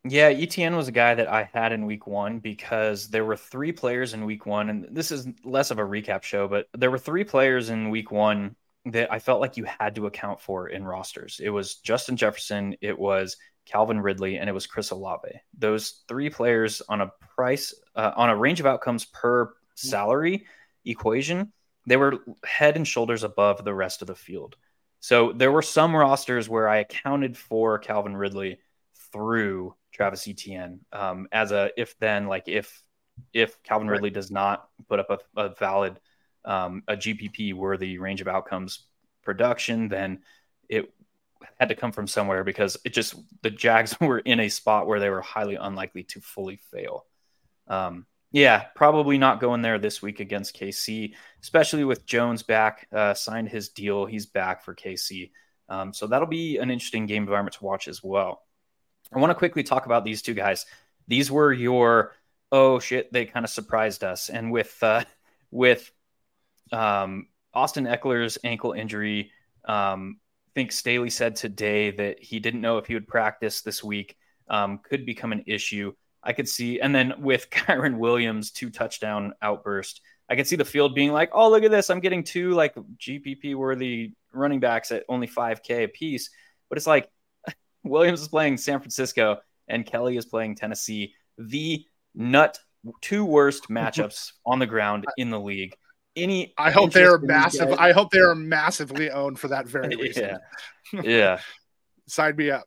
Yeah, 0.08 0.32
ETN 0.32 0.76
was 0.76 0.88
a 0.88 0.92
guy 0.92 1.16
that 1.16 1.28
I 1.28 1.50
had 1.52 1.72
in 1.72 1.88
week 1.88 2.06
one 2.06 2.38
because 2.38 3.08
there 3.08 3.26
were 3.26 3.36
three 3.36 3.72
players 3.72 4.14
in 4.14 4.26
week 4.26 4.46
one, 4.46 4.70
and 4.70 4.88
this 4.92 5.12
is 5.12 5.28
less 5.44 5.72
of 5.72 5.80
a 5.80 5.84
recap 5.84 6.22
show, 6.22 6.48
but 6.48 6.68
there 6.78 6.92
were 6.92 7.00
three 7.00 7.24
players 7.24 7.72
in 7.72 7.90
week 7.90 8.12
one 8.12 8.56
that 8.86 9.12
I 9.12 9.18
felt 9.18 9.42
like 9.42 9.58
you 9.58 9.64
had 9.64 9.96
to 9.96 10.06
account 10.06 10.40
for 10.40 10.68
in 10.70 10.86
rosters. 10.86 11.42
It 11.44 11.50
was 11.50 11.78
Justin 11.78 12.18
Jefferson, 12.18 12.76
it 12.82 12.98
was 12.98 13.38
Calvin 13.66 14.00
Ridley, 14.00 14.38
and 14.38 14.50
it 14.50 14.54
was 14.54 14.68
Chris 14.68 14.92
Olave. 14.92 15.30
Those 15.58 16.04
three 16.08 16.30
players 16.30 16.82
on 16.88 17.02
a 17.02 17.12
price, 17.36 17.74
uh, 17.96 18.12
on 18.16 18.30
a 18.30 18.36
range 18.36 18.60
of 18.60 18.66
outcomes 18.66 19.06
per 19.06 19.54
salary 19.76 20.46
equation, 20.86 21.52
they 21.88 21.98
were 21.98 22.20
head 22.44 22.76
and 22.76 22.88
shoulders 22.88 23.24
above 23.24 23.64
the 23.64 23.74
rest 23.74 24.02
of 24.02 24.08
the 24.08 24.16
field. 24.16 24.56
So 25.00 25.34
there 25.34 25.52
were 25.52 25.62
some 25.62 25.96
rosters 25.96 26.50
where 26.50 26.68
I 26.68 26.78
accounted 26.78 27.38
for 27.38 27.78
Calvin 27.78 28.18
Ridley 28.18 28.60
through 29.12 29.76
Travis 29.92 30.28
Etienne 30.28 30.82
um, 30.92 31.28
as 31.32 31.52
a 31.52 31.70
if 31.78 31.98
then 32.00 32.28
like 32.28 32.48
if 32.48 32.84
if 33.34 33.62
Calvin 33.64 33.88
Ridley 33.88 34.10
does 34.10 34.30
not 34.30 34.68
put 34.90 35.00
up 35.00 35.10
a, 35.10 35.42
a 35.42 35.50
valid 35.56 36.00
um, 36.44 36.84
a 36.88 36.98
GPP 36.98 37.54
worthy 37.54 37.98
range 37.98 38.22
of 38.22 38.28
outcomes 38.28 38.88
production, 39.24 39.88
then 39.88 40.22
it 40.70 40.94
had 41.60 41.70
to 41.70 41.76
come 41.76 41.92
from 41.92 42.08
somewhere 42.08 42.44
because 42.44 42.78
it 42.86 42.94
just 42.94 43.16
the 43.42 43.50
Jags 43.50 43.98
were 44.02 44.20
in 44.20 44.40
a 44.40 44.50
spot 44.50 44.88
where 44.88 45.00
they 45.00 45.10
were 45.10 45.22
highly 45.22 45.56
unlikely 45.56 46.04
to 46.04 46.22
fully 46.22 46.58
fail. 46.72 47.06
Um, 47.68 48.06
yeah, 48.32 48.66
probably 48.76 49.18
not 49.18 49.40
going 49.40 49.62
there 49.62 49.80
this 49.80 50.02
week 50.02 50.20
against 50.20 50.60
KC, 50.60 51.14
especially 51.42 51.86
with 51.86 52.06
Jones 52.06 52.44
back, 52.44 52.88
uh, 52.92 53.14
signed 53.14 53.50
his 53.50 53.70
deal. 53.70 54.06
He's 54.06 54.26
back 54.26 54.64
for 54.64 54.76
KC. 54.76 55.32
Um, 55.70 55.94
so 55.94 56.06
that'll 56.06 56.28
be 56.28 56.58
an 56.58 56.70
interesting 56.70 57.06
game 57.06 57.24
environment 57.24 57.56
to 57.56 57.64
watch 57.64 57.88
as 57.88 58.04
well. 58.04 58.44
I 59.14 59.20
want 59.20 59.32
to 59.32 59.36
quickly 59.36 59.64
talk 59.64 59.86
about 59.86 60.04
these 60.04 60.22
two 60.22 60.34
guys. 60.34 60.66
These 61.08 61.32
were 61.32 61.54
your 61.54 62.14
oh 62.52 62.80
shit, 62.80 63.12
they 63.12 63.26
kind 63.26 63.44
of 63.46 63.50
surprised 63.50 64.04
us. 64.04 64.30
And 64.30 64.52
with 64.52 64.78
uh, 64.82 65.04
with 65.52 65.92
um, 66.72 67.28
Austin 67.54 67.86
Ekeler's 67.86 68.38
ankle 68.44 68.74
injury, 68.74 69.32
um, 69.66 70.20
think 70.56 70.72
Staley 70.72 71.10
said 71.10 71.36
today 71.36 71.92
that 71.92 72.24
he 72.24 72.40
didn't 72.40 72.62
know 72.62 72.78
if 72.78 72.88
he 72.88 72.94
would 72.94 73.08
practice 73.08 73.62
this 73.62 73.84
week. 73.84 74.16
Um, 74.48 74.80
could 74.80 75.06
become 75.06 75.32
an 75.32 75.44
issue. 75.48 75.94
I 76.24 76.34
could 76.34 76.48
see, 76.48 76.80
and 76.80 76.96
then 76.96 77.14
with 77.20 77.50
Kyren 77.52 77.98
Williams 77.98 78.52
two 78.52 78.70
touchdown 78.70 79.34
outburst, 79.42 80.02
I 80.30 80.36
could 80.36 80.48
see 80.48 80.56
the 80.56 80.66
field 80.66 80.96
being 80.96 81.12
like, 81.12 81.30
"Oh, 81.34 81.52
look 81.52 81.64
at 81.64 81.72
this! 81.72 81.90
I'm 81.90 82.00
getting 82.00 82.24
two 82.24 82.52
like 82.54 82.76
GPP 82.76 83.56
worthy 83.56 84.14
running 84.34 84.60
backs 84.60 84.92
at 84.92 85.04
only 85.10 85.28
5K 85.28 85.84
a 85.84 85.88
piece." 85.88 86.30
But 86.70 86.78
it's 86.78 86.88
like 86.88 87.10
Williams 87.84 88.22
is 88.22 88.28
playing 88.28 88.58
San 88.58 88.80
Francisco 88.80 89.38
and 89.68 89.86
Kelley 89.86 90.18
is 90.18 90.26
playing 90.26 90.56
Tennessee, 90.56 91.14
the 91.38 91.86
nut 92.14 92.58
two 93.02 93.26
worst 93.26 93.68
matchups 93.70 94.32
on 94.46 94.60
the 94.60 94.68
ground 94.68 95.06
in 95.18 95.30
the 95.30 95.40
league. 95.40 95.76
Any 96.16 96.54
I 96.58 96.72
hope 96.72 96.94
they 96.94 97.04
are 97.04 97.18
massive. 97.18 97.74
I 97.74 97.92
hope 97.92 98.12
they 98.12 98.20
are 98.20 98.36
massively 98.36 99.10
owned 99.10 99.40
for 99.40 99.50
that 99.50 99.68
very 99.68 99.96
reason. 99.96 100.38
yeah. 100.94 101.02
yeah. 101.04 101.40
Side 102.08 102.38
me 102.38 102.52
up. 102.52 102.66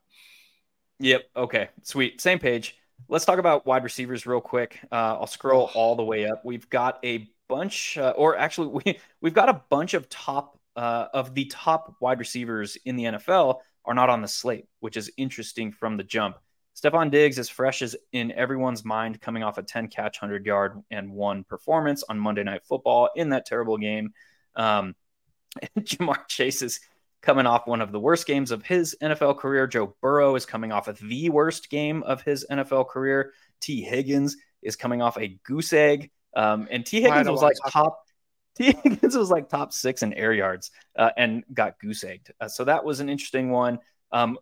Yep. 0.99 1.23
Okay. 1.35 1.69
Sweet. 1.83 2.21
Same 2.21 2.39
page. 2.39 2.75
Let's 3.07 3.25
talk 3.25 3.39
about 3.39 3.65
wide 3.65 3.83
receivers 3.83 4.25
real 4.25 4.41
quick. 4.41 4.79
Uh, 4.91 5.17
I'll 5.19 5.27
scroll 5.27 5.71
all 5.73 5.95
the 5.95 6.03
way 6.03 6.27
up. 6.27 6.43
We've 6.43 6.69
got 6.69 6.99
a 7.03 7.29
bunch, 7.47 7.97
uh, 7.97 8.13
or 8.15 8.37
actually, 8.37 8.67
we 8.85 8.99
we've 9.21 9.33
got 9.33 9.49
a 9.49 9.61
bunch 9.69 9.93
of 9.93 10.09
top 10.09 10.59
uh, 10.75 11.07
of 11.13 11.33
the 11.33 11.45
top 11.45 11.95
wide 11.99 12.19
receivers 12.19 12.77
in 12.85 12.95
the 12.95 13.05
NFL 13.05 13.59
are 13.85 13.93
not 13.93 14.09
on 14.09 14.21
the 14.21 14.27
slate, 14.27 14.65
which 14.79 14.97
is 14.97 15.11
interesting 15.17 15.71
from 15.71 15.97
the 15.97 16.03
jump. 16.03 16.37
Stefon 16.79 17.11
Diggs 17.11 17.37
is 17.37 17.49
fresh 17.49 17.81
as 17.81 17.95
in 18.11 18.31
everyone's 18.31 18.85
mind, 18.85 19.19
coming 19.19 19.43
off 19.43 19.57
a 19.57 19.63
10 19.63 19.87
catch, 19.87 20.21
100 20.21 20.45
yard, 20.45 20.81
and 20.91 21.11
one 21.11 21.43
performance 21.43 22.03
on 22.07 22.19
Monday 22.19 22.43
Night 22.43 22.63
Football 22.63 23.09
in 23.15 23.29
that 23.29 23.45
terrible 23.45 23.77
game. 23.77 24.13
Um, 24.55 24.95
Ja'Marr 25.79 26.27
Chase 26.27 26.61
is 26.61 26.79
coming 27.21 27.45
off 27.45 27.67
one 27.67 27.81
of 27.81 27.91
the 27.91 27.99
worst 27.99 28.25
games 28.25 28.51
of 28.51 28.63
his 28.63 28.95
NFL 29.01 29.37
career. 29.37 29.67
Joe 29.67 29.95
Burrow 30.01 30.35
is 30.35 30.45
coming 30.45 30.71
off 30.71 30.87
of 30.87 30.99
the 30.99 31.29
worst 31.29 31.69
game 31.69 32.01
of 32.03 32.21
his 32.21 32.45
NFL 32.49 32.87
career. 32.87 33.33
Tee 33.59 33.81
Higgins 33.81 34.37
is 34.61 34.75
coming 34.75 35.01
off 35.01 35.17
a 35.17 35.39
goose 35.43 35.73
egg 35.73 36.11
Um, 36.35 36.67
and 36.71 36.85
Tee 36.85 37.01
Higgins 37.01 37.29
was 37.29 37.41
like 37.41 37.55
top. 37.69 38.05
Tee 38.55 38.73
Higgins 38.83 39.17
was 39.17 39.29
like 39.29 39.49
top 39.49 39.73
six 39.73 40.01
in 40.01 40.13
air 40.13 40.33
yards 40.33 40.71
uh, 40.97 41.11
and 41.17 41.43
got 41.53 41.79
goose 41.79 42.03
egged. 42.03 42.31
Uh, 42.39 42.47
so 42.47 42.63
that 42.63 42.83
was 42.83 42.99
an 42.99 43.09
interesting 43.09 43.49
one. 43.49 43.79
Um, 44.11 44.37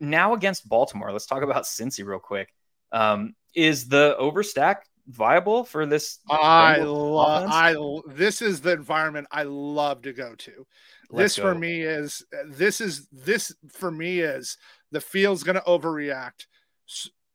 now 0.00 0.34
against 0.34 0.68
Baltimore, 0.68 1.12
let's 1.12 1.26
talk 1.26 1.42
about 1.42 1.64
Cincy 1.64 2.04
real 2.04 2.18
quick. 2.18 2.52
Um, 2.92 3.34
is 3.54 3.88
the 3.88 4.16
overstack 4.20 4.76
viable 5.06 5.64
for 5.64 5.86
this? 5.86 6.18
I 6.28 6.78
love. 6.78 7.48
I 7.50 7.74
this 8.12 8.42
is 8.42 8.60
the 8.60 8.72
environment 8.72 9.26
I 9.30 9.44
love 9.44 10.02
to 10.02 10.12
go 10.12 10.34
to. 10.34 10.66
Let's 11.10 11.34
this 11.34 11.42
go. 11.42 11.52
for 11.52 11.58
me 11.58 11.82
is 11.82 12.24
this 12.46 12.80
is 12.80 13.08
this 13.12 13.54
for 13.70 13.90
me 13.90 14.20
is 14.20 14.58
the 14.92 15.00
field's 15.00 15.42
going 15.42 15.56
to 15.56 15.62
overreact. 15.62 16.46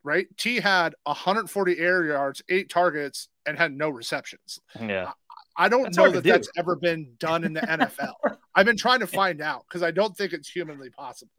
Right? 0.04 0.26
Tee 0.36 0.60
had 0.60 0.96
140 1.04 1.78
air 1.78 2.06
yards, 2.06 2.42
eight 2.50 2.70
targets, 2.70 3.30
and 3.46 3.58
had 3.58 3.72
no 3.72 3.90
receptions. 3.90 4.60
Yeah. 4.80 5.12
I 5.58 5.70
don't 5.70 5.84
that's 5.84 5.98
know 5.98 6.10
that 6.10 6.24
that's 6.24 6.50
ever 6.58 6.76
been 6.76 7.14
done 7.20 7.44
in 7.44 7.54
the 7.54 7.62
NFL. 7.62 8.14
I've 8.56 8.66
been 8.66 8.78
trying 8.78 9.02
to 9.02 9.08
find 9.08 9.42
out 9.42 9.66
because 9.68 9.84
I 9.84 9.92
don't 9.92 10.16
think 10.16 10.34
it's 10.34 10.50
humanly 10.50 10.90
possible. 10.90 11.32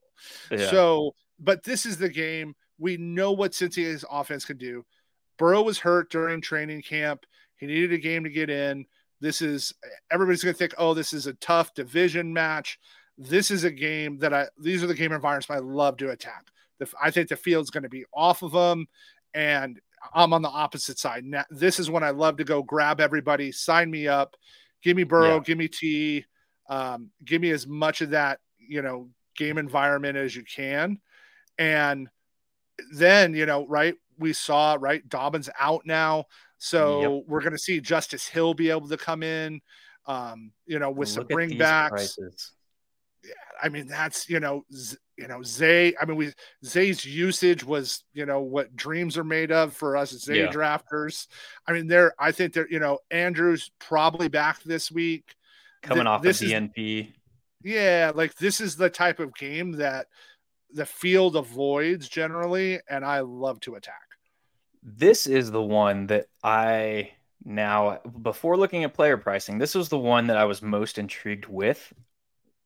Yeah. 0.50 0.70
So, 0.70 1.14
but 1.38 1.62
this 1.62 1.86
is 1.86 1.96
the 1.96 2.08
game. 2.08 2.54
We 2.78 2.96
know 2.96 3.32
what 3.32 3.54
Cincinnati's 3.54 4.04
offense 4.10 4.44
can 4.44 4.56
do. 4.56 4.84
Burrow 5.38 5.62
was 5.62 5.78
hurt 5.78 6.10
during 6.10 6.40
training 6.40 6.82
camp. 6.82 7.24
He 7.56 7.66
needed 7.66 7.92
a 7.92 7.98
game 7.98 8.24
to 8.24 8.30
get 8.30 8.50
in. 8.50 8.86
This 9.20 9.40
is 9.40 9.72
everybody's 10.10 10.42
going 10.42 10.54
to 10.54 10.58
think, 10.58 10.74
oh, 10.78 10.94
this 10.94 11.12
is 11.12 11.26
a 11.26 11.34
tough 11.34 11.74
division 11.74 12.32
match. 12.32 12.78
This 13.16 13.50
is 13.50 13.64
a 13.64 13.70
game 13.70 14.18
that 14.18 14.34
I. 14.34 14.46
These 14.58 14.82
are 14.82 14.88
the 14.88 14.94
game 14.94 15.12
environments 15.12 15.48
I 15.50 15.58
love 15.58 15.96
to 15.98 16.10
attack. 16.10 16.46
The, 16.78 16.88
I 17.00 17.10
think 17.10 17.28
the 17.28 17.36
field's 17.36 17.70
going 17.70 17.84
to 17.84 17.88
be 17.88 18.04
off 18.12 18.42
of 18.42 18.52
them, 18.52 18.86
and 19.32 19.80
I'm 20.12 20.32
on 20.32 20.42
the 20.42 20.48
opposite 20.48 20.98
side. 20.98 21.24
Now, 21.24 21.44
this 21.50 21.78
is 21.78 21.90
when 21.90 22.02
I 22.02 22.10
love 22.10 22.38
to 22.38 22.44
go 22.44 22.62
grab 22.62 23.00
everybody, 23.00 23.52
sign 23.52 23.90
me 23.90 24.08
up, 24.08 24.34
give 24.82 24.96
me 24.96 25.04
Burrow, 25.04 25.36
yeah. 25.36 25.42
give 25.44 25.58
me 25.58 25.68
Tee, 25.68 26.24
um, 26.68 27.10
give 27.24 27.40
me 27.40 27.50
as 27.50 27.66
much 27.66 28.00
of 28.00 28.10
that 28.10 28.40
you 28.58 28.82
know 28.82 29.08
game 29.36 29.58
environment 29.58 30.16
as 30.16 30.34
you 30.34 30.44
can, 30.44 30.98
and 31.58 32.08
then 32.94 33.34
you 33.34 33.46
know 33.46 33.66
right 33.66 33.94
we 34.18 34.32
saw 34.32 34.76
right 34.78 35.06
Dobbins 35.08 35.50
out 35.58 35.82
now, 35.84 36.26
so 36.58 37.00
yep. 37.16 37.24
we're 37.26 37.40
going 37.40 37.52
to 37.52 37.58
see 37.58 37.80
Justice 37.80 38.26
Hill 38.28 38.54
be 38.54 38.70
able 38.70 38.88
to 38.88 38.96
come 38.96 39.22
in, 39.22 39.60
um, 40.06 40.52
you 40.66 40.78
know, 40.78 40.90
with 40.90 41.08
some 41.08 41.24
bringbacks. 41.24 42.16
Yeah, 43.24 43.32
I 43.62 43.68
mean 43.68 43.86
that's 43.86 44.28
you 44.28 44.40
know 44.40 44.64
z- 44.72 44.96
you 45.16 45.28
know 45.28 45.42
Zay. 45.42 45.94
I 46.00 46.04
mean 46.04 46.16
we 46.16 46.32
Zay's 46.64 47.04
usage 47.04 47.62
was 47.64 48.04
you 48.12 48.26
know 48.26 48.40
what 48.40 48.74
dreams 48.74 49.16
are 49.16 49.24
made 49.24 49.52
of 49.52 49.74
for 49.74 49.96
us 49.96 50.12
as 50.12 50.22
Zay 50.22 50.40
yeah. 50.40 50.50
drafters. 50.50 51.28
I 51.66 51.72
mean 51.72 51.86
there 51.86 52.14
I 52.18 52.32
think 52.32 52.54
that 52.54 52.70
you 52.70 52.80
know 52.80 52.98
Andrews 53.10 53.70
probably 53.78 54.28
back 54.28 54.62
this 54.64 54.90
week 54.90 55.36
coming 55.82 56.04
Th- 56.04 56.08
off 56.08 56.22
this 56.22 56.42
of 56.42 56.48
DNP. 56.48 57.08
Is, 57.08 57.14
yeah, 57.64 58.12
like 58.14 58.34
this 58.36 58.60
is 58.60 58.76
the 58.76 58.90
type 58.90 59.20
of 59.20 59.34
game 59.34 59.72
that 59.72 60.06
the 60.72 60.86
field 60.86 61.36
avoids 61.36 62.08
generally, 62.08 62.80
and 62.88 63.04
I 63.04 63.20
love 63.20 63.60
to 63.60 63.74
attack. 63.74 64.00
This 64.82 65.26
is 65.26 65.50
the 65.50 65.62
one 65.62 66.06
that 66.08 66.26
I 66.42 67.10
now, 67.44 67.98
before 68.22 68.56
looking 68.56 68.84
at 68.84 68.94
player 68.94 69.16
pricing, 69.16 69.58
this 69.58 69.74
was 69.74 69.88
the 69.88 69.98
one 69.98 70.28
that 70.28 70.36
I 70.36 70.44
was 70.44 70.62
most 70.62 70.98
intrigued 70.98 71.46
with 71.46 71.92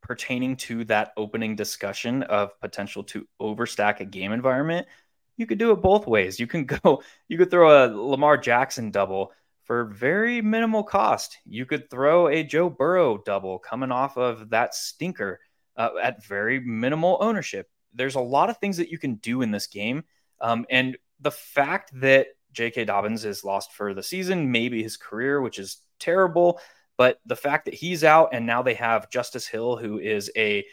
pertaining 0.01 0.55
to 0.55 0.85
that 0.85 1.11
opening 1.17 1.55
discussion 1.55 2.23
of 2.23 2.59
potential 2.61 3.03
to 3.03 3.27
overstack 3.41 3.99
a 3.99 4.05
game 4.05 4.31
environment. 4.31 4.87
You 5.35 5.45
could 5.45 5.57
do 5.57 5.71
it 5.71 5.81
both 5.81 6.07
ways. 6.07 6.39
You 6.39 6.47
can 6.47 6.65
go, 6.83 7.03
you 7.27 7.37
could 7.37 7.51
throw 7.51 7.85
a 7.85 7.91
Lamar 7.93 8.37
Jackson 8.37 8.91
double 8.91 9.31
for 9.67 9.83
very 9.85 10.41
minimal 10.41 10.81
cost. 10.81 11.37
You 11.45 11.65
could 11.65 11.89
throw 11.89 12.29
a 12.29 12.41
Joe 12.41 12.69
Burrow 12.69 13.17
double 13.17 13.59
coming 13.59 13.91
off 13.91 14.17
of 14.17 14.49
that 14.49 14.73
stinker 14.73 15.41
uh, 15.75 15.89
at 16.01 16.25
very 16.25 16.61
minimal 16.61 17.17
ownership. 17.19 17.69
There's 17.93 18.15
a 18.15 18.21
lot 18.21 18.49
of 18.49 18.57
things 18.57 18.77
that 18.77 18.89
you 18.89 18.97
can 18.97 19.15
do 19.15 19.41
in 19.41 19.51
this 19.51 19.67
game. 19.67 20.05
Um, 20.39 20.65
and 20.69 20.97
the 21.19 21.31
fact 21.31 21.91
that 21.99 22.27
J.K. 22.53 22.85
Dobbins 22.85 23.25
is 23.25 23.43
lost 23.43 23.73
for 23.73 23.93
the 23.93 24.01
season, 24.01 24.51
maybe 24.51 24.81
his 24.81 24.95
career, 24.95 25.41
which 25.41 25.59
is 25.59 25.81
terrible, 25.99 26.61
but 26.95 27.19
the 27.25 27.35
fact 27.35 27.65
that 27.65 27.73
he's 27.73 28.05
out 28.05 28.29
and 28.31 28.45
now 28.45 28.63
they 28.63 28.73
have 28.75 29.11
Justice 29.11 29.47
Hill, 29.47 29.75
who 29.75 29.99
is 29.99 30.31
a 30.37 30.65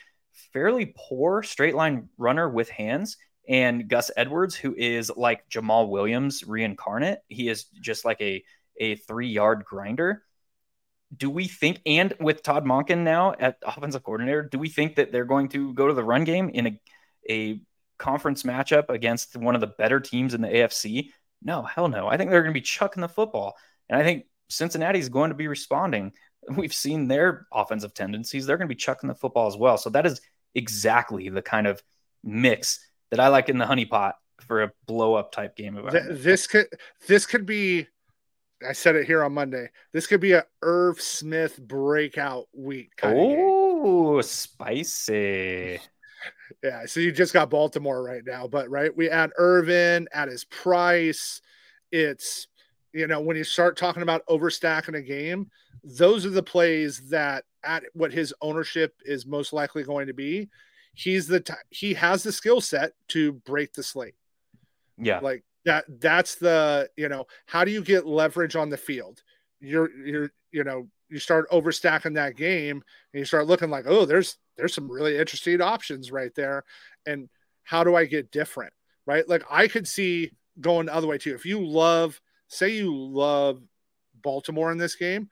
fairly 0.53 0.95
poor 0.97 1.43
straight 1.43 1.75
line 1.75 2.09
runner 2.17 2.49
with 2.49 2.71
hands, 2.71 3.17
and 3.49 3.89
Gus 3.89 4.11
Edwards, 4.17 4.55
who 4.55 4.75
is 4.77 5.11
like 5.17 5.49
Jamaal 5.51 5.91
Williams 5.91 6.45
reincarnate. 6.47 7.19
He 7.29 7.49
is 7.49 7.65
just 7.81 8.05
like 8.05 8.21
a 8.21 8.43
a 8.79 8.97
three 8.97 9.29
yard 9.29 9.65
grinder. 9.65 10.23
Do 11.17 11.31
we 11.31 11.47
think, 11.47 11.81
and 11.87 12.13
with 12.19 12.43
Todd 12.43 12.65
Monken 12.65 12.99
now 12.99 13.35
at 13.39 13.59
offensive 13.65 14.03
coordinator, 14.03 14.43
do 14.43 14.59
we 14.59 14.69
think 14.69 14.97
that 14.97 15.13
they're 15.13 15.25
going 15.25 15.49
to 15.51 15.73
go 15.75 15.87
to 15.87 15.95
the 15.95 16.03
run 16.03 16.25
game 16.25 16.51
in 16.51 16.67
a 16.67 16.81
a 17.31 17.61
conference 17.99 18.43
matchup 18.43 18.91
against 18.91 19.37
one 19.37 19.55
of 19.55 19.61
the 19.61 19.67
better 19.67 20.01
teams 20.01 20.35
in 20.35 20.43
the 20.43 20.49
AFC? 20.49 21.11
No, 21.43 21.63
hell 21.63 21.89
no. 21.89 22.09
I 22.09 22.17
think 22.17 22.31
they're 22.31 22.43
going 22.43 22.55
to 22.55 22.61
be 22.61 22.65
chucking 22.65 23.01
the 23.01 23.09
football. 23.09 23.57
And 23.89 24.01
I 24.01 24.05
think 24.05 24.25
Cincinnati 24.49 24.99
is 24.99 25.09
going 25.09 25.31
to 25.31 25.37
be 25.37 25.49
responding. 25.49 26.13
We've 26.57 26.75
seen 26.75 27.09
their 27.09 27.47
offensive 27.53 27.95
tendencies. 27.95 28.47
They're 28.47 28.57
going 28.57 28.69
to 28.69 28.75
be 28.75 28.79
chucking 28.79 29.09
the 29.09 29.15
football 29.15 29.47
as 29.47 29.57
well. 29.57 29.79
So 29.79 29.91
that 29.91 30.07
is 30.07 30.21
exactly 30.55 31.29
the 31.29 31.43
kind 31.43 31.67
of 31.67 31.83
mix 32.23 32.81
that 33.11 33.21
I 33.21 33.29
like 33.29 33.49
in 33.49 33.59
the 33.59 33.65
honeypot 33.65 34.13
for 34.41 34.65
a 34.65 34.73
blow 34.87 35.15
up 35.15 35.33
type 35.33 35.57
game. 35.57 35.79
This 36.11 36.47
could 36.47 36.67
this 37.07 37.27
could 37.27 37.47
be 37.47 37.87
I 38.67 38.73
said 38.73 38.97
it 38.97 39.07
here 39.07 39.23
on 39.23 39.35
Monday. 39.35 39.69
This 39.93 40.07
could 40.07 40.21
be 40.21 40.33
a 40.33 40.47
Irv 40.63 41.01
Smith 41.01 41.61
breakout 41.61 42.47
week. 42.53 42.93
Oh, 43.03 44.21
spicy 44.23 45.81
yeah, 46.63 46.87
so 46.87 47.01
you 47.01 47.13
just 47.13 47.33
got 47.33 47.51
Baltimore 47.51 48.03
right 48.03 48.23
now, 48.25 48.47
but 48.47 48.71
right, 48.71 48.95
we 48.95 49.11
add 49.11 49.33
Irvin 49.37 50.09
at 50.13 50.29
his 50.29 50.45
price. 50.45 51.41
It's 51.93 52.49
you 52.93 53.07
know 53.07 53.21
when 53.21 53.37
you 53.37 53.45
start 53.45 53.77
talking 53.77 54.03
about 54.03 54.27
overstacking 54.27 54.97
a 54.97 55.03
game, 55.03 55.51
those 55.83 56.25
are 56.25 56.31
the 56.31 56.43
plays 56.43 57.09
that 57.11 57.45
at 57.63 57.85
what 57.93 58.13
his 58.13 58.35
ownership 58.41 58.95
is 59.05 59.27
most 59.27 59.53
likely 59.53 59.83
going 59.83 60.07
to 60.07 60.15
be. 60.15 60.49
He's 60.95 61.27
the 61.27 61.41
t- 61.41 61.55
he 61.71 61.95
has 61.95 62.23
the 62.23 62.33
skill 62.33 62.61
set 62.61 62.93
to 63.09 63.33
break 63.33 63.73
the 63.73 63.83
slate. 63.83 64.15
Yeah, 64.97 65.19
like 65.21 65.45
that. 65.65 65.85
That's 66.01 66.37
the 66.37 66.89
you 66.97 67.09
know 67.09 67.27
how 67.47 67.65
do 67.65 67.71
you 67.71 67.83
get 67.83 68.07
leverage 68.07 68.57
on 68.57 68.71
the 68.71 68.77
field? 68.77 69.23
You're 69.61 69.91
you're 70.05 70.31
you 70.53 70.65
know 70.65 70.89
you 71.15 71.19
start 71.19 71.51
overstacking 71.51 72.15
that 72.15 72.37
game 72.37 72.83
and 73.13 73.19
you 73.19 73.25
start 73.25 73.47
looking 73.47 73.71
like 73.71 73.85
oh 73.87 74.05
there's 74.05 74.37
there's 74.57 74.75
some 74.75 74.91
really 74.91 75.17
interesting 75.19 75.61
options 75.61 76.11
right 76.11 76.35
there 76.35 76.65
and 77.07 77.29
how 77.63 77.85
do 77.85 77.95
i 77.95 78.05
get 78.05 78.31
different 78.31 78.73
right 79.07 79.29
like 79.29 79.45
i 79.51 79.69
could 79.69 79.87
see 79.87 80.31
going 80.61 80.87
the 80.87 80.95
other 80.95 81.07
way 81.07 81.19
too 81.19 81.35
if 81.35 81.45
you 81.45 81.65
love 81.65 82.21
say 82.49 82.71
you 82.71 82.95
love 82.95 83.61
baltimore 84.23 84.73
in 84.73 84.79
this 84.79 84.95
game 84.95 85.29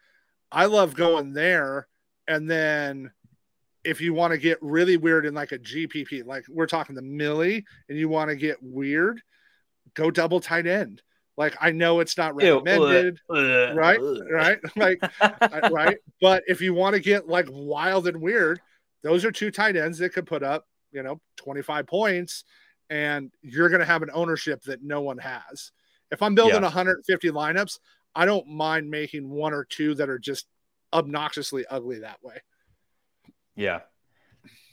i 0.51 0.66
love 0.66 0.95
going 0.95 1.33
there 1.33 1.87
and 2.28 2.51
then 2.51 3.11
if 3.85 4.01
you 4.01 4.14
want 4.14 4.33
to 4.33 4.39
get 4.39 4.59
really 4.62 4.97
weird 4.97 5.26
in 5.26 5.35
like 5.35 5.53
a 5.53 5.59
gpp 5.59 6.24
like 6.24 6.45
we're 6.49 6.66
talking 6.66 6.95
the 6.95 7.03
millie 7.03 7.64
and 7.89 7.99
you 7.99 8.09
want 8.09 8.28
to 8.28 8.37
get 8.37 8.57
weird 8.62 9.20
go 9.95 10.11
double 10.11 10.40
tight 10.40 10.66
end 10.66 11.03
like 11.36 11.57
I 11.61 11.72
know 11.72 12.01
it's 12.01 12.18
not 12.18 12.34
recommended, 12.34 13.18
Ew, 13.30 13.72
right? 13.74 13.99
right? 14.30 14.59
Like 14.76 15.01
right. 15.70 15.99
But 16.20 16.45
if 16.47 16.61
you 16.61 16.74
want 16.74 16.95
to 16.95 17.01
get 17.01 17.26
like 17.28 17.47
wild 17.51 18.07
and 18.07 18.20
weird, 18.20 18.61
those 19.03 19.24
are 19.24 19.32
two 19.32 19.51
tight 19.51 19.76
ends 19.76 19.99
that 19.99 20.12
could 20.12 20.26
put 20.26 20.43
up, 20.43 20.66
you 20.93 21.03
know, 21.03 21.20
25 21.36 21.86
points, 21.86 22.45
and 22.90 23.30
you're 23.40 23.70
gonna 23.70 23.84
have 23.84 24.03
an 24.03 24.11
ownership 24.12 24.62
that 24.64 24.82
no 24.82 25.01
one 25.01 25.18
has. 25.18 25.72
If 26.11 26.22
I'm 26.22 26.34
building 26.34 26.57
yeah. 26.57 26.62
150 26.62 27.30
lineups, 27.30 27.78
I 28.14 28.26
don't 28.26 28.47
mind 28.47 28.90
making 28.90 29.30
one 29.30 29.55
or 29.55 29.64
two 29.64 29.95
that 29.95 30.11
are 30.11 30.18
just 30.18 30.47
obnoxiously 30.93 31.64
ugly 31.70 32.01
that 32.01 32.22
way. 32.22 32.36
Yeah. 33.57 33.80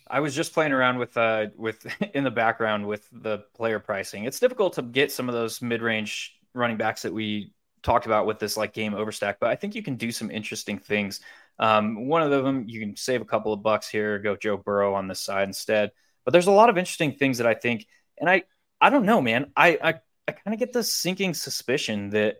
I 0.09 0.21
was 0.21 0.35
just 0.35 0.53
playing 0.53 0.71
around 0.71 0.97
with 0.97 1.15
uh 1.17 1.47
with 1.55 1.85
in 2.13 2.23
the 2.23 2.31
background 2.31 2.87
with 2.87 3.07
the 3.11 3.39
player 3.55 3.79
pricing. 3.79 4.25
It's 4.25 4.39
difficult 4.39 4.73
to 4.73 4.81
get 4.81 5.11
some 5.11 5.29
of 5.29 5.35
those 5.35 5.61
mid-range 5.61 6.35
running 6.53 6.77
backs 6.77 7.03
that 7.03 7.13
we 7.13 7.53
talked 7.83 8.05
about 8.05 8.25
with 8.25 8.39
this 8.39 8.57
like 8.57 8.73
game 8.73 8.93
overstack, 8.93 9.35
but 9.39 9.49
I 9.49 9.55
think 9.55 9.75
you 9.75 9.83
can 9.83 9.95
do 9.95 10.11
some 10.11 10.31
interesting 10.31 10.79
things. 10.79 11.21
Um, 11.59 12.07
one 12.07 12.21
of 12.21 12.31
them, 12.31 12.65
you 12.67 12.79
can 12.79 12.95
save 12.95 13.21
a 13.21 13.25
couple 13.25 13.53
of 13.53 13.61
bucks 13.61 13.89
here, 13.89 14.19
go 14.19 14.35
Joe 14.35 14.57
Burrow 14.57 14.93
on 14.93 15.07
this 15.07 15.19
side 15.19 15.47
instead. 15.47 15.91
But 16.25 16.31
there's 16.31 16.47
a 16.47 16.51
lot 16.51 16.69
of 16.69 16.77
interesting 16.77 17.13
things 17.13 17.37
that 17.37 17.47
I 17.47 17.53
think, 17.53 17.85
and 18.19 18.29
I, 18.29 18.43
I 18.79 18.89
don't 18.89 19.05
know, 19.05 19.21
man. 19.21 19.51
I, 19.55 19.77
I, 19.81 19.93
I 20.27 20.31
kind 20.31 20.53
of 20.53 20.59
get 20.59 20.73
this 20.73 20.93
sinking 20.93 21.33
suspicion 21.33 22.11
that 22.11 22.37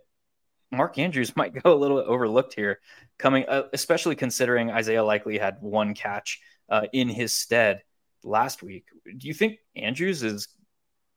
Mark 0.70 0.98
Andrews 0.98 1.36
might 1.36 1.62
go 1.62 1.74
a 1.74 1.76
little 1.76 1.98
overlooked 1.98 2.54
here, 2.54 2.80
coming, 3.18 3.44
uh, 3.46 3.64
especially 3.72 4.16
considering 4.16 4.70
Isaiah 4.70 5.04
likely 5.04 5.38
had 5.38 5.58
one 5.60 5.94
catch 5.94 6.40
uh, 6.70 6.86
in 6.92 7.08
his 7.08 7.32
stead 7.32 7.82
last 8.22 8.62
week. 8.62 8.84
Do 9.04 9.26
you 9.26 9.34
think 9.34 9.58
Andrews 9.76 10.22
is 10.22 10.48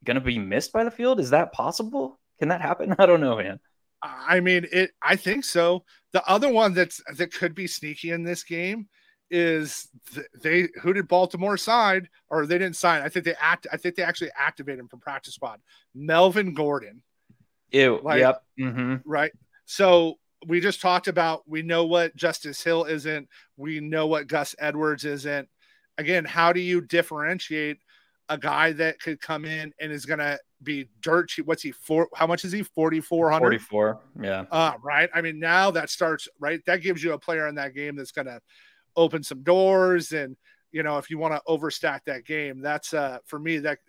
going 0.04 0.16
to 0.16 0.22
be 0.22 0.39
missed 0.39 0.74
by 0.74 0.84
the 0.84 0.91
field? 0.91 1.20
Is 1.20 1.30
that 1.32 1.54
possible? 1.54 2.20
Can 2.39 2.49
that 2.49 2.62
happen? 2.62 2.95
I 2.99 3.06
don't 3.06 3.22
know, 3.22 3.38
man. 3.38 3.60
I 4.01 4.41
mean, 4.41 4.68
it. 4.72 4.91
I 5.01 5.16
think 5.16 5.45
so. 5.45 5.86
The 6.12 6.26
other 6.28 6.49
one 6.49 6.74
that's 6.74 7.01
that 7.16 7.34
could 7.34 7.56
be 7.56 7.68
sneaky 7.68 8.12
in 8.12 8.24
this 8.24 8.43
game 8.43 8.89
is 9.32 9.88
th- 10.14 10.28
they 10.41 10.68
who 10.82 10.91
did 10.91 11.08
Baltimore 11.08 11.56
sign 11.56 12.10
or 12.30 12.45
they 12.45 12.58
didn't 12.58 12.76
sign. 12.76 13.01
I 13.01 13.08
think 13.08 13.24
they 13.24 13.36
act. 13.39 13.66
I 13.72 13.78
think 13.78 13.95
they 13.95 14.04
actually 14.04 14.32
activated 14.38 14.80
him 14.80 14.89
from 14.89 14.99
practice 14.99 15.36
squad. 15.36 15.62
Melvin 15.95 16.54
Gordon. 16.54 17.01
Ew. 17.72 18.01
Like, 18.04 18.20
yep. 18.20 18.43
Mm-hmm. 18.60 18.95
Right. 19.06 19.32
So 19.66 20.20
we 20.48 20.60
just 20.60 20.82
talked 20.82 21.08
about 21.08 21.44
we 21.48 21.62
know 21.62 21.86
what 21.86 22.16
Justice 22.16 22.64
Hill 22.64 22.86
isn't. 22.86 23.28
We 23.58 23.80
know 23.80 24.08
what 24.08 24.28
Gus 24.28 24.56
Edwards 24.60 25.06
isn't. 25.06 25.48
Again, 25.98 26.26
how 26.26 26.54
do 26.54 26.60
you 26.60 26.82
differentiate 26.82 27.78
a 28.30 28.38
guy 28.38 28.72
that 28.74 29.00
could 29.00 29.20
come 29.20 29.46
in 29.46 29.74
and 29.80 29.91
is 29.91 30.06
going 30.06 30.20
to 30.20 30.39
be 30.64 30.89
dirt 31.02 31.30
cheap? 31.30 31.46
What's 31.46 31.62
he 31.62 31.72
for? 31.72 32.08
How 32.16 32.26
much 32.26 32.46
is 32.46 32.52
he? 32.52 32.64
4,400? 32.64 33.39
44. 33.39 34.00
Yeah. 34.22 34.46
Uh, 34.52 34.74
right. 34.82 35.10
I 35.14 35.22
mean, 35.22 35.39
now 35.39 35.72
that 35.72 35.89
starts, 35.89 36.28
right? 36.39 36.62
That 36.66 36.82
gives 36.82 37.04
you 37.04 37.14
a 37.14 37.20
player 37.20 37.48
in 37.48 37.56
that 37.56 37.76
game 37.76 37.96
that's 37.96 38.12
going 38.12 38.28
to 38.28 38.39
open 38.96 39.24
some 39.24 39.44
doors. 39.44 40.12
And, 40.12 40.36
you 40.72 40.84
know, 40.84 40.98
if 40.98 41.10
you 41.10 41.18
want 41.18 41.34
to 41.34 41.41
overstack 41.48 42.02
that 42.06 42.26
game, 42.26 42.62
that's, 42.62 42.94
uh, 42.94 43.20
for 43.26 43.38
me, 43.38 43.60
that 43.60 43.80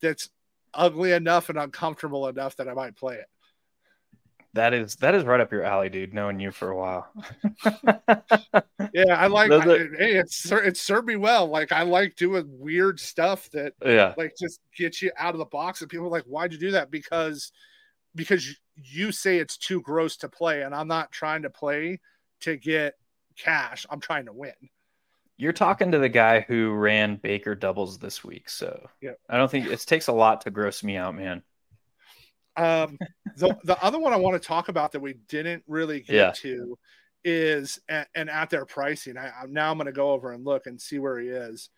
that's 0.00 0.30
ugly 0.74 1.12
enough 1.12 1.48
and 1.48 1.58
uncomfortable 1.58 2.28
enough 2.28 2.56
that 2.56 2.68
I 2.68 2.74
might 2.74 2.96
play 2.96 3.16
it. 3.16 3.26
That 4.54 4.74
is 4.74 4.96
that 4.96 5.14
is 5.14 5.24
right 5.24 5.40
up 5.40 5.50
your 5.50 5.62
alley, 5.62 5.88
dude. 5.88 6.12
Knowing 6.12 6.38
you 6.38 6.50
for 6.50 6.70
a 6.70 6.76
while. 6.76 7.08
yeah, 8.92 9.16
I 9.16 9.28
like. 9.28 9.50
I, 9.50 9.64
hey, 9.64 10.16
it's 10.16 10.50
it 10.52 10.76
served 10.76 11.06
me 11.06 11.16
well. 11.16 11.46
Like 11.46 11.72
I 11.72 11.82
like 11.82 12.16
doing 12.16 12.44
weird 12.58 13.00
stuff 13.00 13.50
that 13.52 13.72
yeah, 13.84 14.12
like 14.18 14.34
just 14.38 14.60
get 14.76 15.00
you 15.00 15.10
out 15.16 15.34
of 15.34 15.38
the 15.38 15.46
box. 15.46 15.80
And 15.80 15.88
people 15.88 16.06
are 16.06 16.10
like, 16.10 16.24
"Why'd 16.24 16.52
you 16.52 16.58
do 16.58 16.72
that?" 16.72 16.90
Because 16.90 17.50
because 18.14 18.46
you 18.76 19.10
say 19.10 19.38
it's 19.38 19.56
too 19.56 19.80
gross 19.80 20.18
to 20.18 20.28
play, 20.28 20.62
and 20.62 20.74
I'm 20.74 20.88
not 20.88 21.12
trying 21.12 21.42
to 21.42 21.50
play 21.50 22.00
to 22.40 22.58
get 22.58 22.94
cash. 23.36 23.86
I'm 23.88 24.00
trying 24.00 24.26
to 24.26 24.34
win. 24.34 24.52
You're 25.38 25.54
talking 25.54 25.92
to 25.92 25.98
the 25.98 26.10
guy 26.10 26.40
who 26.40 26.72
ran 26.72 27.16
Baker 27.16 27.54
doubles 27.54 27.98
this 27.98 28.22
week, 28.22 28.50
so 28.50 28.86
yeah, 29.00 29.12
I 29.30 29.38
don't 29.38 29.50
think 29.50 29.66
it 29.66 29.80
takes 29.80 30.08
a 30.08 30.12
lot 30.12 30.42
to 30.42 30.50
gross 30.50 30.82
me 30.82 30.98
out, 30.98 31.14
man. 31.14 31.42
Um, 32.56 32.98
the 33.36 33.56
the 33.64 33.82
other 33.82 33.98
one 33.98 34.12
I 34.12 34.16
want 34.16 34.40
to 34.40 34.46
talk 34.46 34.68
about 34.68 34.92
that 34.92 35.00
we 35.00 35.14
didn't 35.28 35.62
really 35.66 36.00
get 36.00 36.14
yeah. 36.14 36.30
to 36.32 36.78
is 37.24 37.80
and, 37.88 38.06
and, 38.14 38.28
at 38.28 38.50
their 38.50 38.66
pricing. 38.66 39.16
i'm 39.16 39.52
now 39.52 39.70
I'm 39.70 39.76
going 39.76 39.86
to 39.86 39.92
go 39.92 40.10
over 40.10 40.32
and 40.32 40.44
look 40.44 40.66
and 40.66 40.80
see 40.80 40.98
where 40.98 41.18
he 41.18 41.28
is. 41.28 41.70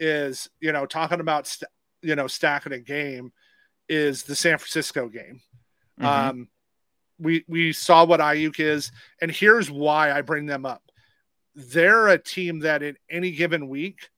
Is 0.00 0.48
you 0.60 0.72
know 0.72 0.86
talking 0.86 1.20
about 1.20 1.46
st- 1.46 1.70
you 2.02 2.14
know 2.14 2.26
stacking 2.26 2.72
a 2.72 2.78
game 2.78 3.32
is 3.88 4.22
the 4.22 4.36
San 4.36 4.58
Francisco 4.58 5.08
game. 5.08 5.40
Mm-hmm. 6.00 6.06
Um, 6.06 6.48
we 7.18 7.44
we 7.48 7.72
saw 7.72 8.04
what 8.04 8.20
Aiyuk 8.20 8.60
is, 8.60 8.92
and 9.20 9.30
here's 9.30 9.70
why 9.70 10.12
I 10.12 10.20
bring 10.20 10.46
them 10.46 10.64
up. 10.64 10.82
They're 11.54 12.08
a 12.08 12.18
team 12.18 12.60
that 12.60 12.82
in 12.82 12.96
any 13.10 13.32
given 13.32 13.68
week, 13.68 14.08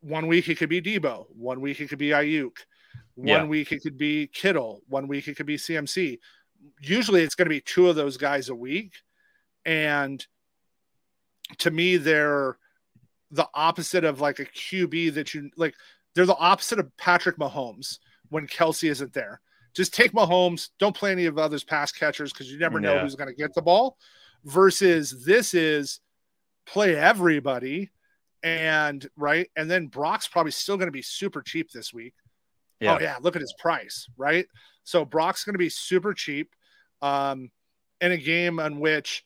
one 0.00 0.28
week 0.28 0.48
it 0.48 0.56
could 0.56 0.68
be 0.68 0.80
Debo, 0.80 1.26
one 1.34 1.60
week 1.60 1.80
it 1.80 1.88
could 1.88 1.98
be 1.98 2.10
Aiyuk, 2.10 2.56
one 3.16 3.28
yeah. 3.28 3.44
week 3.44 3.72
it 3.72 3.82
could 3.82 3.96
be 3.96 4.26
Kittle. 4.28 4.82
One 4.88 5.06
week 5.06 5.28
it 5.28 5.36
could 5.36 5.46
be 5.46 5.56
CMC. 5.56 6.18
Usually 6.80 7.22
it's 7.22 7.34
going 7.34 7.46
to 7.46 7.50
be 7.50 7.60
two 7.60 7.88
of 7.88 7.96
those 7.96 8.16
guys 8.16 8.48
a 8.48 8.54
week. 8.54 8.94
And 9.64 10.24
to 11.58 11.70
me, 11.70 11.96
they're 11.96 12.58
the 13.30 13.48
opposite 13.54 14.04
of 14.04 14.20
like 14.20 14.38
a 14.38 14.44
QB 14.44 15.14
that 15.14 15.34
you 15.34 15.50
like. 15.56 15.74
They're 16.14 16.26
the 16.26 16.36
opposite 16.36 16.78
of 16.78 16.96
Patrick 16.96 17.38
Mahomes 17.38 17.98
when 18.30 18.46
Kelce 18.46 18.90
isn't 18.90 19.12
there. 19.12 19.40
Just 19.74 19.92
take 19.92 20.12
Mahomes. 20.12 20.70
Don't 20.78 20.96
play 20.96 21.12
any 21.12 21.26
of 21.26 21.38
others 21.38 21.64
pass 21.64 21.90
catchers 21.90 22.32
because 22.32 22.50
you 22.50 22.58
never 22.58 22.78
know 22.80 22.94
yeah. 22.94 23.02
who's 23.02 23.16
going 23.16 23.28
to 23.28 23.34
get 23.34 23.54
the 23.54 23.62
ball. 23.62 23.96
Versus 24.44 25.24
this 25.24 25.54
is 25.54 26.00
play 26.66 26.94
everybody 26.96 27.90
and 28.42 29.08
right. 29.16 29.50
And 29.56 29.70
then 29.70 29.86
Brock's 29.86 30.28
probably 30.28 30.52
still 30.52 30.76
going 30.76 30.88
to 30.88 30.92
be 30.92 31.02
super 31.02 31.42
cheap 31.42 31.72
this 31.72 31.92
week. 31.92 32.14
Yeah. 32.84 32.96
Oh 32.96 33.00
yeah, 33.00 33.16
look 33.20 33.36
at 33.36 33.42
his 33.42 33.54
price, 33.58 34.06
right? 34.16 34.46
So 34.82 35.04
Brock's 35.04 35.44
going 35.44 35.54
to 35.54 35.58
be 35.58 35.70
super 35.70 36.12
cheap 36.12 36.54
um, 37.00 37.50
in 38.00 38.12
a 38.12 38.16
game 38.16 38.60
on 38.60 38.78
which 38.78 39.24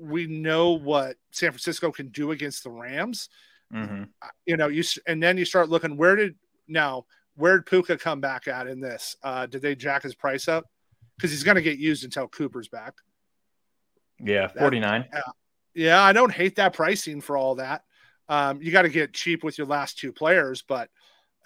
we 0.00 0.26
know 0.26 0.72
what 0.72 1.16
San 1.32 1.50
Francisco 1.50 1.90
can 1.90 2.08
do 2.08 2.30
against 2.30 2.64
the 2.64 2.70
Rams. 2.70 3.28
Mm-hmm. 3.72 4.04
Uh, 4.22 4.28
you 4.46 4.56
know, 4.56 4.68
you 4.68 4.84
and 5.06 5.22
then 5.22 5.36
you 5.36 5.44
start 5.44 5.68
looking 5.68 5.96
where 5.96 6.16
did 6.16 6.36
now 6.68 7.06
where 7.36 7.56
did 7.56 7.66
Puka 7.66 7.96
come 7.98 8.20
back 8.20 8.46
at 8.46 8.68
in 8.68 8.80
this? 8.80 9.16
Uh, 9.22 9.46
did 9.46 9.62
they 9.62 9.74
jack 9.74 10.04
his 10.04 10.14
price 10.14 10.46
up? 10.46 10.66
Because 11.16 11.32
he's 11.32 11.42
going 11.42 11.56
to 11.56 11.62
get 11.62 11.78
used 11.78 12.04
until 12.04 12.28
Cooper's 12.28 12.68
back. 12.68 12.94
Yeah, 14.20 14.46
forty 14.46 14.78
nine. 14.78 15.06
Yeah, 15.12 15.20
yeah, 15.74 16.02
I 16.02 16.12
don't 16.12 16.32
hate 16.32 16.56
that 16.56 16.74
pricing 16.74 17.20
for 17.20 17.36
all 17.36 17.56
that. 17.56 17.82
Um, 18.28 18.62
you 18.62 18.70
got 18.70 18.82
to 18.82 18.88
get 18.88 19.12
cheap 19.12 19.42
with 19.42 19.58
your 19.58 19.66
last 19.66 19.98
two 19.98 20.12
players, 20.12 20.62
but 20.62 20.88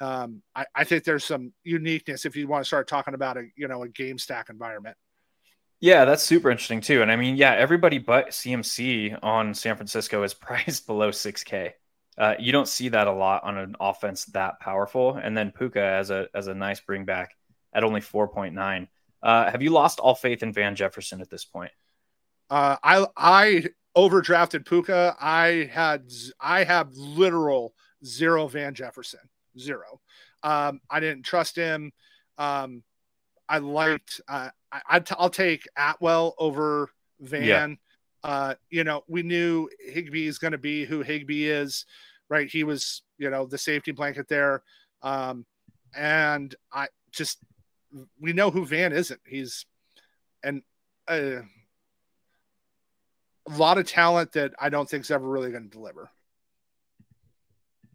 um, 0.01 0.42
I, 0.55 0.66
I 0.74 0.84
think 0.84 1.05
there's 1.05 1.24
some 1.24 1.53
uniqueness 1.64 2.24
if 2.24 2.36
you 2.36 2.46
want 2.46 2.62
to 2.62 2.66
start 2.66 2.88
talking 2.88 3.14
about 3.14 3.36
a 3.36 3.46
you 3.57 3.68
know 3.68 3.82
a 3.82 3.88
game 3.88 4.18
stack 4.18 4.51
environment. 4.51 4.96
Yeah, 5.80 6.05
that's 6.05 6.22
super 6.22 6.51
interesting 6.51 6.80
too. 6.80 7.03
And 7.03 7.11
I 7.11 7.16
mean, 7.16 7.36
yeah, 7.36 7.53
everybody 7.53 7.99
but 7.99 8.30
CMC 8.30 9.18
on 9.22 9.55
San 9.55 9.76
Francisco 9.76 10.22
is 10.24 10.34
priced 10.34 10.86
below 10.86 11.11
6K. 11.11 11.72
Uh, 12.16 12.34
you 12.38 12.51
don't 12.51 12.66
see 12.66 12.88
that 12.88 13.07
a 13.07 13.12
lot 13.12 13.44
on 13.44 13.57
an 13.57 13.76
offense 13.78 14.24
that 14.26 14.59
powerful. 14.59 15.14
And 15.14 15.36
then 15.36 15.53
Puka 15.53 15.80
as 15.80 16.11
a 16.11 16.28
as 16.34 16.49
a 16.49 16.55
nice 16.55 16.80
bring 16.80 17.05
back 17.05 17.34
at 17.72 17.84
only 17.84 18.01
4.9. 18.01 18.88
Uh, 19.22 19.51
have 19.51 19.62
you 19.62 19.70
lost 19.70 20.01
all 20.01 20.14
faith 20.14 20.42
in 20.42 20.53
Van 20.53 20.74
Jefferson 20.74 21.20
at 21.20 21.30
this 21.30 21.44
point? 21.44 21.70
Uh, 22.51 22.76
I 22.82 23.07
I 23.16 23.64
overdrafted 23.96 24.66
Puka. 24.66 25.16
I 25.20 25.70
had 25.72 26.11
I 26.40 26.64
have 26.64 26.92
literal 26.94 27.74
zero 28.05 28.49
Van 28.49 28.74
Jefferson 28.74 29.20
zero. 29.61 30.00
Um, 30.42 30.80
I 30.90 31.00
didn't 31.00 31.24
trust 31.24 31.56
him. 31.56 31.92
Um, 32.36 32.82
I 33.48 33.59
liked. 33.59 34.20
Uh, 34.28 34.50
I, 34.70 34.80
i 34.88 34.98
t- 35.00 35.14
I'll 35.18 35.30
take 35.30 35.66
Atwell 35.76 36.34
over 36.38 36.90
Van. 37.20 37.44
Yeah. 37.44 37.74
Uh, 38.24 38.54
you 38.70 38.84
know, 38.84 39.02
we 39.09 39.22
knew 39.22 39.68
Higbee 39.80 40.26
is 40.26 40.38
going 40.38 40.52
to 40.52 40.59
be 40.59 40.84
who 40.84 41.02
Higbee 41.02 41.48
is, 41.48 41.86
right? 42.28 42.48
He 42.48 42.64
was, 42.64 43.02
you 43.16 43.30
know, 43.30 43.46
the 43.46 43.59
safety 43.59 43.92
blanket 43.92 44.28
there. 44.28 44.62
Um, 45.02 45.46
and 45.94 46.54
I 46.72 46.88
just, 47.12 47.38
we 48.20 48.32
know 48.32 48.50
who 48.50 48.66
Van 48.66 48.92
isn't. 48.92 49.20
He's, 49.24 49.66
and 50.42 50.62
uh, 51.06 51.42
a 53.48 53.56
lot 53.56 53.78
of 53.78 53.86
talent 53.86 54.32
that 54.32 54.52
I 54.61 54.68
don't 54.68 54.88
think 54.88 55.04
is 55.04 55.11
ever 55.11 55.26
really 55.26 55.50
going 55.50 55.64
to 55.64 55.70
deliver. 55.70 56.11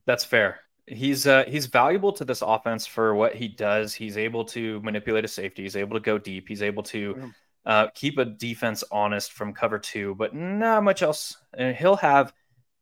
That's 0.06 0.26
fair. 0.26 0.60
He's 0.86 1.26
uh, 1.26 1.46
he's 1.48 1.68
valuable 1.68 2.12
to 2.14 2.26
this 2.26 2.42
offense 2.42 2.86
for 2.86 3.16
what 3.16 3.36
he 3.36 3.48
does. 3.48 3.94
He's 3.94 4.18
able 4.18 4.44
to 4.46 4.82
manipulate 4.82 5.24
a 5.24 5.30
safety. 5.30 5.64
He's 5.64 5.78
able 5.78 5.96
to 5.96 6.02
go 6.02 6.18
deep. 6.18 6.48
He's 6.48 6.62
able 6.62 6.84
to 6.84 7.32
uh, 7.66 7.88
keep 7.96 8.18
a 8.18 8.26
defense 8.26 8.84
honest 8.92 9.32
from 9.32 9.54
cover 9.54 9.80
two, 9.80 10.16
but 10.16 10.36
not 10.36 10.84
much 10.84 11.02
else. 11.02 11.38
And 11.58 11.76
he'll 11.76 11.96
have 11.96 12.34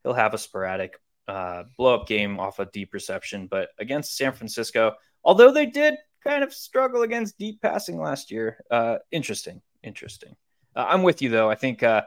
he'll 0.02 0.14
have 0.14 0.34
a 0.34 0.38
sporadic 0.38 0.98
uh, 1.28 1.64
blow 1.76 1.94
up 1.94 2.08
game 2.08 2.40
off 2.40 2.58
a 2.58 2.66
deep 2.66 2.92
reception. 2.92 3.46
But 3.46 3.70
against 3.78 4.16
San 4.16 4.32
Francisco, 4.32 4.94
although 5.24 5.52
they 5.52 5.66
did 5.66 5.94
kind 6.24 6.42
of 6.42 6.52
struggle 6.52 7.02
against 7.02 7.38
deep 7.38 7.60
passing 7.62 8.00
last 8.00 8.30
year, 8.30 8.64
uh, 8.70 8.98
interesting, 9.10 9.60
interesting. 9.82 10.34
Uh, 10.74 10.86
I'm 10.88 11.02
with 11.02 11.22
you 11.22 11.28
though. 11.28 11.50
I 11.50 11.54
think 11.54 11.82
uh, 11.82 12.02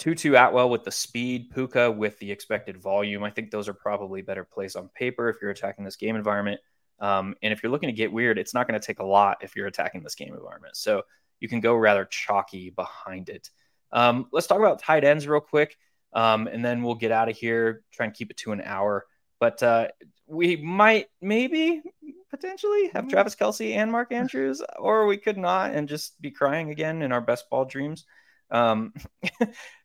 Tutu 0.00 0.34
Atwell 0.34 0.70
with 0.70 0.82
the 0.82 0.90
speed, 0.90 1.50
Puka 1.50 1.90
with 1.90 2.18
the 2.18 2.32
expected 2.32 2.78
volume. 2.78 3.22
I 3.22 3.30
think 3.30 3.50
those 3.50 3.68
are 3.68 3.74
probably 3.74 4.22
better 4.22 4.44
plays 4.44 4.74
on 4.74 4.88
paper 4.88 5.28
if 5.28 5.36
you're 5.42 5.50
attacking 5.50 5.84
this 5.84 5.96
game 5.96 6.16
environment. 6.16 6.58
Um, 7.00 7.34
and 7.42 7.52
if 7.52 7.62
you're 7.62 7.70
looking 7.70 7.90
to 7.90 7.94
get 7.94 8.10
weird, 8.10 8.38
it's 8.38 8.54
not 8.54 8.66
going 8.66 8.80
to 8.80 8.84
take 8.84 8.98
a 8.98 9.04
lot 9.04 9.38
if 9.42 9.54
you're 9.54 9.66
attacking 9.66 10.02
this 10.02 10.14
game 10.14 10.32
environment. 10.32 10.74
So 10.74 11.02
you 11.38 11.48
can 11.48 11.60
go 11.60 11.74
rather 11.74 12.06
chalky 12.06 12.70
behind 12.70 13.28
it. 13.28 13.50
Um, 13.92 14.26
let's 14.32 14.46
talk 14.46 14.58
about 14.58 14.80
tight 14.80 15.04
ends 15.04 15.28
real 15.28 15.40
quick, 15.40 15.76
um, 16.14 16.46
and 16.46 16.64
then 16.64 16.82
we'll 16.82 16.94
get 16.94 17.12
out 17.12 17.28
of 17.28 17.36
here. 17.36 17.82
Try 17.92 18.06
and 18.06 18.14
keep 18.14 18.30
it 18.30 18.38
to 18.38 18.52
an 18.52 18.62
hour. 18.62 19.04
But 19.38 19.62
uh, 19.62 19.88
we 20.26 20.56
might, 20.56 21.08
maybe, 21.20 21.82
potentially 22.30 22.86
have 22.94 23.04
mm-hmm. 23.04 23.10
Travis 23.10 23.36
Kelce 23.36 23.74
and 23.74 23.92
Mark 23.92 24.12
Andrews, 24.12 24.62
or 24.78 25.04
we 25.04 25.18
could 25.18 25.36
not 25.36 25.72
and 25.72 25.88
just 25.88 26.18
be 26.22 26.30
crying 26.30 26.70
again 26.70 27.02
in 27.02 27.12
our 27.12 27.20
best 27.20 27.50
ball 27.50 27.66
dreams. 27.66 28.06
Um, 28.50 28.94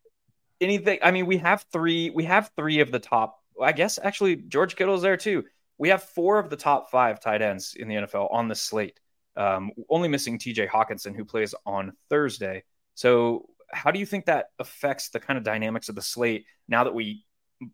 anything. 0.61 0.99
I 1.03 1.11
mean, 1.11 1.25
we 1.25 1.37
have 1.37 1.65
three. 1.71 2.09
We 2.09 2.25
have 2.25 2.51
three 2.55 2.79
of 2.79 2.91
the 2.91 2.99
top. 2.99 3.39
I 3.61 3.71
guess 3.71 3.99
actually 4.01 4.35
George 4.35 4.75
Kittle's 4.75 5.01
there 5.01 5.17
too. 5.17 5.43
We 5.77 5.89
have 5.89 6.03
four 6.03 6.39
of 6.39 6.49
the 6.49 6.55
top 6.55 6.89
five 6.89 7.19
tight 7.19 7.41
ends 7.41 7.75
in 7.77 7.87
the 7.87 7.95
NFL 7.95 8.31
on 8.31 8.47
the 8.47 8.55
slate. 8.55 8.99
Um, 9.37 9.71
only 9.89 10.07
missing 10.07 10.39
T.J. 10.39 10.67
Hockenson, 10.67 11.13
who 11.15 11.25
plays 11.25 11.53
on 11.65 11.93
Thursday. 12.09 12.63
So, 12.93 13.49
how 13.69 13.91
do 13.91 13.99
you 13.99 14.05
think 14.05 14.25
that 14.25 14.47
affects 14.59 15.09
the 15.09 15.19
kind 15.19 15.37
of 15.37 15.43
dynamics 15.43 15.89
of 15.89 15.95
the 15.95 16.01
slate 16.01 16.45
now 16.69 16.85
that 16.85 16.93
we 16.93 17.25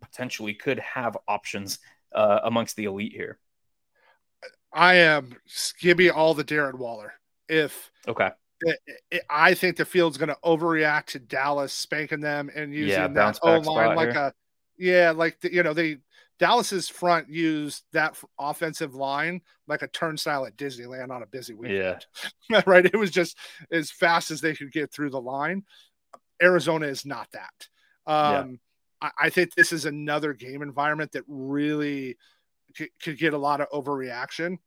potentially 0.01 0.55
could 0.55 0.79
have 0.79 1.17
options 1.27 1.79
uh, 2.13 2.39
amongst 2.43 2.75
the 2.75 2.85
elite 2.85 3.13
here? 3.13 3.37
I 4.73 4.95
am 4.95 5.35
give 5.79 5.97
me 5.97 6.09
all 6.09 6.33
the 6.33 6.43
Darren 6.43 6.75
Waller. 6.75 7.13
If 7.47 7.91
okay, 8.07 8.31
it, 8.61 8.79
it, 9.11 9.21
I 9.29 9.53
think 9.53 9.77
the 9.77 9.85
field's 9.85 10.17
going 10.17 10.29
to 10.29 10.37
overreact 10.43 11.07
to 11.07 11.19
Dallas 11.19 11.73
spanking 11.73 12.21
them 12.21 12.49
and 12.55 12.73
using 12.73 12.89
Yeah, 12.89 13.07
that 13.07 13.39
O 13.43 13.59
line 13.59 13.95
like 13.95 14.11
here. 14.11 14.19
a 14.19 14.33
yeah, 14.77 15.11
like 15.11 15.39
the, 15.41 15.53
you 15.53 15.63
know 15.63 15.73
they 15.73 15.97
Dallas's 16.39 16.89
front 16.89 17.29
used 17.29 17.83
that 17.93 18.17
offensive 18.39 18.95
line 18.95 19.41
like 19.67 19.83
a 19.83 19.87
turnstile 19.87 20.45
at 20.45 20.57
Disneyland 20.57 21.11
on 21.11 21.21
a 21.21 21.27
busy 21.27 21.53
weekend. 21.53 22.05
Yeah. 22.49 22.61
right? 22.65 22.85
It 22.85 22.95
was 22.95 23.11
just 23.11 23.37
as 23.71 23.91
fast 23.91 24.31
as 24.31 24.41
they 24.41 24.55
could 24.55 24.71
get 24.71 24.91
through 24.91 25.11
the 25.11 25.21
line. 25.21 25.63
Arizona 26.41 26.87
is 26.87 27.05
not 27.05 27.27
that. 27.33 27.67
Yeah. 28.07 28.39
Um, 28.39 28.59
I, 29.01 29.11
I 29.19 29.29
think 29.29 29.53
this 29.53 29.71
is 29.71 29.85
another 29.85 30.33
game 30.33 30.63
environment 30.63 31.11
that 31.11 31.23
really 31.27 32.17
could, 32.75 32.89
could 33.01 33.17
get 33.19 33.33
a 33.33 33.37
lot 33.37 33.61
of 33.61 33.69
overreaction. 33.69 34.57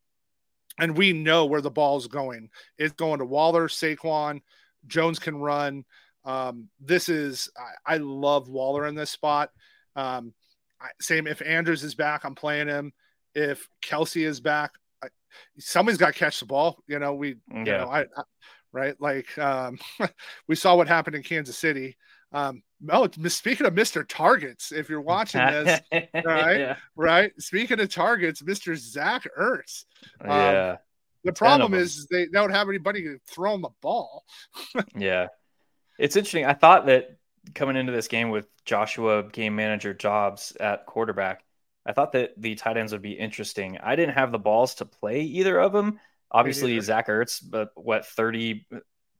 And 0.79 0.97
we 0.97 1.13
know 1.13 1.47
where 1.47 1.61
the 1.61 1.71
ball's 1.71 2.09
going. 2.09 2.51
It's 2.79 2.95
going 2.95 3.21
to 3.21 3.25
Waller, 3.25 3.69
Saquon, 3.69 4.41
Jones 4.87 5.19
can 5.19 5.37
run. 5.37 5.85
Um, 6.25 6.69
this 6.81 7.09
is 7.09 7.51
I, 7.87 7.95
I 7.95 7.97
love 7.99 8.49
Waller 8.49 8.87
in 8.87 8.95
this 8.95 9.11
spot. 9.11 9.51
Um, 9.95 10.33
I, 10.81 10.89
same 11.01 11.27
if 11.27 11.43
Andrews 11.43 11.85
is 11.85 11.95
back, 11.95 12.25
I'm 12.25 12.35
playing 12.35 12.69
him. 12.69 12.93
If 13.35 13.69
Kelce 13.83 14.25
is 14.27 14.41
back, 14.41 14.73
I, 15.03 15.09
somebody's 15.59 15.99
got 15.99 16.13
to 16.15 16.19
catch 16.19 16.41
the 16.41 16.47
ball. 16.47 16.83
You 16.87 16.99
know, 16.99 17.15
we 17.15 17.29
you 17.29 17.37
Yeah. 17.67 17.79
know, 17.79 17.89
I, 17.91 18.01
I 18.03 18.23
right 18.73 19.01
like 19.01 19.37
um, 19.39 19.79
we 20.49 20.57
saw 20.57 20.75
what 20.77 20.89
happened 20.89 21.17
in 21.17 21.23
Kansas 21.23 21.59
City. 21.59 21.97
Um, 22.35 22.63
oh, 22.91 23.09
speaking 23.29 23.67
of 23.67 23.75
Mr. 23.75 24.05
Targets, 24.07 24.73
if 24.73 24.89
you're 24.91 25.01
watching 25.01 25.41
this, 25.47 25.81
right? 25.93 26.59
yeah. 26.59 26.77
right? 26.97 27.33
Speaking 27.39 27.81
of 27.81 27.89
targets, 27.89 28.43
Mr. 28.43 28.77
Zach 28.77 29.27
Ertz. 29.39 29.85
Yeah. 30.23 30.77
The 31.23 31.33
problem 31.33 31.73
is 31.73 32.07
they 32.11 32.27
don't 32.27 32.51
have 32.51 32.69
anybody 32.69 33.03
to 33.05 33.19
throw 33.27 33.55
him 33.55 33.63
the 33.63 33.71
ball. 33.81 34.25
Yeah. 34.97 35.29
It's 35.99 36.17
interesting. 36.17 36.45
I 36.45 36.55
thought 36.55 36.87
that 36.87 37.17
coming 37.55 37.77
into 37.77 37.93
this 37.93 38.09
game 38.09 38.31
with 38.31 38.49
Joshua 38.65 39.23
game 39.31 39.55
manager 39.55 39.95
Dobbs 39.95 40.57
at 40.59 40.87
quarterback, 40.87 41.45
I 41.87 41.93
thought 41.93 42.13
that 42.13 42.33
the 42.37 42.57
tight 42.57 42.77
ends 42.77 42.93
would 42.93 43.01
be 43.01 43.13
interesting. 43.13 43.79
I 43.79 43.95
didn't 43.95 44.17
have 44.17 44.33
the 44.33 44.39
balls 44.41 44.75
to 44.77 44.87
play 44.87 45.21
either 45.21 45.59
of 45.61 45.73
them. 45.73 46.01
Obviously. 46.33 46.79
Zach 46.81 47.07
Ertz, 47.07 47.41
but 47.49 47.71
what, 47.77 48.07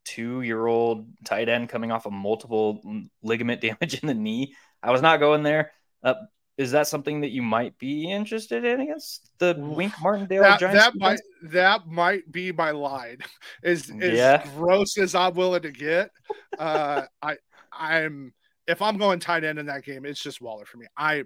32 0.05 0.41
year 0.41 0.65
old 0.65 1.07
tight 1.23 1.49
end 1.49 1.69
coming 1.69 1.91
off 1.91 2.05
of 2.05 2.13
multiple 2.13 2.81
ligament 3.23 3.61
damage 3.61 4.01
in 4.01 4.07
the 4.07 4.13
knee. 4.13 4.55
I 4.81 4.91
was 4.91 5.01
not 5.01 5.19
going 5.19 5.43
there. 5.43 5.71
Uh, 6.03 6.15
is 6.57 6.71
that 6.71 6.87
something 6.87 7.21
that 7.21 7.31
you 7.31 7.41
might 7.41 7.77
be 7.77 8.09
interested 8.09 8.63
in 8.63 8.79
against 8.79 9.29
the 9.39 9.55
Wink 9.57 9.93
Martindale 10.01 10.43
That, 10.43 10.59
Giants? 10.59 10.85
that 10.85 10.95
might 10.95 11.19
that 11.43 11.87
might 11.87 12.31
be 12.31 12.51
my 12.51 12.71
line. 12.71 13.17
As 13.63 13.89
as 14.01 14.13
Yeah. 14.13 14.43
gross 14.55 14.97
as 14.97 15.15
I'm 15.15 15.33
willing 15.33 15.63
to 15.63 15.71
get, 15.71 16.11
uh, 16.57 17.05
I 17.21 17.37
I'm 17.73 18.33
if 18.67 18.81
I'm 18.81 18.97
going 18.97 19.19
tight 19.19 19.43
end 19.43 19.59
in 19.59 19.65
that 19.65 19.83
game, 19.83 20.05
it's 20.05 20.21
just 20.21 20.41
Waller 20.41 20.65
for 20.65 20.77
me. 20.77 20.85
I 20.95 21.23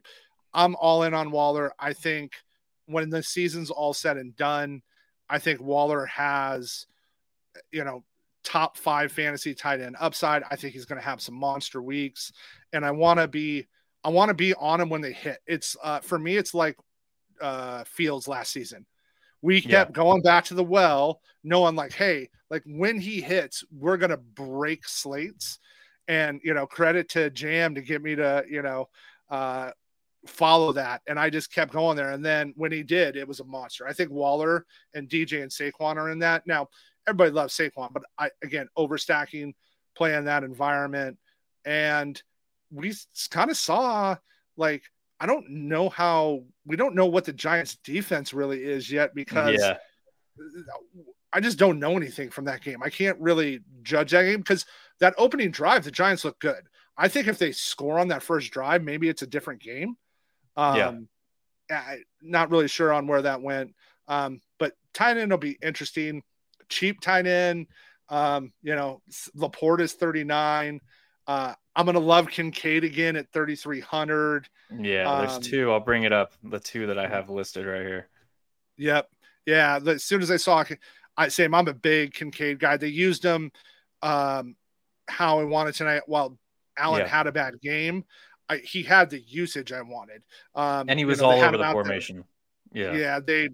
I'm 0.54 0.76
all 0.78 1.04
in 1.04 1.14
on 1.14 1.30
Waller. 1.30 1.74
I 1.78 1.94
think 1.94 2.34
when 2.88 3.12
the 3.12 3.22
season's 3.22 3.70
all 3.70 3.94
said 3.94 4.18
and 4.18 4.36
done, 4.36 4.82
I 5.30 5.38
think 5.38 5.62
Waller 5.62 6.08
has, 6.08 6.88
you 7.72 7.84
know, 7.84 8.04
top 8.44 8.78
five 8.78 9.12
fantasy 9.12 9.54
tight 9.54 9.82
end 9.82 9.96
upside. 10.00 10.44
I 10.50 10.56
think 10.56 10.74
he's 10.74 10.86
going 10.86 11.00
to 11.00 11.06
have 11.06 11.22
some 11.22 11.36
monster 11.36 11.82
weeks, 11.82 12.32
and 12.74 12.86
I 12.86 12.92
want 12.92 13.20
to 13.20 13.28
be 13.28 13.68
I 14.04 14.10
want 14.10 14.30
to 14.30 14.34
be 14.36 14.54
on 14.54 14.80
him 14.80 14.90
when 14.90 15.02
they 15.02 15.12
hit. 15.12 15.40
It's 15.46 15.76
uh, 15.84 16.00
for 16.00 16.18
me, 16.18 16.38
it's 16.38 16.54
like 16.54 16.78
uh, 17.42 17.84
Fields 17.86 18.28
last 18.28 18.52
season. 18.52 18.86
We 19.42 19.58
Yeah. 19.60 19.70
kept 19.70 19.94
going 19.94 20.22
back 20.22 20.46
to 20.46 20.54
the 20.54 20.64
well, 20.64 21.22
knowing 21.44 21.76
like, 21.76 21.94
hey, 21.94 22.30
like 22.50 22.64
when 22.66 23.00
he 23.00 23.22
hits, 23.22 23.64
we're 23.72 23.98
gonna 23.98 24.18
break 24.18 24.88
slates. 24.88 25.60
And 26.08 26.42
you 26.44 26.54
know, 26.54 26.66
credit 26.66 27.10
to 27.10 27.30
Jam 27.30 27.76
to 27.76 27.82
get 27.82 28.02
me 28.02 28.16
to 28.16 28.44
you 28.50 28.62
know 28.62 28.90
uh, 29.30 29.72
follow 30.26 30.74
that. 30.74 31.02
And 31.08 31.20
I 31.20 31.30
just 31.30 31.54
kept 31.54 31.72
going 31.72 31.96
there. 31.96 32.12
And 32.12 32.26
then 32.26 32.54
when 32.58 32.72
he 32.72 32.84
did, 32.84 33.16
it 33.16 33.28
was 33.28 33.40
a 33.40 33.46
monster. 33.46 33.88
I 33.88 33.94
think 33.94 34.12
Waller 34.12 34.66
and 34.94 35.08
DJ 35.08 35.42
and 35.44 35.52
Saquon 35.52 35.98
are 35.98 36.10
in 36.10 36.20
that. 36.20 36.48
Now, 36.48 36.68
everybody 37.10 37.32
loves 37.32 37.55
Saquon, 37.55 37.91
but 37.91 38.03
I 38.18 38.30
again 38.43 38.68
overstacking, 38.78 39.53
playing 39.95 40.26
that 40.26 40.43
environment, 40.43 41.18
and 41.66 42.22
we 42.72 42.93
kind 43.30 43.49
of 43.49 43.57
saw 43.57 44.16
like 44.57 44.84
I 45.20 45.26
don't 45.26 45.49
know 45.49 45.89
how 45.89 46.43
we 46.66 46.76
don't 46.76 46.95
know 46.95 47.07
what 47.07 47.26
the 47.26 47.34
Giants 47.34 47.78
defense 47.84 48.34
really 48.34 48.64
is 48.64 48.91
yet 48.91 49.14
because 49.14 49.60
Yeah. 49.60 49.78
I 51.32 51.41
just 51.41 51.60
don't 51.60 51.80
know 51.80 51.97
anything 51.97 52.30
from 52.30 52.45
that 52.45 52.62
game. 52.62 52.82
I 52.82 52.89
can't 52.89 53.20
really 53.20 53.60
judge 53.84 54.12
that 54.12 54.24
game 54.24 54.39
because 54.39 54.66
that 54.99 55.14
opening 55.18 55.51
drive, 55.51 55.84
the 55.84 55.91
Giants 55.91 56.24
look 56.26 56.39
good. 56.39 56.64
I 56.97 57.07
think 57.07 57.28
if 57.28 57.38
they 57.38 57.51
score 57.51 57.99
on 57.99 58.07
that 58.07 58.24
first 58.24 58.51
drive, 58.51 58.84
maybe 58.84 59.10
it's 59.10 59.22
a 59.22 59.28
different 59.28 59.62
game. 59.62 59.95
Um, 60.57 61.07
I, 61.72 61.99
not 62.22 62.51
really 62.51 62.68
sure 62.68 62.91
on 62.91 63.07
where 63.07 63.22
that 63.22 63.41
went. 63.41 63.76
Um, 64.07 64.41
but 64.57 64.74
tight 64.93 65.18
end 65.18 65.32
will 65.32 65.38
be 65.38 65.57
interesting. 65.62 66.24
Cheap 66.70 67.01
tight 67.01 67.28
end. 67.28 67.67
Um, 68.09 68.53
you 68.63 68.76
know, 68.76 69.01
LaPorta 69.36 69.82
is 69.82 69.93
39. 69.93 70.80
Uh, 71.28 71.53
I'm 71.76 71.86
to 71.93 71.99
love 71.99 72.28
Kincaid 72.28 72.84
again 72.84 73.15
at 73.15 73.32
3,300. 73.32 74.47
Yeah. 74.80 75.20
There's 75.20 75.36
Um, 75.38 75.41
two. 75.41 75.72
I'll 75.72 75.80
bring 75.80 76.03
it 76.03 76.11
up. 76.13 76.34
The 76.43 76.59
two 76.59 76.88
that 76.88 76.97
I 76.97 77.07
have 77.07 77.30
listed 77.30 77.65
right 77.65 77.86
here. 77.86 78.07
Yep. 78.78 79.09
Yeah. 79.45 79.80
the- 79.80 79.91
As 79.91 80.03
soon 80.03 80.22
as 80.22 80.32
I 80.32 80.38
saw, 80.38 80.63
I 81.17 81.28
say 81.28 81.45
I'm 81.45 81.53
a 81.67 81.74
big 81.74 82.13
Kincaid 82.13 82.59
guy. 82.59 82.78
They 82.78 82.88
used 82.88 83.24
him 83.24 83.51
um, 84.01 84.55
how 85.07 85.39
I 85.39 85.43
wanted 85.43 85.76
tonight. 85.76 86.03
While 86.07 86.38
Allen 86.78 87.01
Yeah. 87.01 87.07
had 87.07 87.28
a 87.28 87.32
bad 87.32 87.59
game, 87.61 88.05
I, 88.47 88.57
he 88.57 88.82
had 88.84 89.09
the 89.09 89.20
usage 89.20 89.72
I 89.72 89.82
wanted. 89.82 90.24
Um, 90.55 90.89
And 90.89 90.97
he 90.97 91.01
you 91.01 91.07
was 91.07 91.20
know, 91.20 91.26
all 91.32 91.41
over 91.41 91.57
the 91.57 91.63
there. 91.63 91.72
formation. 91.74 92.24
Yeah. 92.72 92.93
Yeah. 92.93 93.20
they 93.20 93.49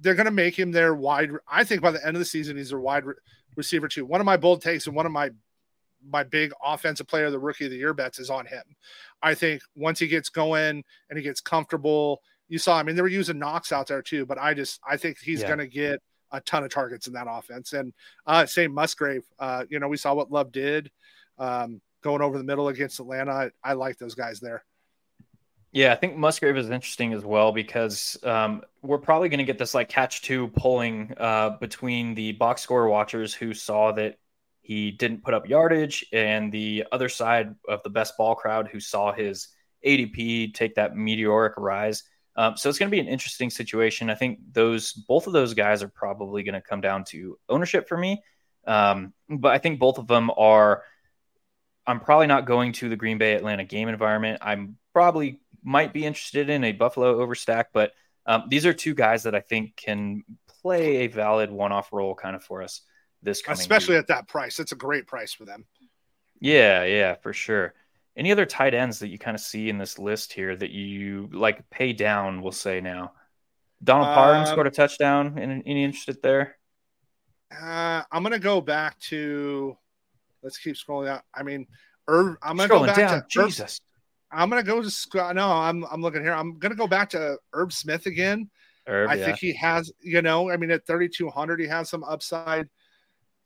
they're 0.00 0.14
going 0.14 0.26
to 0.26 0.30
make 0.30 0.58
him 0.58 0.70
their 0.72 0.94
wide. 0.94 1.30
I 1.50 1.64
think 1.64 1.82
by 1.82 1.90
the 1.90 2.04
end 2.06 2.16
of 2.16 2.20
the 2.20 2.24
season, 2.24 2.56
he's 2.56 2.70
their 2.70 2.80
wide 2.80 3.04
re- 3.04 3.14
receiver 3.56 3.88
too. 3.88 4.06
One 4.06 4.20
of 4.20 4.24
my 4.26 4.36
bold 4.36 4.62
takes 4.62 4.86
and 4.86 4.94
one 4.96 5.06
of 5.06 5.12
my 5.12 5.30
my 6.08 6.22
big 6.22 6.52
offensive 6.64 7.08
player, 7.08 7.28
the 7.28 7.38
rookie 7.38 7.64
of 7.64 7.72
the 7.72 7.76
year 7.76 7.92
bets 7.92 8.20
is 8.20 8.30
on 8.30 8.46
him. 8.46 8.62
I 9.20 9.34
think 9.34 9.62
once 9.74 9.98
he 9.98 10.06
gets 10.06 10.28
going 10.28 10.84
and 11.10 11.16
he 11.18 11.22
gets 11.22 11.40
comfortable, 11.40 12.22
you 12.48 12.58
saw. 12.58 12.78
I 12.78 12.84
mean, 12.84 12.94
they 12.94 13.02
were 13.02 13.08
using 13.08 13.38
Knox 13.38 13.72
out 13.72 13.88
there 13.88 14.00
too, 14.02 14.24
but 14.24 14.38
I 14.38 14.54
just 14.54 14.80
I 14.88 14.96
think 14.96 15.18
he's 15.18 15.40
Yeah. 15.40 15.48
going 15.48 15.58
to 15.58 15.66
get 15.66 16.00
a 16.30 16.40
ton 16.42 16.62
of 16.62 16.70
targets 16.70 17.06
in 17.08 17.14
that 17.14 17.26
offense. 17.28 17.72
And 17.72 17.92
uh, 18.26 18.46
same 18.46 18.72
Musgrave. 18.72 19.24
Uh, 19.38 19.64
you 19.68 19.80
know, 19.80 19.88
we 19.88 19.96
saw 19.96 20.14
what 20.14 20.30
Love 20.30 20.52
did 20.52 20.90
um, 21.38 21.80
going 22.02 22.22
over 22.22 22.38
the 22.38 22.44
middle 22.44 22.68
against 22.68 23.00
Atlanta. 23.00 23.32
I, 23.32 23.50
I 23.64 23.72
like 23.72 23.98
those 23.98 24.14
guys 24.14 24.38
there. 24.38 24.64
Yeah, 25.72 25.92
I 25.92 25.96
think 25.96 26.16
Musgrave 26.16 26.56
is 26.56 26.70
interesting 26.70 27.12
as 27.12 27.24
well 27.24 27.52
because 27.52 28.16
um, 28.22 28.62
we're 28.82 28.98
probably 28.98 29.28
going 29.28 29.38
to 29.38 29.44
get 29.44 29.58
this 29.58 29.74
like 29.74 29.88
catch 29.88 30.22
two 30.22 30.48
pulling 30.48 31.12
uh, 31.18 31.50
between 31.60 32.14
the 32.14 32.32
box 32.32 32.62
score 32.62 32.88
watchers 32.88 33.34
who 33.34 33.52
saw 33.52 33.92
that 33.92 34.18
he 34.62 34.90
didn't 34.90 35.22
put 35.22 35.34
up 35.34 35.48
yardage 35.48 36.06
and 36.12 36.50
the 36.52 36.84
other 36.90 37.08
side 37.08 37.54
of 37.68 37.82
the 37.82 37.90
best 37.90 38.16
ball 38.16 38.34
crowd 38.34 38.68
who 38.68 38.80
saw 38.80 39.12
his 39.12 39.48
ADP 39.84 40.54
take 40.54 40.74
that 40.76 40.96
meteoric 40.96 41.54
rise. 41.56 42.02
Um, 42.36 42.56
so 42.56 42.68
it's 42.68 42.78
going 42.78 42.90
to 42.90 42.94
be 42.94 43.00
an 43.00 43.08
interesting 43.08 43.50
situation. 43.50 44.10
I 44.10 44.14
think 44.14 44.38
those 44.52 44.92
both 44.92 45.26
of 45.26 45.32
those 45.32 45.54
guys 45.54 45.82
are 45.82 45.88
probably 45.88 46.44
going 46.44 46.54
to 46.54 46.60
come 46.60 46.80
down 46.80 47.04
to 47.06 47.38
ownership 47.48 47.88
for 47.88 47.96
me. 47.96 48.22
Um, 48.66 49.12
but 49.28 49.52
I 49.52 49.58
think 49.58 49.80
both 49.80 49.98
of 49.98 50.06
them 50.06 50.30
are. 50.36 50.82
I'm 51.86 52.00
probably 52.00 52.26
not 52.26 52.44
going 52.44 52.72
to 52.74 52.90
the 52.90 52.96
Green 52.96 53.16
Bay 53.16 53.32
Atlanta 53.32 53.64
game 53.64 53.88
environment. 53.88 54.40
I'm 54.42 54.76
probably 54.92 55.40
might 55.68 55.92
be 55.92 56.06
interested 56.06 56.48
in 56.48 56.64
a 56.64 56.72
Buffalo 56.72 57.24
overstack, 57.24 57.66
but 57.74 57.92
um, 58.24 58.44
these 58.48 58.64
are 58.64 58.72
two 58.72 58.94
guys 58.94 59.24
that 59.24 59.34
I 59.34 59.40
think 59.40 59.76
can 59.76 60.24
play 60.62 60.98
a 60.98 61.06
valid 61.08 61.50
one-off 61.50 61.92
role 61.92 62.14
kind 62.14 62.34
of 62.34 62.42
for 62.42 62.62
us 62.62 62.80
this 63.22 63.42
coming 63.42 63.60
Especially 63.60 63.94
week. 63.96 64.02
at 64.02 64.06
that 64.08 64.28
price. 64.28 64.58
It's 64.58 64.72
a 64.72 64.76
great 64.76 65.06
price 65.06 65.32
for 65.34 65.44
them. 65.44 65.66
Yeah, 66.40 66.84
yeah, 66.84 67.14
for 67.16 67.32
sure. 67.32 67.74
Any 68.16 68.32
other 68.32 68.46
tight 68.46 68.72
ends 68.74 68.98
that 69.00 69.08
you 69.08 69.18
kind 69.18 69.34
of 69.34 69.40
see 69.40 69.68
in 69.68 69.76
this 69.76 69.98
list 69.98 70.32
here 70.32 70.56
that 70.56 70.70
you 70.70 71.28
like 71.32 71.68
pay 71.68 71.92
down? 71.92 72.40
We'll 72.42 72.52
say 72.52 72.80
now. 72.80 73.12
Donald 73.84 74.08
Parham 74.14 74.40
Um, 74.40 74.46
scored 74.46 74.66
a 74.66 74.70
touchdown. 74.70 75.38
Any, 75.38 75.62
any 75.66 75.84
interested 75.84 76.20
there? 76.22 76.56
Uh, 77.52 78.02
I'm 78.10 78.22
gonna 78.22 78.38
go 78.38 78.60
back 78.60 78.98
to. 79.10 79.76
Let's 80.42 80.58
keep 80.58 80.76
scrolling 80.76 81.08
out. 81.08 81.22
I 81.34 81.42
mean, 81.42 81.66
Herb. 82.08 82.36
I'm 82.42 82.56
gonna 82.56 82.68
go 82.68 82.86
back 82.86 82.96
down. 82.96 83.20
to 83.20 83.26
Jesus. 83.28 83.80
I'm 84.30 84.50
gonna 84.50 84.62
go 84.62 84.82
to. 84.82 85.32
No, 85.34 85.50
I'm. 85.50 85.84
I'm 85.90 86.02
looking 86.02 86.22
here. 86.22 86.32
I'm 86.32 86.58
gonna 86.58 86.74
go 86.74 86.86
back 86.86 87.10
to 87.10 87.38
Irv 87.52 87.72
Smith 87.72 88.06
again. 88.06 88.50
Irv, 88.86 89.10
I 89.10 89.14
yeah. 89.14 89.24
think 89.24 89.38
he 89.38 89.54
has. 89.54 89.90
You 90.00 90.22
know, 90.22 90.50
I 90.50 90.56
mean, 90.56 90.70
at 90.70 90.86
3,200, 90.86 91.60
he 91.60 91.66
has 91.66 91.90
some 91.90 92.04
upside. 92.04 92.68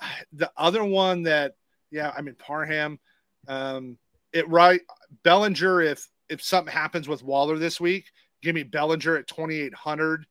The 0.32 0.50
other 0.56 0.82
one 0.82 1.22
that, 1.24 1.52
yeah, 1.92 2.12
I 2.16 2.22
mean, 2.22 2.34
Parham. 2.34 2.98
Um, 3.46 3.98
it 4.32 4.48
right. 4.48 4.80
Bellinger. 5.22 5.82
If 5.82 6.08
if 6.28 6.42
something 6.42 6.72
happens 6.72 7.06
with 7.06 7.22
Waller 7.22 7.58
this 7.58 7.80
week, 7.80 8.06
give 8.42 8.54
me 8.54 8.64
Bellinger 8.64 9.16
at 9.16 9.28
2,800. 9.28 10.26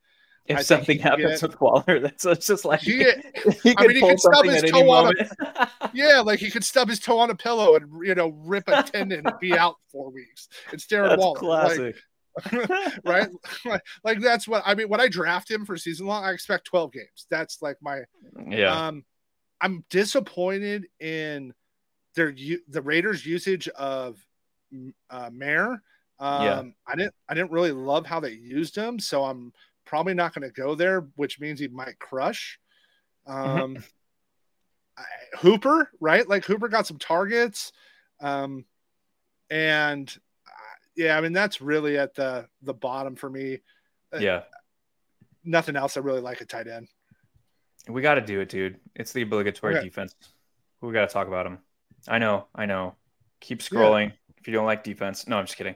If 0.47 0.57
I 0.57 0.61
something 0.63 0.97
happens 0.99 1.39
get- 1.39 1.49
with 1.51 1.61
Waller, 1.61 1.99
that's 1.99 2.23
just 2.47 2.65
like 2.65 2.79
He- 2.81 2.97
he, 3.63 3.75
could, 3.75 3.77
I 3.77 3.87
mean, 3.87 3.95
he 3.97 4.01
could 4.01 4.19
stub 4.19 4.45
his 4.45 4.55
at 4.55 4.63
any 4.63 4.71
toe 4.71 4.89
on 4.91 5.13
a-. 5.19 5.69
Yeah, 5.93 6.21
like 6.21 6.39
he 6.39 6.49
could 6.49 6.63
stub 6.63 6.89
his 6.89 6.99
toe 6.99 7.19
on 7.19 7.29
a 7.29 7.35
pillow 7.35 7.75
and 7.75 7.89
you 8.05 8.15
know 8.15 8.29
rip 8.45 8.63
a 8.67 8.81
tendon 8.83 9.25
and 9.25 9.39
be 9.39 9.53
out 9.57 9.75
four 9.91 10.09
weeks. 10.11 10.49
It's 10.73 10.85
Darren 10.87 11.09
that's 11.09 11.19
Waller, 11.21 11.39
classic. 11.39 11.95
like, 12.51 12.69
right? 13.05 13.29
Like, 13.65 13.81
like 14.03 14.19
that's 14.21 14.47
what 14.47 14.63
I 14.65 14.73
mean. 14.75 14.89
When 14.89 14.99
I 15.01 15.07
draft 15.09 15.49
him 15.51 15.65
for 15.65 15.77
season 15.77 16.07
long, 16.07 16.23
I 16.23 16.31
expect 16.31 16.65
twelve 16.65 16.91
games. 16.91 17.27
That's 17.29 17.61
like 17.61 17.77
my. 17.81 18.01
yeah, 18.49 18.87
Um, 18.87 19.03
I'm 19.59 19.85
disappointed 19.89 20.87
in 20.99 21.53
their 22.15 22.33
the 22.67 22.81
Raiders' 22.81 23.25
usage 23.25 23.67
of 23.69 24.17
uh, 25.09 25.29
Mayer. 25.31 25.81
Um, 26.19 26.43
Yeah. 26.43 26.63
I 26.87 26.95
didn't 26.95 27.13
I 27.29 27.33
didn't 27.33 27.51
really 27.51 27.71
love 27.73 28.05
how 28.05 28.19
they 28.19 28.31
used 28.31 28.75
him, 28.75 28.97
so 28.99 29.23
I'm 29.25 29.51
probably 29.91 30.13
not 30.13 30.33
going 30.33 30.49
to 30.49 30.53
go 30.61 30.73
there, 30.73 31.01
which 31.17 31.37
means 31.41 31.59
he 31.59 31.67
might 31.67 31.99
crush. 31.99 32.57
Um, 33.27 33.83
I, 34.97 35.03
Hooper, 35.37 35.91
right? 35.99 36.25
Like 36.27 36.45
Hooper 36.45 36.69
got 36.69 36.87
some 36.87 36.97
targets, 36.97 37.73
um, 38.21 38.63
and 39.49 40.09
uh, 40.47 40.51
yeah, 40.95 41.17
I 41.17 41.21
mean 41.21 41.33
that's 41.33 41.59
really 41.59 41.97
at 41.97 42.15
the 42.15 42.47
the 42.61 42.73
bottom 42.73 43.17
for 43.17 43.29
me. 43.29 43.59
yeah. 44.17 44.43
Nothing 45.43 45.75
else 45.75 45.97
I 45.97 45.99
really 45.99 46.21
like 46.21 46.41
at 46.41 46.47
tight 46.47 46.67
end. 46.67 46.87
We 47.89 48.01
got 48.01 48.13
to 48.15 48.21
do 48.21 48.39
it, 48.39 48.47
dude. 48.47 48.79
It's 48.95 49.11
the 49.11 49.23
obligatory 49.23 49.75
Okay. 49.75 49.83
defense. 49.85 50.15
We 50.79 50.93
got 50.93 51.09
to 51.09 51.13
talk 51.13 51.27
about 51.27 51.43
them. 51.43 51.59
I 52.07 52.17
know, 52.19 52.47
I 52.55 52.65
know. 52.65 52.95
Keep 53.41 53.59
scrolling 53.59 54.13
if 54.37 54.47
you 54.47 54.53
don't 54.53 54.65
like 54.67 54.83
defense. 54.85 55.27
No, 55.27 55.37
I'm 55.37 55.45
just 55.45 55.57
kidding. 55.57 55.75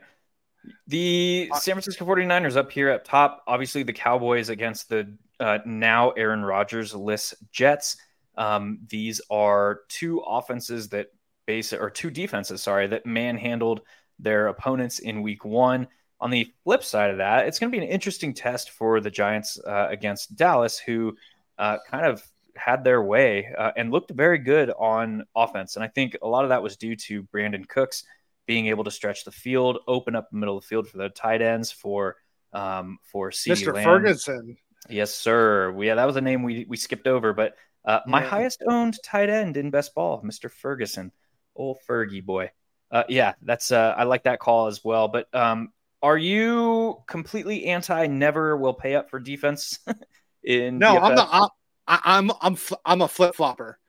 The 0.87 1.49
Uh, 1.51 1.59
San 1.59 1.73
Francisco 1.75 2.05
49ers 2.05 2.55
up 2.55 2.71
here 2.71 2.89
at 2.89 3.05
top. 3.05 3.43
Obviously, 3.47 3.83
the 3.83 3.93
Cowboys 3.93 4.49
against 4.49 4.89
the 4.89 5.15
uh, 5.39 5.59
now 5.65 6.11
Aaron 6.11 6.43
Rodgers 6.43 6.93
list 6.95 7.35
Jets. 7.51 7.97
Um, 8.37 8.79
these 8.89 9.21
are 9.29 9.81
two 9.89 10.19
offenses 10.19 10.89
that 10.89 11.07
base 11.45 11.73
or 11.73 11.89
two 11.89 12.09
defenses, 12.09 12.61
sorry, 12.61 12.87
that 12.87 13.05
manhandled 13.05 13.81
their 14.19 14.47
opponents 14.47 14.99
in 14.99 15.21
week 15.21 15.45
one. 15.45 15.87
On 16.21 16.29
the 16.29 16.51
flip 16.63 16.83
side 16.83 17.11
of 17.11 17.17
that, 17.17 17.45
it's 17.45 17.59
going 17.59 17.71
to 17.71 17.77
be 17.77 17.83
an 17.83 17.89
interesting 17.89 18.33
test 18.33 18.71
for 18.71 19.01
the 19.01 19.11
Giants 19.11 19.59
uh, 19.65 19.87
against 19.89 20.35
Dallas, 20.35 20.79
who 20.79 21.15
uh, 21.57 21.77
kind 21.89 22.05
of 22.05 22.23
had 22.55 22.83
their 22.83 23.03
way 23.03 23.53
uh, 23.57 23.71
and 23.75 23.91
looked 23.91 24.11
very 24.11 24.37
good 24.37 24.71
on 24.79 25.25
offense. 25.35 25.75
And 25.75 25.83
I 25.83 25.89
think 25.89 26.17
a 26.21 26.27
lot 26.27 26.45
of 26.45 26.49
that 26.49 26.63
was 26.63 26.77
due 26.77 26.95
to 26.95 27.23
Brandin 27.23 27.67
Cooks 27.67 28.05
being 28.45 28.67
able 28.67 28.83
to 28.83 28.91
stretch 28.91 29.23
the 29.23 29.31
field, 29.31 29.79
open 29.87 30.15
up 30.15 30.29
the 30.29 30.37
middle 30.37 30.57
of 30.57 30.63
the 30.63 30.67
field 30.67 30.87
for 30.87 30.97
the 30.97 31.09
tight 31.09 31.41
ends 31.41 31.71
for 31.71 32.15
um, 32.53 32.99
for 33.03 33.31
CeeDee 33.31 33.51
Mr. 33.65 33.73
Lamb. 33.73 33.83
Ferguson. 33.83 34.57
Yes, 34.89 35.13
sir. 35.13 35.71
We, 35.71 35.87
yeah, 35.87 35.95
that 35.95 36.05
was 36.05 36.15
a 36.15 36.21
name 36.21 36.43
we 36.43 36.65
we 36.69 36.77
skipped 36.77 37.07
over, 37.07 37.33
but 37.33 37.55
uh, 37.85 37.99
my 38.07 38.21
Yeah. 38.21 38.29
highest 38.29 38.63
owned 38.67 38.97
tight 39.03 39.29
end 39.29 39.57
in 39.57 39.71
best 39.71 39.93
ball, 39.95 40.21
Mr. 40.23 40.49
Ferguson, 40.51 41.11
old 41.55 41.77
Fergie 41.87 42.23
boy. 42.23 42.51
Uh, 42.91 43.03
yeah, 43.09 43.33
that's 43.41 43.71
uh, 43.71 43.93
I 43.97 44.03
like 44.03 44.23
that 44.23 44.39
call 44.39 44.67
as 44.67 44.83
well. 44.83 45.07
But 45.07 45.33
um, 45.33 45.73
are 46.03 46.17
you 46.17 47.01
completely 47.07 47.65
anti? 47.65 48.05
Never 48.07 48.55
will 48.57 48.73
pay 48.75 48.95
up 48.95 49.09
for 49.09 49.19
defense 49.19 49.79
in 50.43 50.77
No, 50.79 50.99
I'm 50.99 51.13
DFS? 51.13 51.15
the 51.15 51.23
op- 51.23 51.53
I, 51.87 51.99
I'm 52.05 52.31
I'm 52.41 52.57
I'm 52.85 53.01
a 53.01 53.07
flip 53.07 53.35
flopper. 53.35 53.79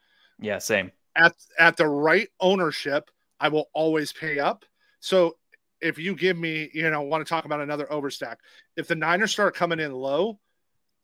Yeah, 0.41 0.59
same. 0.59 0.93
At 1.15 1.35
at 1.59 1.77
the 1.77 1.87
right 1.87 2.29
ownership, 2.41 3.11
I 3.41 3.49
will 3.49 3.69
always 3.75 4.13
pay 4.13 4.39
up. 4.39 4.65
So 5.01 5.37
if 5.81 5.99
you 5.99 6.15
give 6.15 6.37
me, 6.37 6.71
you 6.73 6.91
know, 6.91 7.03
want 7.03 7.25
to 7.25 7.29
talk 7.29 7.45
about 7.45 7.61
another 7.61 7.87
overstack, 7.87 8.37
if 8.77 8.89
the 8.89 8.95
Niners 8.95 9.33
start 9.33 9.55
coming 9.55 9.79
in 9.81 9.93
low 9.93 10.39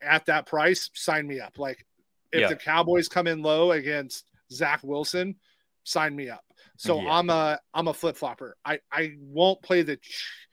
at 0.01 0.26
that 0.26 0.47
price, 0.47 0.91
sign 0.95 1.26
me 1.26 1.41
up. 1.41 1.59
Like 1.59 1.85
if 2.33 2.41
Yeah. 2.41 2.49
the 2.49 2.57
Cowboys 2.57 3.09
come 3.09 3.26
in 3.26 3.43
low 3.43 3.72
against 3.72 4.24
Zach 4.51 4.80
Wilson, 4.83 5.37
sign 5.85 6.16
me 6.16 6.30
up. 6.30 6.45
So 6.76 7.01
Yeah. 7.01 7.11
I'm 7.12 7.30
a 7.30 7.61
I'm 7.74 7.89
a 7.89 7.95
flip 7.95 8.16
flopper. 8.16 8.57
I 8.64 8.80
I 8.91 9.14
won't 9.20 9.62
play 9.62 9.83
the. 9.83 9.97
Ch- 9.99 10.49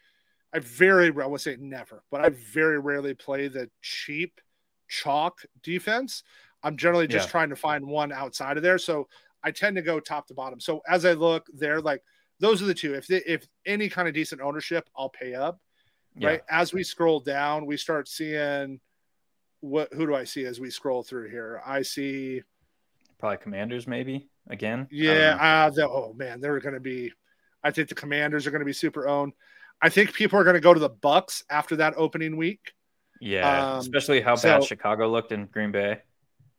I 0.51 0.59
very 0.59 1.07
I 1.07 1.25
would 1.27 1.41
say 1.41 1.55
never, 1.59 2.03
but 2.11 2.21
I 2.21 2.29
very 2.29 2.79
rarely 2.79 3.13
play 3.13 3.47
the 3.47 3.69
cheap 3.81 4.41
chalk 4.87 5.41
defense. 5.63 6.23
I'm 6.63 6.75
generally 6.75 7.07
just 7.07 7.27
Yeah. 7.27 7.31
trying 7.31 7.49
to 7.49 7.55
find 7.55 7.85
one 7.87 8.11
outside 8.11 8.57
of 8.57 8.63
there. 8.63 8.77
So 8.79 9.07
I 9.43 9.51
tend 9.51 9.75
to 9.77 9.81
go 9.81 9.99
top 9.99 10.27
to 10.27 10.33
bottom. 10.33 10.59
So 10.59 10.81
as 10.87 11.05
I 11.05 11.13
look 11.13 11.47
there, 11.53 11.81
like 11.81 12.03
those 12.39 12.61
are 12.61 12.65
the 12.65 12.73
two. 12.73 12.93
If 12.93 13.07
they, 13.07 13.21
if 13.25 13.47
any 13.65 13.89
kind 13.89 14.07
of 14.07 14.13
decent 14.13 14.41
ownership, 14.41 14.89
I'll 14.97 15.09
pay 15.09 15.35
up. 15.35 15.59
Yeah. 16.15 16.27
Right. 16.29 16.41
As 16.49 16.73
we 16.73 16.83
scroll 16.83 17.19
down, 17.19 17.65
we 17.65 17.77
start 17.77 18.07
seeing 18.07 18.79
what 19.61 19.93
who 19.93 20.05
do 20.05 20.15
I 20.15 20.23
see 20.23 20.45
as 20.45 20.59
we 20.59 20.69
scroll 20.69 21.03
through 21.03 21.29
here? 21.29 21.61
I 21.65 21.81
see 21.81 22.41
Probably 23.19 23.37
Commanders, 23.37 23.87
maybe 23.87 24.29
again. 24.49 24.87
Yeah, 24.91 25.35
know. 25.35 25.41
uh, 25.41 25.69
the, 25.69 25.89
oh 25.89 26.13
man, 26.15 26.39
they're 26.41 26.59
going 26.59 26.73
to 26.73 26.79
be. 26.79 27.11
I 27.63 27.71
think 27.71 27.89
the 27.89 27.95
Commanders 27.95 28.47
are 28.47 28.51
going 28.51 28.61
to 28.61 28.65
be 28.65 28.73
super 28.73 29.07
owned. 29.07 29.33
I 29.81 29.89
think 29.89 30.13
people 30.13 30.39
are 30.39 30.43
going 30.43 30.55
to 30.55 30.61
go 30.61 30.73
to 30.73 30.79
the 30.79 30.89
Bucs 30.89 31.43
after 31.49 31.75
that 31.77 31.93
opening 31.97 32.37
week. 32.37 32.73
yeah. 33.21 33.73
um, 33.73 33.79
Especially 33.79 34.21
how 34.21 34.35
so- 34.35 34.47
bad 34.59 34.63
Chicago 34.63 35.09
looked 35.09 35.31
in 35.31 35.45
Green 35.45 35.71
Bay. 35.71 35.99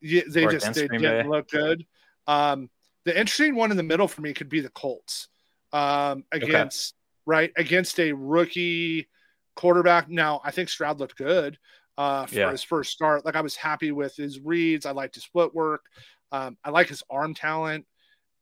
Yeah, 0.03 0.23
they 0.29 0.47
just 0.47 0.73
they 0.73 0.89
didn't 0.89 1.03
Bay. 1.03 1.23
look 1.25 1.49
good. 1.51 1.85
Um, 2.31 2.71
the 3.05 3.19
interesting 3.19 3.57
one 3.57 3.71
in 3.71 3.77
the 3.77 3.83
middle 3.83 4.07
for 4.07 4.21
me 4.21 4.33
could 4.33 4.49
be 4.49 4.61
the 4.61 4.71
Colts 4.71 5.29
um, 5.73 6.25
against 6.31 6.95
right 7.27 7.53
against 7.57 7.99
a 7.99 8.13
rookie 8.13 9.09
quarterback. 9.57 10.09
Now 10.09 10.41
I 10.45 10.51
think 10.53 10.69
Stroud 10.69 11.01
looked 11.01 11.17
good 11.17 11.59
uh, 11.99 12.27
for 12.27 12.35
Yeah. 12.35 12.51
his 12.51 12.63
first 12.63 12.93
start. 12.93 13.25
Like 13.25 13.37
I 13.37 13.41
was 13.41 13.57
happy 13.57 13.91
with 13.91 14.15
his 14.17 14.39
reads. 14.41 14.87
I 14.87 14.93
liked 14.93 15.17
his 15.17 15.25
footwork. 15.25 15.83
Um, 16.31 16.57
I 16.65 16.71
like 16.71 16.89
his 16.89 17.03
arm 17.11 17.35
talent. 17.35 17.87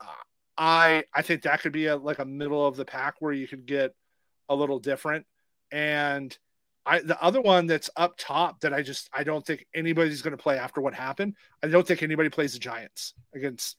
Uh, 0.01 0.23
I 0.59 1.05
I 1.15 1.23
think 1.23 1.43
that 1.43 1.61
could 1.63 1.73
be 1.73 1.87
a 1.87 1.97
like 1.97 2.19
a 2.19 2.25
middle 2.25 2.67
of 2.67 2.77
the 2.77 2.85
pack 2.85 3.15
where 3.21 3.33
you 3.33 3.49
could 3.49 3.65
get 3.65 3.95
a 4.49 4.55
little 4.55 4.81
different. 4.81 5.25
And 5.73 6.37
I 6.89 7.01
the 7.01 7.23
other 7.23 7.41
one 7.41 7.67
that's 7.67 7.91
up 7.97 8.15
top 8.19 8.61
that 8.61 8.73
I 8.73 8.83
just 8.83 9.11
I 9.13 9.23
don't 9.23 9.45
think 9.45 9.67
anybody's 9.75 10.23
going 10.23 10.37
to 10.37 10.43
play 10.43 10.59
after 10.59 10.81
what 10.81 10.95
happened. 10.95 11.35
I 11.63 11.69
don't 11.69 11.87
think 11.87 12.03
anybody 12.03 12.31
plays 12.31 12.55
the 12.55 12.59
Giants 12.59 13.15
against. 13.35 13.77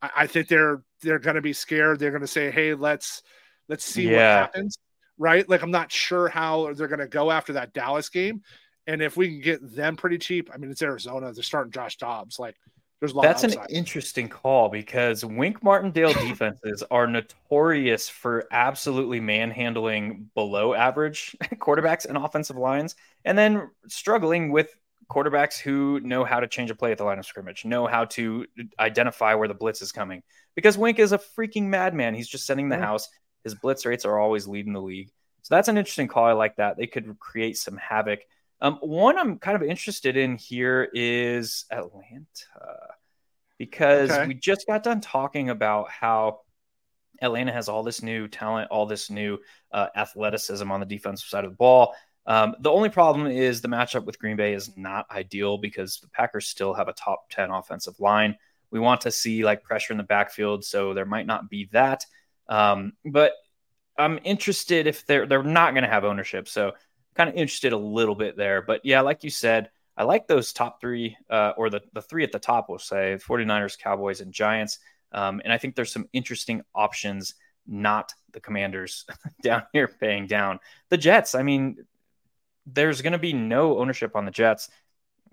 I, 0.00 0.10
I 0.16 0.26
think 0.26 0.48
they're 0.48 0.82
they're 1.02 1.18
going 1.18 1.36
to 1.36 1.42
be 1.42 1.52
scared. 1.52 1.98
They're 1.98 2.10
going 2.10 2.22
to 2.22 2.26
say, 2.26 2.50
"Hey, 2.50 2.74
let's 2.74 3.22
let's 3.68 3.84
see 3.84 4.06
what 4.06 4.20
happens." 4.20 4.78
Right? 5.18 5.46
Like 5.48 5.62
I'm 5.62 5.70
not 5.70 5.92
sure 5.92 6.28
how 6.28 6.72
they're 6.72 6.88
going 6.88 7.00
to 7.00 7.06
go 7.06 7.30
after 7.30 7.54
that 7.54 7.74
Dallas 7.74 8.08
game. 8.08 8.42
And 8.86 9.02
if 9.02 9.18
we 9.18 9.28
can 9.28 9.40
get 9.42 9.76
them 9.76 9.96
pretty 9.96 10.16
cheap, 10.16 10.48
I 10.52 10.56
mean, 10.56 10.70
it's 10.70 10.80
Arizona. 10.80 11.30
They're 11.34 11.42
starting 11.42 11.72
Josh 11.72 11.98
Dobbs. 11.98 12.38
Like, 12.38 12.56
there's. 13.00 13.14
That's 13.14 13.44
an 13.44 13.54
interesting 13.70 14.28
call 14.28 14.68
because 14.68 15.24
Wink 15.24 15.62
Martindale 15.62 16.12
defenses 16.28 16.82
are 16.90 17.06
notorious 17.06 18.08
for 18.08 18.46
absolutely 18.50 19.20
manhandling 19.20 20.30
below 20.34 20.74
average 20.74 21.36
quarterbacks 21.56 22.06
and 22.06 22.16
offensive 22.16 22.56
lines, 22.56 22.96
and 23.24 23.36
then 23.36 23.70
struggling 23.86 24.50
with 24.50 24.70
quarterbacks 25.10 25.58
who 25.58 26.00
know 26.00 26.22
how 26.24 26.38
to 26.38 26.46
change 26.46 26.70
a 26.70 26.74
play 26.74 26.92
at 26.92 26.98
the 26.98 27.04
line 27.04 27.18
of 27.18 27.24
scrimmage, 27.24 27.64
know 27.64 27.86
how 27.86 28.04
to 28.04 28.46
identify 28.78 29.34
where 29.34 29.48
the 29.48 29.54
blitz 29.54 29.80
is 29.80 29.92
coming. 29.92 30.22
Because 30.54 30.76
Wink 30.76 30.98
is 30.98 31.12
a 31.12 31.18
freaking 31.18 31.64
madman. 31.64 32.14
He's 32.14 32.28
just 32.28 32.46
setting 32.46 32.68
the 32.68 32.76
Yeah. 32.76 32.84
house. 32.84 33.08
His 33.44 33.54
blitz 33.54 33.86
rates 33.86 34.04
are 34.04 34.18
always 34.18 34.46
leading 34.46 34.72
the 34.72 34.82
league. 34.82 35.10
So 35.42 35.54
that's 35.54 35.68
an 35.68 35.78
interesting 35.78 36.08
call. 36.08 36.26
I 36.26 36.32
like 36.32 36.56
that. 36.56 36.76
They 36.76 36.86
could 36.86 37.18
create 37.18 37.56
some 37.56 37.76
havoc. 37.78 38.20
Um, 38.60 38.76
one 38.80 39.18
I'm 39.18 39.38
kind 39.38 39.56
of 39.56 39.62
interested 39.62 40.16
in 40.16 40.36
here 40.36 40.88
is 40.92 41.64
Atlanta 41.70 42.24
because 43.58 44.10
Okay. 44.10 44.26
we 44.26 44.34
just 44.34 44.66
got 44.66 44.82
done 44.82 45.00
talking 45.00 45.50
about 45.50 45.90
how 45.90 46.40
Atlanta 47.20 47.52
has 47.52 47.68
all 47.68 47.82
this 47.82 48.02
new 48.02 48.28
talent, 48.28 48.70
all 48.70 48.86
this 48.86 49.10
new 49.10 49.38
uh, 49.72 49.88
athleticism 49.96 50.70
on 50.70 50.80
the 50.80 50.86
defensive 50.86 51.28
side 51.28 51.44
of 51.44 51.50
the 51.50 51.56
ball. 51.56 51.94
Um, 52.26 52.54
the 52.60 52.70
only 52.70 52.90
problem 52.90 53.26
is 53.26 53.60
the 53.60 53.68
matchup 53.68 54.04
with 54.04 54.18
Green 54.18 54.36
Bay 54.36 54.52
is 54.52 54.76
not 54.76 55.10
ideal 55.10 55.58
because 55.58 55.98
the 56.00 56.08
Packers 56.08 56.46
still 56.46 56.74
have 56.74 56.88
a 56.88 56.92
top 56.92 57.30
10 57.30 57.50
offensive 57.50 57.98
line. 58.00 58.36
We 58.70 58.80
want 58.80 59.00
to 59.02 59.10
see 59.10 59.44
like 59.44 59.62
pressure 59.64 59.94
in 59.94 59.96
the 59.98 60.04
backfield, 60.04 60.64
so 60.64 60.94
there 60.94 61.06
might 61.06 61.26
not 61.26 61.48
be 61.48 61.68
that. 61.72 62.04
Um, 62.48 62.92
but 63.04 63.32
I'm 63.98 64.20
interested 64.24 64.86
if 64.86 65.06
they're 65.06 65.26
they're 65.26 65.42
not 65.42 65.72
going 65.74 65.82
to 65.84 65.90
have 65.90 66.04
ownership, 66.04 66.48
so 66.48 66.72
kind 67.18 67.28
of 67.28 67.34
interested 67.34 67.72
a 67.72 67.78
little 67.78 68.14
bit 68.14 68.36
there. 68.36 68.62
But 68.62 68.84
yeah, 68.84 69.02
like 69.02 69.24
you 69.24 69.30
said, 69.30 69.70
I 69.96 70.04
like 70.04 70.28
those 70.28 70.52
top 70.52 70.80
three 70.80 71.16
uh, 71.28 71.52
or 71.56 71.68
the 71.68 71.82
the 71.92 72.00
three 72.00 72.22
at 72.22 72.32
the 72.32 72.38
top. 72.38 72.68
We'll 72.68 72.78
say 72.78 73.18
49ers, 73.20 73.78
Cowboys, 73.78 74.20
and 74.20 74.32
Giants. 74.32 74.78
Um, 75.10 75.42
and 75.42 75.52
I 75.52 75.58
think 75.58 75.74
there's 75.74 75.92
some 75.92 76.08
interesting 76.12 76.62
options, 76.74 77.34
not 77.66 78.14
the 78.32 78.40
Commanders 78.40 79.04
down 79.42 79.64
here 79.72 79.88
paying 79.88 80.26
down. 80.26 80.60
The 80.90 80.96
Jets, 80.96 81.34
I 81.34 81.42
mean, 81.42 81.84
there's 82.66 83.02
going 83.02 83.14
to 83.14 83.18
be 83.18 83.32
no 83.32 83.78
ownership 83.78 84.14
on 84.14 84.24
the 84.24 84.30
Jets, 84.30 84.70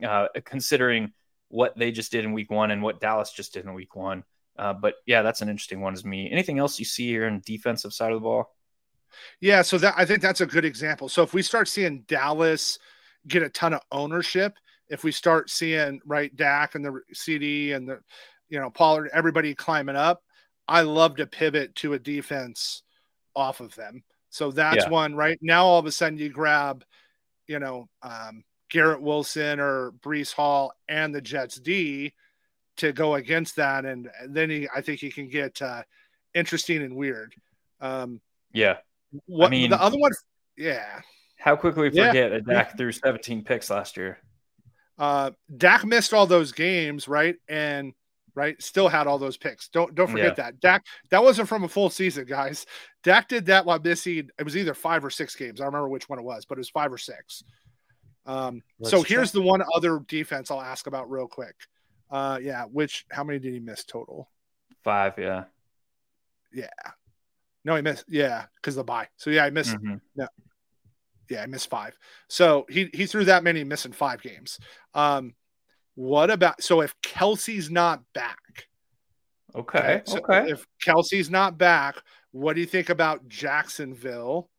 uh, 0.03 0.27
considering 0.45 1.13
what 1.49 1.77
they 1.77 1.91
just 1.91 2.11
did 2.11 2.25
in 2.25 2.33
week 2.33 2.49
one 2.49 2.71
and 2.71 2.81
what 2.81 2.99
Dallas 2.99 3.31
just 3.31 3.53
did 3.53 3.65
in 3.65 3.73
week 3.73 3.95
one. 3.95 4.23
Uh, 4.57 4.73
but 4.73 4.95
yeah, 5.05 5.21
that's 5.21 5.41
an 5.41 5.49
interesting 5.49 5.81
one 5.81 5.93
as 5.93 6.05
me. 6.05 6.31
Anything 6.31 6.57
else 6.57 6.79
you 6.79 6.85
see 6.85 7.07
here 7.07 7.27
in 7.27 7.41
defensive 7.45 7.93
side 7.93 8.11
of 8.11 8.17
the 8.17 8.23
ball? 8.23 8.54
Yeah, 9.41 9.61
so 9.61 9.77
that 9.77 9.93
I 9.97 10.05
think 10.05 10.21
that's 10.21 10.41
a 10.41 10.45
good 10.45 10.65
example. 10.65 11.09
So 11.09 11.23
if 11.23 11.33
we 11.33 11.41
start 11.41 11.67
seeing 11.67 12.03
Dallas 12.07 12.79
get 13.27 13.43
a 13.43 13.49
ton 13.49 13.73
of 13.73 13.81
ownership, 13.91 14.57
if 14.89 15.03
we 15.03 15.11
start 15.11 15.49
seeing 15.49 15.99
right 16.05 16.35
Dak 16.35 16.75
and 16.75 16.85
the 16.85 17.01
CeeDee 17.13 17.75
and 17.75 17.87
the 17.87 17.99
you 18.49 18.59
know 18.59 18.69
Pollard, 18.69 19.09
everybody 19.13 19.55
climbing 19.55 19.95
up, 19.95 20.21
I 20.67 20.81
love 20.81 21.15
to 21.17 21.27
pivot 21.27 21.75
to 21.75 21.93
a 21.93 21.99
defense 21.99 22.83
off 23.35 23.59
of 23.59 23.75
them. 23.75 24.03
So 24.29 24.51
that's 24.51 24.85
yeah. 24.85 24.89
one 24.89 25.15
right 25.15 25.39
now. 25.41 25.65
All 25.65 25.79
of 25.79 25.85
a 25.85 25.91
sudden, 25.91 26.17
you 26.17 26.29
grab, 26.29 26.83
you 27.47 27.59
know, 27.59 27.87
um, 28.01 28.43
Garrett 28.69 29.01
Wilson 29.01 29.59
or 29.59 29.91
Breece 30.03 30.33
Hall 30.33 30.73
and 30.89 31.13
the 31.13 31.21
Jets 31.21 31.59
D 31.59 32.13
to 32.77 32.91
go 32.91 33.15
against 33.15 33.55
that, 33.55 33.85
and 33.85 34.09
then 34.27 34.49
he, 34.49 34.67
I 34.75 34.81
think 34.81 34.99
he 34.99 35.09
can 35.09 35.29
get 35.29 35.61
uh, 35.61 35.83
interesting 36.33 36.81
and 36.81 36.95
weird. 36.95 37.33
Um, 37.79 38.19
yeah, 38.51 38.77
what 39.25 39.47
I 39.47 39.49
mean, 39.49 39.69
the 39.69 39.81
other 39.81 39.97
one, 39.97 40.11
yeah. 40.57 41.01
How 41.37 41.55
quickly 41.55 41.83
we 41.83 41.89
forget 41.89 42.31
yeah. 42.31 42.39
Dak 42.39 42.77
threw 42.77 42.91
17 42.91 43.43
picks 43.43 43.69
last 43.69 43.97
year. 43.97 44.19
Uh, 44.97 45.31
Dak 45.57 45.85
missed 45.85 46.13
all 46.13 46.25
those 46.25 46.51
games, 46.51 47.07
right? 47.07 47.35
And 47.47 47.93
right, 48.33 48.61
still 48.61 48.87
had 48.87 49.07
all 49.07 49.17
those 49.17 49.37
picks. 49.37 49.67
Don't 49.69 49.93
don't 49.95 50.09
forget 50.09 50.37
yeah. 50.37 50.45
that. 50.45 50.59
Dak 50.59 50.85
that 51.09 51.23
wasn't 51.23 51.49
from 51.49 51.63
a 51.63 51.67
full 51.67 51.89
season, 51.89 52.25
guys. 52.25 52.65
Dak 53.03 53.27
did 53.27 53.45
that 53.47 53.65
while 53.65 53.79
missing. 53.79 54.29
It 54.37 54.43
was 54.43 54.57
either 54.57 54.73
five 54.73 55.03
or 55.03 55.09
six 55.09 55.35
games. 55.35 55.59
I 55.59 55.65
don't 55.65 55.73
remember 55.73 55.89
which 55.89 56.09
one 56.09 56.19
it 56.19 56.25
was, 56.25 56.45
but 56.45 56.57
it 56.57 56.61
was 56.61 56.69
five 56.69 56.91
or 56.91 56.97
six. 56.97 57.43
Um, 58.25 58.63
so 58.81 59.03
here's 59.03 59.31
the 59.31 59.41
one 59.41 59.61
other 59.75 59.99
defense 60.07 60.49
I'll 60.49 60.61
ask 60.61 60.87
about 60.87 61.11
real 61.11 61.27
quick. 61.27 61.55
Uh, 62.09 62.39
yeah, 62.41 62.63
which 62.63 63.05
how 63.11 63.23
many 63.23 63.39
did 63.39 63.53
he 63.53 63.59
miss 63.59 63.83
total? 63.83 64.29
Five, 64.83 65.13
yeah. 65.17 65.45
Yeah. 66.53 66.67
No, 67.65 67.75
he 67.75 67.81
missed. 67.81 68.05
Yeah, 68.07 68.45
because 68.55 68.75
the 68.75 68.83
bye. 68.83 69.07
So 69.17 69.31
yeah, 69.31 69.43
I 69.43 69.49
missed. 69.49 69.75
Mm-hmm. 69.75 69.95
No, 70.15 70.27
yeah, 71.29 71.41
I 71.41 71.47
missed 71.47 71.69
five. 71.69 71.97
So 72.29 72.65
he 72.69 72.89
he 72.93 73.07
threw 73.07 73.25
that 73.25 73.43
many, 73.43 73.63
missing 73.63 73.91
five 73.91 74.21
games. 74.21 74.59
Um, 74.93 75.33
what 75.95 76.29
about 76.29 76.61
so 76.61 76.81
if 76.81 76.93
Kelce's 77.01 77.71
not 77.71 78.03
back? 78.13 78.67
Okay. 79.55 79.79
okay, 79.79 80.01
so 80.05 80.19
okay. 80.19 80.51
If 80.51 80.65
Kelce's 80.85 81.29
not 81.29 81.57
back, 81.57 81.95
what 82.31 82.53
do 82.53 82.59
you 82.59 82.67
think 82.67 82.89
about 82.89 83.27
Jacksonville 83.27 84.49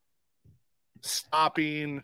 stopping 1.02 2.02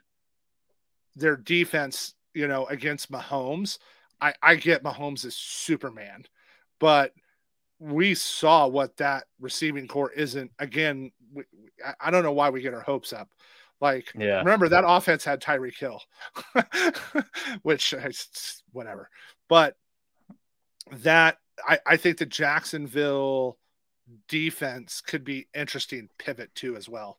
their 1.17 1.37
defense? 1.37 2.15
You 2.33 2.47
know, 2.47 2.67
against 2.67 3.11
Mahomes. 3.11 3.79
I 4.21 4.35
I 4.41 4.55
get 4.55 4.85
Mahomes 4.85 5.25
is 5.25 5.35
Superman, 5.35 6.27
but 6.79 7.13
we 7.83 8.15
saw 8.15 8.69
what 8.69 8.97
that 8.99 9.25
receiving 9.41 9.89
corps 9.89 10.13
isn't. 10.13 10.53
Again, 10.61 11.11
we, 11.35 11.43
I 12.01 12.11
don't 12.11 12.23
know 12.23 12.33
why 12.33 12.51
we 12.51 12.63
get 12.63 12.75
our 12.75 12.81
hopes 12.81 13.13
up. 13.13 13.29
Like, 13.81 14.13
yeah. 14.17 14.39
remember 14.39 14.69
that 14.69 14.85
offense 14.87 15.25
had 15.25 15.43
Tyreek 15.43 15.77
Hill, 15.77 16.01
which 17.63 17.93
is 17.93 18.63
whatever. 18.71 19.11
But 19.49 19.77
that 20.99 21.39
I, 21.67 21.81
I 21.85 21.97
think 21.97 22.19
the 22.19 22.27
Jacksonville 22.27 23.59
defense 24.29 25.01
could 25.01 25.25
be 25.25 25.49
interesting 25.53 26.09
pivot 26.19 26.55
too 26.55 26.77
as 26.77 26.89
well. 26.89 27.19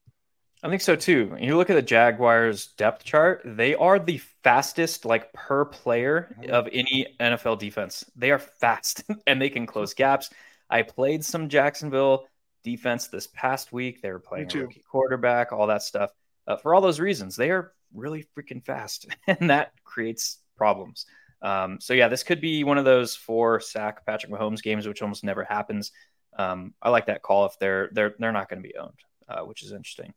I 0.63 0.69
think 0.69 0.81
so 0.81 0.95
too. 0.95 1.35
You 1.37 1.57
look 1.57 1.69
at 1.69 1.75
the 1.75 1.81
Jaguars 1.81 2.67
depth 2.77 3.03
chart, 3.03 3.41
they 3.43 3.75
are 3.75 3.99
the 3.99 4.21
fastest 4.43 5.03
like 5.03 5.33
per 5.33 5.65
player 5.65 6.33
mm-hmm. 6.39 6.51
of 6.51 6.69
any 6.71 7.13
NFL 7.19 7.59
defense. 7.59 8.05
They 8.15 8.31
are 8.31 8.39
fast 8.39 9.03
and 9.27 9.41
they 9.41 9.49
can 9.49 9.65
close 9.65 9.93
gaps. 9.93 10.29
I 10.73 10.81
played 10.81 11.23
some 11.23 11.49
Jacksonville 11.49 12.25
defense 12.63 13.07
this 13.07 13.27
past 13.27 13.71
week. 13.71 14.01
They 14.01 14.11
were 14.11 14.19
playing 14.19 14.49
a 14.55 14.59
rookie 14.61 14.81
quarterback, 14.89 15.51
all 15.51 15.67
that 15.67 15.83
stuff 15.83 16.09
uh, 16.47 16.57
for 16.57 16.73
all 16.73 16.81
those 16.81 16.99
reasons. 16.99 17.35
They 17.35 17.51
are 17.51 17.73
really 17.93 18.25
freaking 18.35 18.65
fast, 18.65 19.05
and 19.27 19.51
that 19.51 19.71
creates 19.83 20.39
problems. 20.57 21.05
Um, 21.43 21.79
so 21.79 21.93
yeah, 21.93 22.07
this 22.07 22.23
could 22.23 22.41
be 22.41 22.63
one 22.63 22.79
of 22.79 22.85
those 22.85 23.15
four 23.15 23.59
sack 23.59 24.03
Patrick 24.03 24.31
Mahomes 24.31 24.63
games, 24.63 24.87
which 24.87 25.03
almost 25.03 25.23
never 25.23 25.43
happens. 25.43 25.91
Um, 26.39 26.73
I 26.81 26.89
like 26.89 27.05
that 27.05 27.21
call 27.21 27.45
if 27.45 27.59
they're 27.59 27.89
they're 27.91 28.15
they're 28.17 28.31
not 28.31 28.49
going 28.49 28.63
to 28.63 28.67
be 28.67 28.75
owned, 28.75 28.99
uh, 29.29 29.41
which 29.41 29.61
is 29.61 29.73
interesting. 29.73 30.11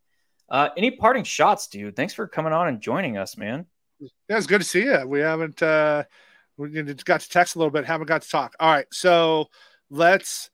Uh, 0.49 0.71
any 0.79 0.91
parting 0.91 1.25
shots, 1.25 1.67
dude? 1.67 1.97
Thanks 1.97 2.15
for 2.15 2.27
coming 2.27 2.55
on 2.55 2.69
and 2.69 2.81
joining 2.81 3.19
us, 3.19 3.37
man. 3.37 3.67
Yeah, 4.01 4.39
it's 4.39 4.47
good 4.47 4.63
to 4.63 4.67
see 4.67 4.85
you. 4.85 5.07
We 5.07 5.21
haven't 5.21 5.63
uh, 5.63 6.05
we 6.57 6.71
got 6.71 7.21
to 7.21 7.29
text 7.29 7.57
a 7.57 7.59
little 7.59 7.71
bit, 7.71 7.85
haven't 7.85 8.07
got 8.07 8.23
to 8.23 8.31
talk. 8.31 8.55
All 8.59 8.73
right, 8.73 8.87
so 8.91 9.49
let's 9.91 10.51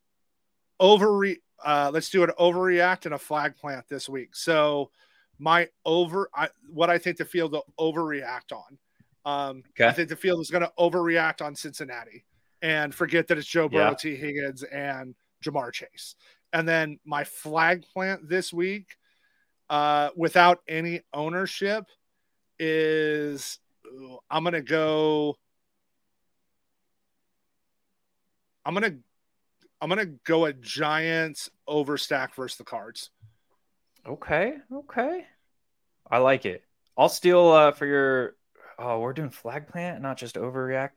overre 0.81 1.37
uh, 1.65 1.91
let's 1.93 2.11
do 2.11 2.25
an 2.25 2.31
overreact 2.39 3.07
and 3.07 3.15
a 3.15 3.19
flag 3.19 3.57
plant 3.57 3.89
this 3.89 4.09
week. 4.09 4.35
So 4.35 4.91
my 5.39 5.69
over 5.85 6.29
I, 6.35 6.49
what 6.73 6.91
I 6.91 6.99
think 6.99 7.17
the 7.17 7.25
field 7.25 7.53
will 7.53 7.67
overreact 7.79 8.53
on. 8.53 8.79
Um, 9.25 9.63
okay. 9.71 9.89
I 9.89 9.93
think 9.93 10.09
the 10.09 10.17
field 10.17 10.41
is 10.41 10.51
going 10.51 10.63
to 10.63 10.73
overreact 10.79 11.41
on 11.41 11.55
Cincinnati 11.55 12.25
and 12.61 12.95
forget 12.95 13.29
that 13.29 13.39
it's 13.39 13.47
Joe 13.47 13.69
Burrow, 13.69 13.91
yeah. 13.91 13.95
Tee 13.95 14.17
Higgins, 14.17 14.63
and 14.63 15.15
Ja'Marr 15.45 15.73
Chase. 15.73 16.15
And 16.53 16.69
then 16.69 16.99
my 17.05 17.25
flag 17.25 17.85
plant 17.93 18.29
this 18.29 18.53
week, 18.53 18.97
uh, 19.71 20.11
without 20.17 20.61
any 20.69 21.03
ownership, 21.13 21.87
is 22.59 23.59
I'm 24.31 24.45
going 24.45 24.55
to 24.55 24.63
go. 24.63 25.37
I'm 28.65 28.75
going 28.75 28.93
to 28.93 28.99
I'm 29.83 29.89
gonna 29.89 30.07
go 30.07 30.45
a 30.45 30.53
Giants 30.53 31.51
overstack 31.69 32.37
versus 32.37 32.57
the 32.57 32.63
Cards. 32.63 33.11
Okay, 34.07 34.55
okay. 34.73 35.27
I 36.09 36.19
like 36.19 36.47
it. 36.47 36.63
I'll 36.97 37.09
steal 37.09 37.49
uh, 37.49 37.73
for 37.73 37.87
your. 37.87 38.37
Oh, 38.79 39.01
we're 39.01 39.13
doing 39.13 39.31
flag 39.31 39.67
plant, 39.67 40.01
not 40.01 40.19
just 40.19 40.37
overreact. 40.37 40.91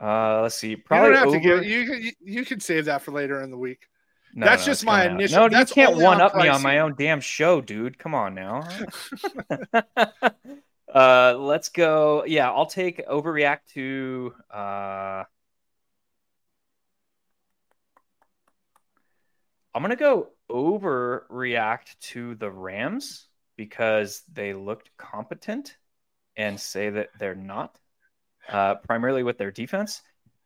Uh, 0.00 0.42
let's 0.42 0.56
see. 0.56 0.76
Probably 0.76 1.12
you 1.12 1.24
over... 1.24 1.38
get, 1.40 1.64
you, 1.64 2.12
you 2.20 2.44
can 2.44 2.60
save 2.60 2.84
that 2.84 3.00
for 3.00 3.12
later 3.12 3.40
in 3.40 3.50
the 3.50 3.56
week. 3.56 3.88
No, 4.34 4.44
that's 4.44 4.66
no, 4.66 4.72
just 4.72 4.84
my 4.84 5.06
initial. 5.06 5.48
No, 5.48 5.58
you 5.58 5.64
can't 5.64 5.96
one 5.96 6.20
up 6.20 6.36
me 6.36 6.48
on 6.48 6.60
my 6.60 6.80
own 6.80 6.94
damn 6.98 7.20
show, 7.20 7.62
dude. 7.62 7.98
Come 7.98 8.14
on 8.14 8.34
now. 8.34 8.68
uh, 10.94 11.34
let's 11.38 11.70
go. 11.70 12.24
Yeah, 12.26 12.50
I'll 12.50 12.66
take 12.66 13.06
overreact 13.08 13.60
to. 13.72 14.34
Uh, 14.50 15.24
I'm 19.74 19.82
gonna 19.82 19.96
go 19.96 20.28
overreact 20.50 21.98
to 22.00 22.34
the 22.34 22.50
Rams 22.50 23.28
because 23.56 24.22
they 24.32 24.52
looked 24.52 24.90
competent 24.96 25.76
and 26.36 26.58
say 26.58 26.90
that 26.90 27.10
they're 27.18 27.34
not, 27.34 27.78
uh, 28.48 28.76
primarily 28.76 29.22
with 29.22 29.38
their 29.38 29.50
defense. 29.50 30.02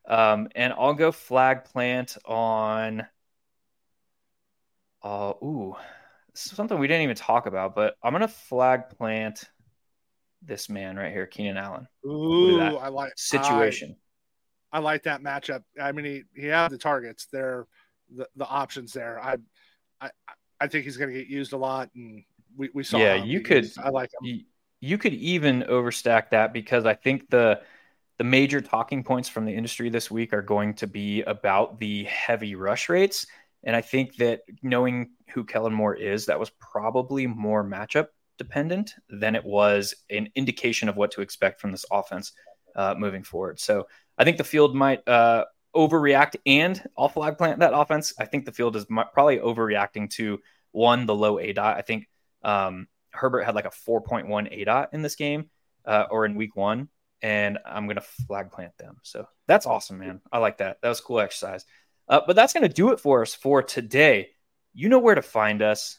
Um, 0.06 0.48
and 0.54 0.72
I'll 0.72 0.94
go 0.94 1.10
flag 1.12 1.64
plant 1.64 2.16
on. 2.24 3.06
Uh, 5.02 5.32
ooh, 5.42 5.76
something 6.34 6.78
we 6.78 6.86
didn't 6.86 7.02
even 7.02 7.16
talk 7.16 7.46
about, 7.46 7.74
but 7.74 7.96
I'm 8.02 8.12
gonna 8.12 8.28
flag 8.28 8.88
plant 8.90 9.44
this 10.42 10.68
man 10.68 10.96
right 10.96 11.12
here, 11.12 11.26
Keenan 11.26 11.56
Allen. 11.56 11.88
Ooh, 12.04 12.60
I 12.60 12.88
like 12.88 13.12
situation. 13.16 13.96
I, 14.72 14.78
I, 14.78 14.80
like 14.80 15.04
that 15.04 15.22
matchup. 15.22 15.62
I 15.80 15.92
mean, 15.92 16.04
he 16.04 16.22
he 16.40 16.46
had 16.46 16.70
the 16.70 16.78
targets. 16.78 17.26
They're 17.32 17.66
the, 18.14 18.28
the 18.36 18.46
options 18.46 18.92
there. 18.92 19.20
I 19.22 19.36
I 20.00 20.11
I 20.61 20.66
think 20.68 20.84
he's 20.84 20.96
going 20.96 21.12
to 21.12 21.18
get 21.18 21.28
used 21.28 21.52
a 21.52 21.57
lot, 21.57 21.90
and 21.94 22.24
we, 22.57 22.70
we 22.74 22.82
saw. 22.82 22.98
Yeah, 22.98 23.14
you 23.14 23.40
could. 23.40 23.70
I 23.82 23.90
like 23.90 24.11
him. 24.11 24.26
You, 24.26 24.40
you 24.80 24.98
could 24.98 25.14
even 25.14 25.62
overstack 25.62 26.30
that 26.30 26.52
because 26.52 26.86
I 26.86 26.94
think 26.94 27.28
the 27.30 27.61
the 28.18 28.24
major 28.24 28.61
talking 28.61 29.04
points 29.04 29.28
from 29.28 29.44
the 29.44 29.54
industry 29.54 29.90
this 29.90 30.11
week 30.11 30.32
are 30.32 30.42
going 30.42 30.74
to 30.74 30.86
be 30.86 31.22
about 31.22 31.78
the 31.78 32.04
heavy 32.04 32.54
rush 32.54 32.88
rates. 32.88 33.26
And 33.64 33.76
I 33.76 33.82
think 33.82 34.16
that 34.16 34.40
knowing 34.62 35.11
who 35.30 35.44
Kellen 35.44 35.74
Moore 35.74 35.94
is, 35.94 36.26
that 36.26 36.40
was 36.40 36.50
probably 36.50 37.26
more 37.26 37.62
matchup 37.64 38.07
dependent 38.38 38.94
than 39.11 39.34
it 39.34 39.44
was 39.44 39.94
an 40.09 40.28
indication 40.34 40.88
of 40.88 40.96
what 40.96 41.11
to 41.12 41.20
expect 41.20 41.61
from 41.61 41.72
this 41.72 41.84
offense 41.90 42.32
uh, 42.74 42.94
moving 42.96 43.22
forward. 43.22 43.59
So 43.59 43.86
I 44.16 44.24
think 44.24 44.36
the 44.36 44.44
field 44.44 44.74
might 44.74 45.07
uh, 45.09 45.44
overreact 45.76 46.36
and 46.46 46.82
all 46.96 47.08
flag 47.08 47.38
plant 47.38 47.60
that 47.60 47.76
offense. 47.76 48.14
I 48.18 48.24
think 48.24 48.44
the 48.44 48.52
field 48.52 48.76
is 48.76 48.86
probably 48.86 49.38
overreacting 49.38 50.10
to 50.10 50.40
one, 50.72 51.06
the 51.06 51.14
low 51.14 51.38
A 51.38 51.52
dot. 51.52 51.76
I 51.76 51.82
think 51.82 52.08
um, 52.42 52.88
Herbert 53.10 53.44
had 53.44 53.54
like 53.54 53.66
a 53.66 53.70
4.1 53.70 54.48
A 54.50 54.64
dot 54.64 54.90
in 54.92 55.02
this 55.02 55.16
game 55.16 55.50
uh, 55.84 56.06
or 56.10 56.26
in 56.26 56.34
week 56.34 56.56
one, 56.56 56.88
and 57.22 57.58
I'm 57.64 57.86
going 57.86 57.96
to 57.96 58.02
flag 58.26 58.50
plant 58.50 58.76
them. 58.78 58.96
So 59.02 59.26
that's 59.46 59.66
awesome, 59.66 59.98
man. 59.98 60.20
I 60.32 60.38
like 60.38 60.58
that. 60.58 60.78
That 60.82 60.88
was 60.88 61.00
cool 61.00 61.20
exercise. 61.20 61.64
Uh, 62.08 62.20
but 62.26 62.36
that's 62.36 62.52
going 62.52 62.66
to 62.66 62.72
do 62.72 62.92
it 62.92 63.00
for 63.00 63.22
us 63.22 63.34
for 63.34 63.62
today. 63.62 64.28
You 64.74 64.88
know 64.88 64.98
where 64.98 65.14
to 65.14 65.22
find 65.22 65.62
us, 65.62 65.98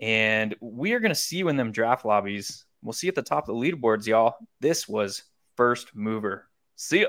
and 0.00 0.54
we 0.60 0.92
are 0.92 1.00
going 1.00 1.10
to 1.10 1.14
see 1.14 1.36
you 1.36 1.48
in 1.48 1.56
them 1.56 1.72
draft 1.72 2.04
lobbies. 2.04 2.64
We'll 2.82 2.92
see 2.92 3.06
you 3.06 3.10
at 3.10 3.14
the 3.14 3.22
top 3.22 3.48
of 3.48 3.54
the 3.54 3.60
leaderboards, 3.60 4.06
y'all. 4.06 4.36
This 4.60 4.88
was 4.88 5.22
First 5.56 5.94
Mover. 5.94 6.48
See 6.76 7.02
ya. 7.02 7.08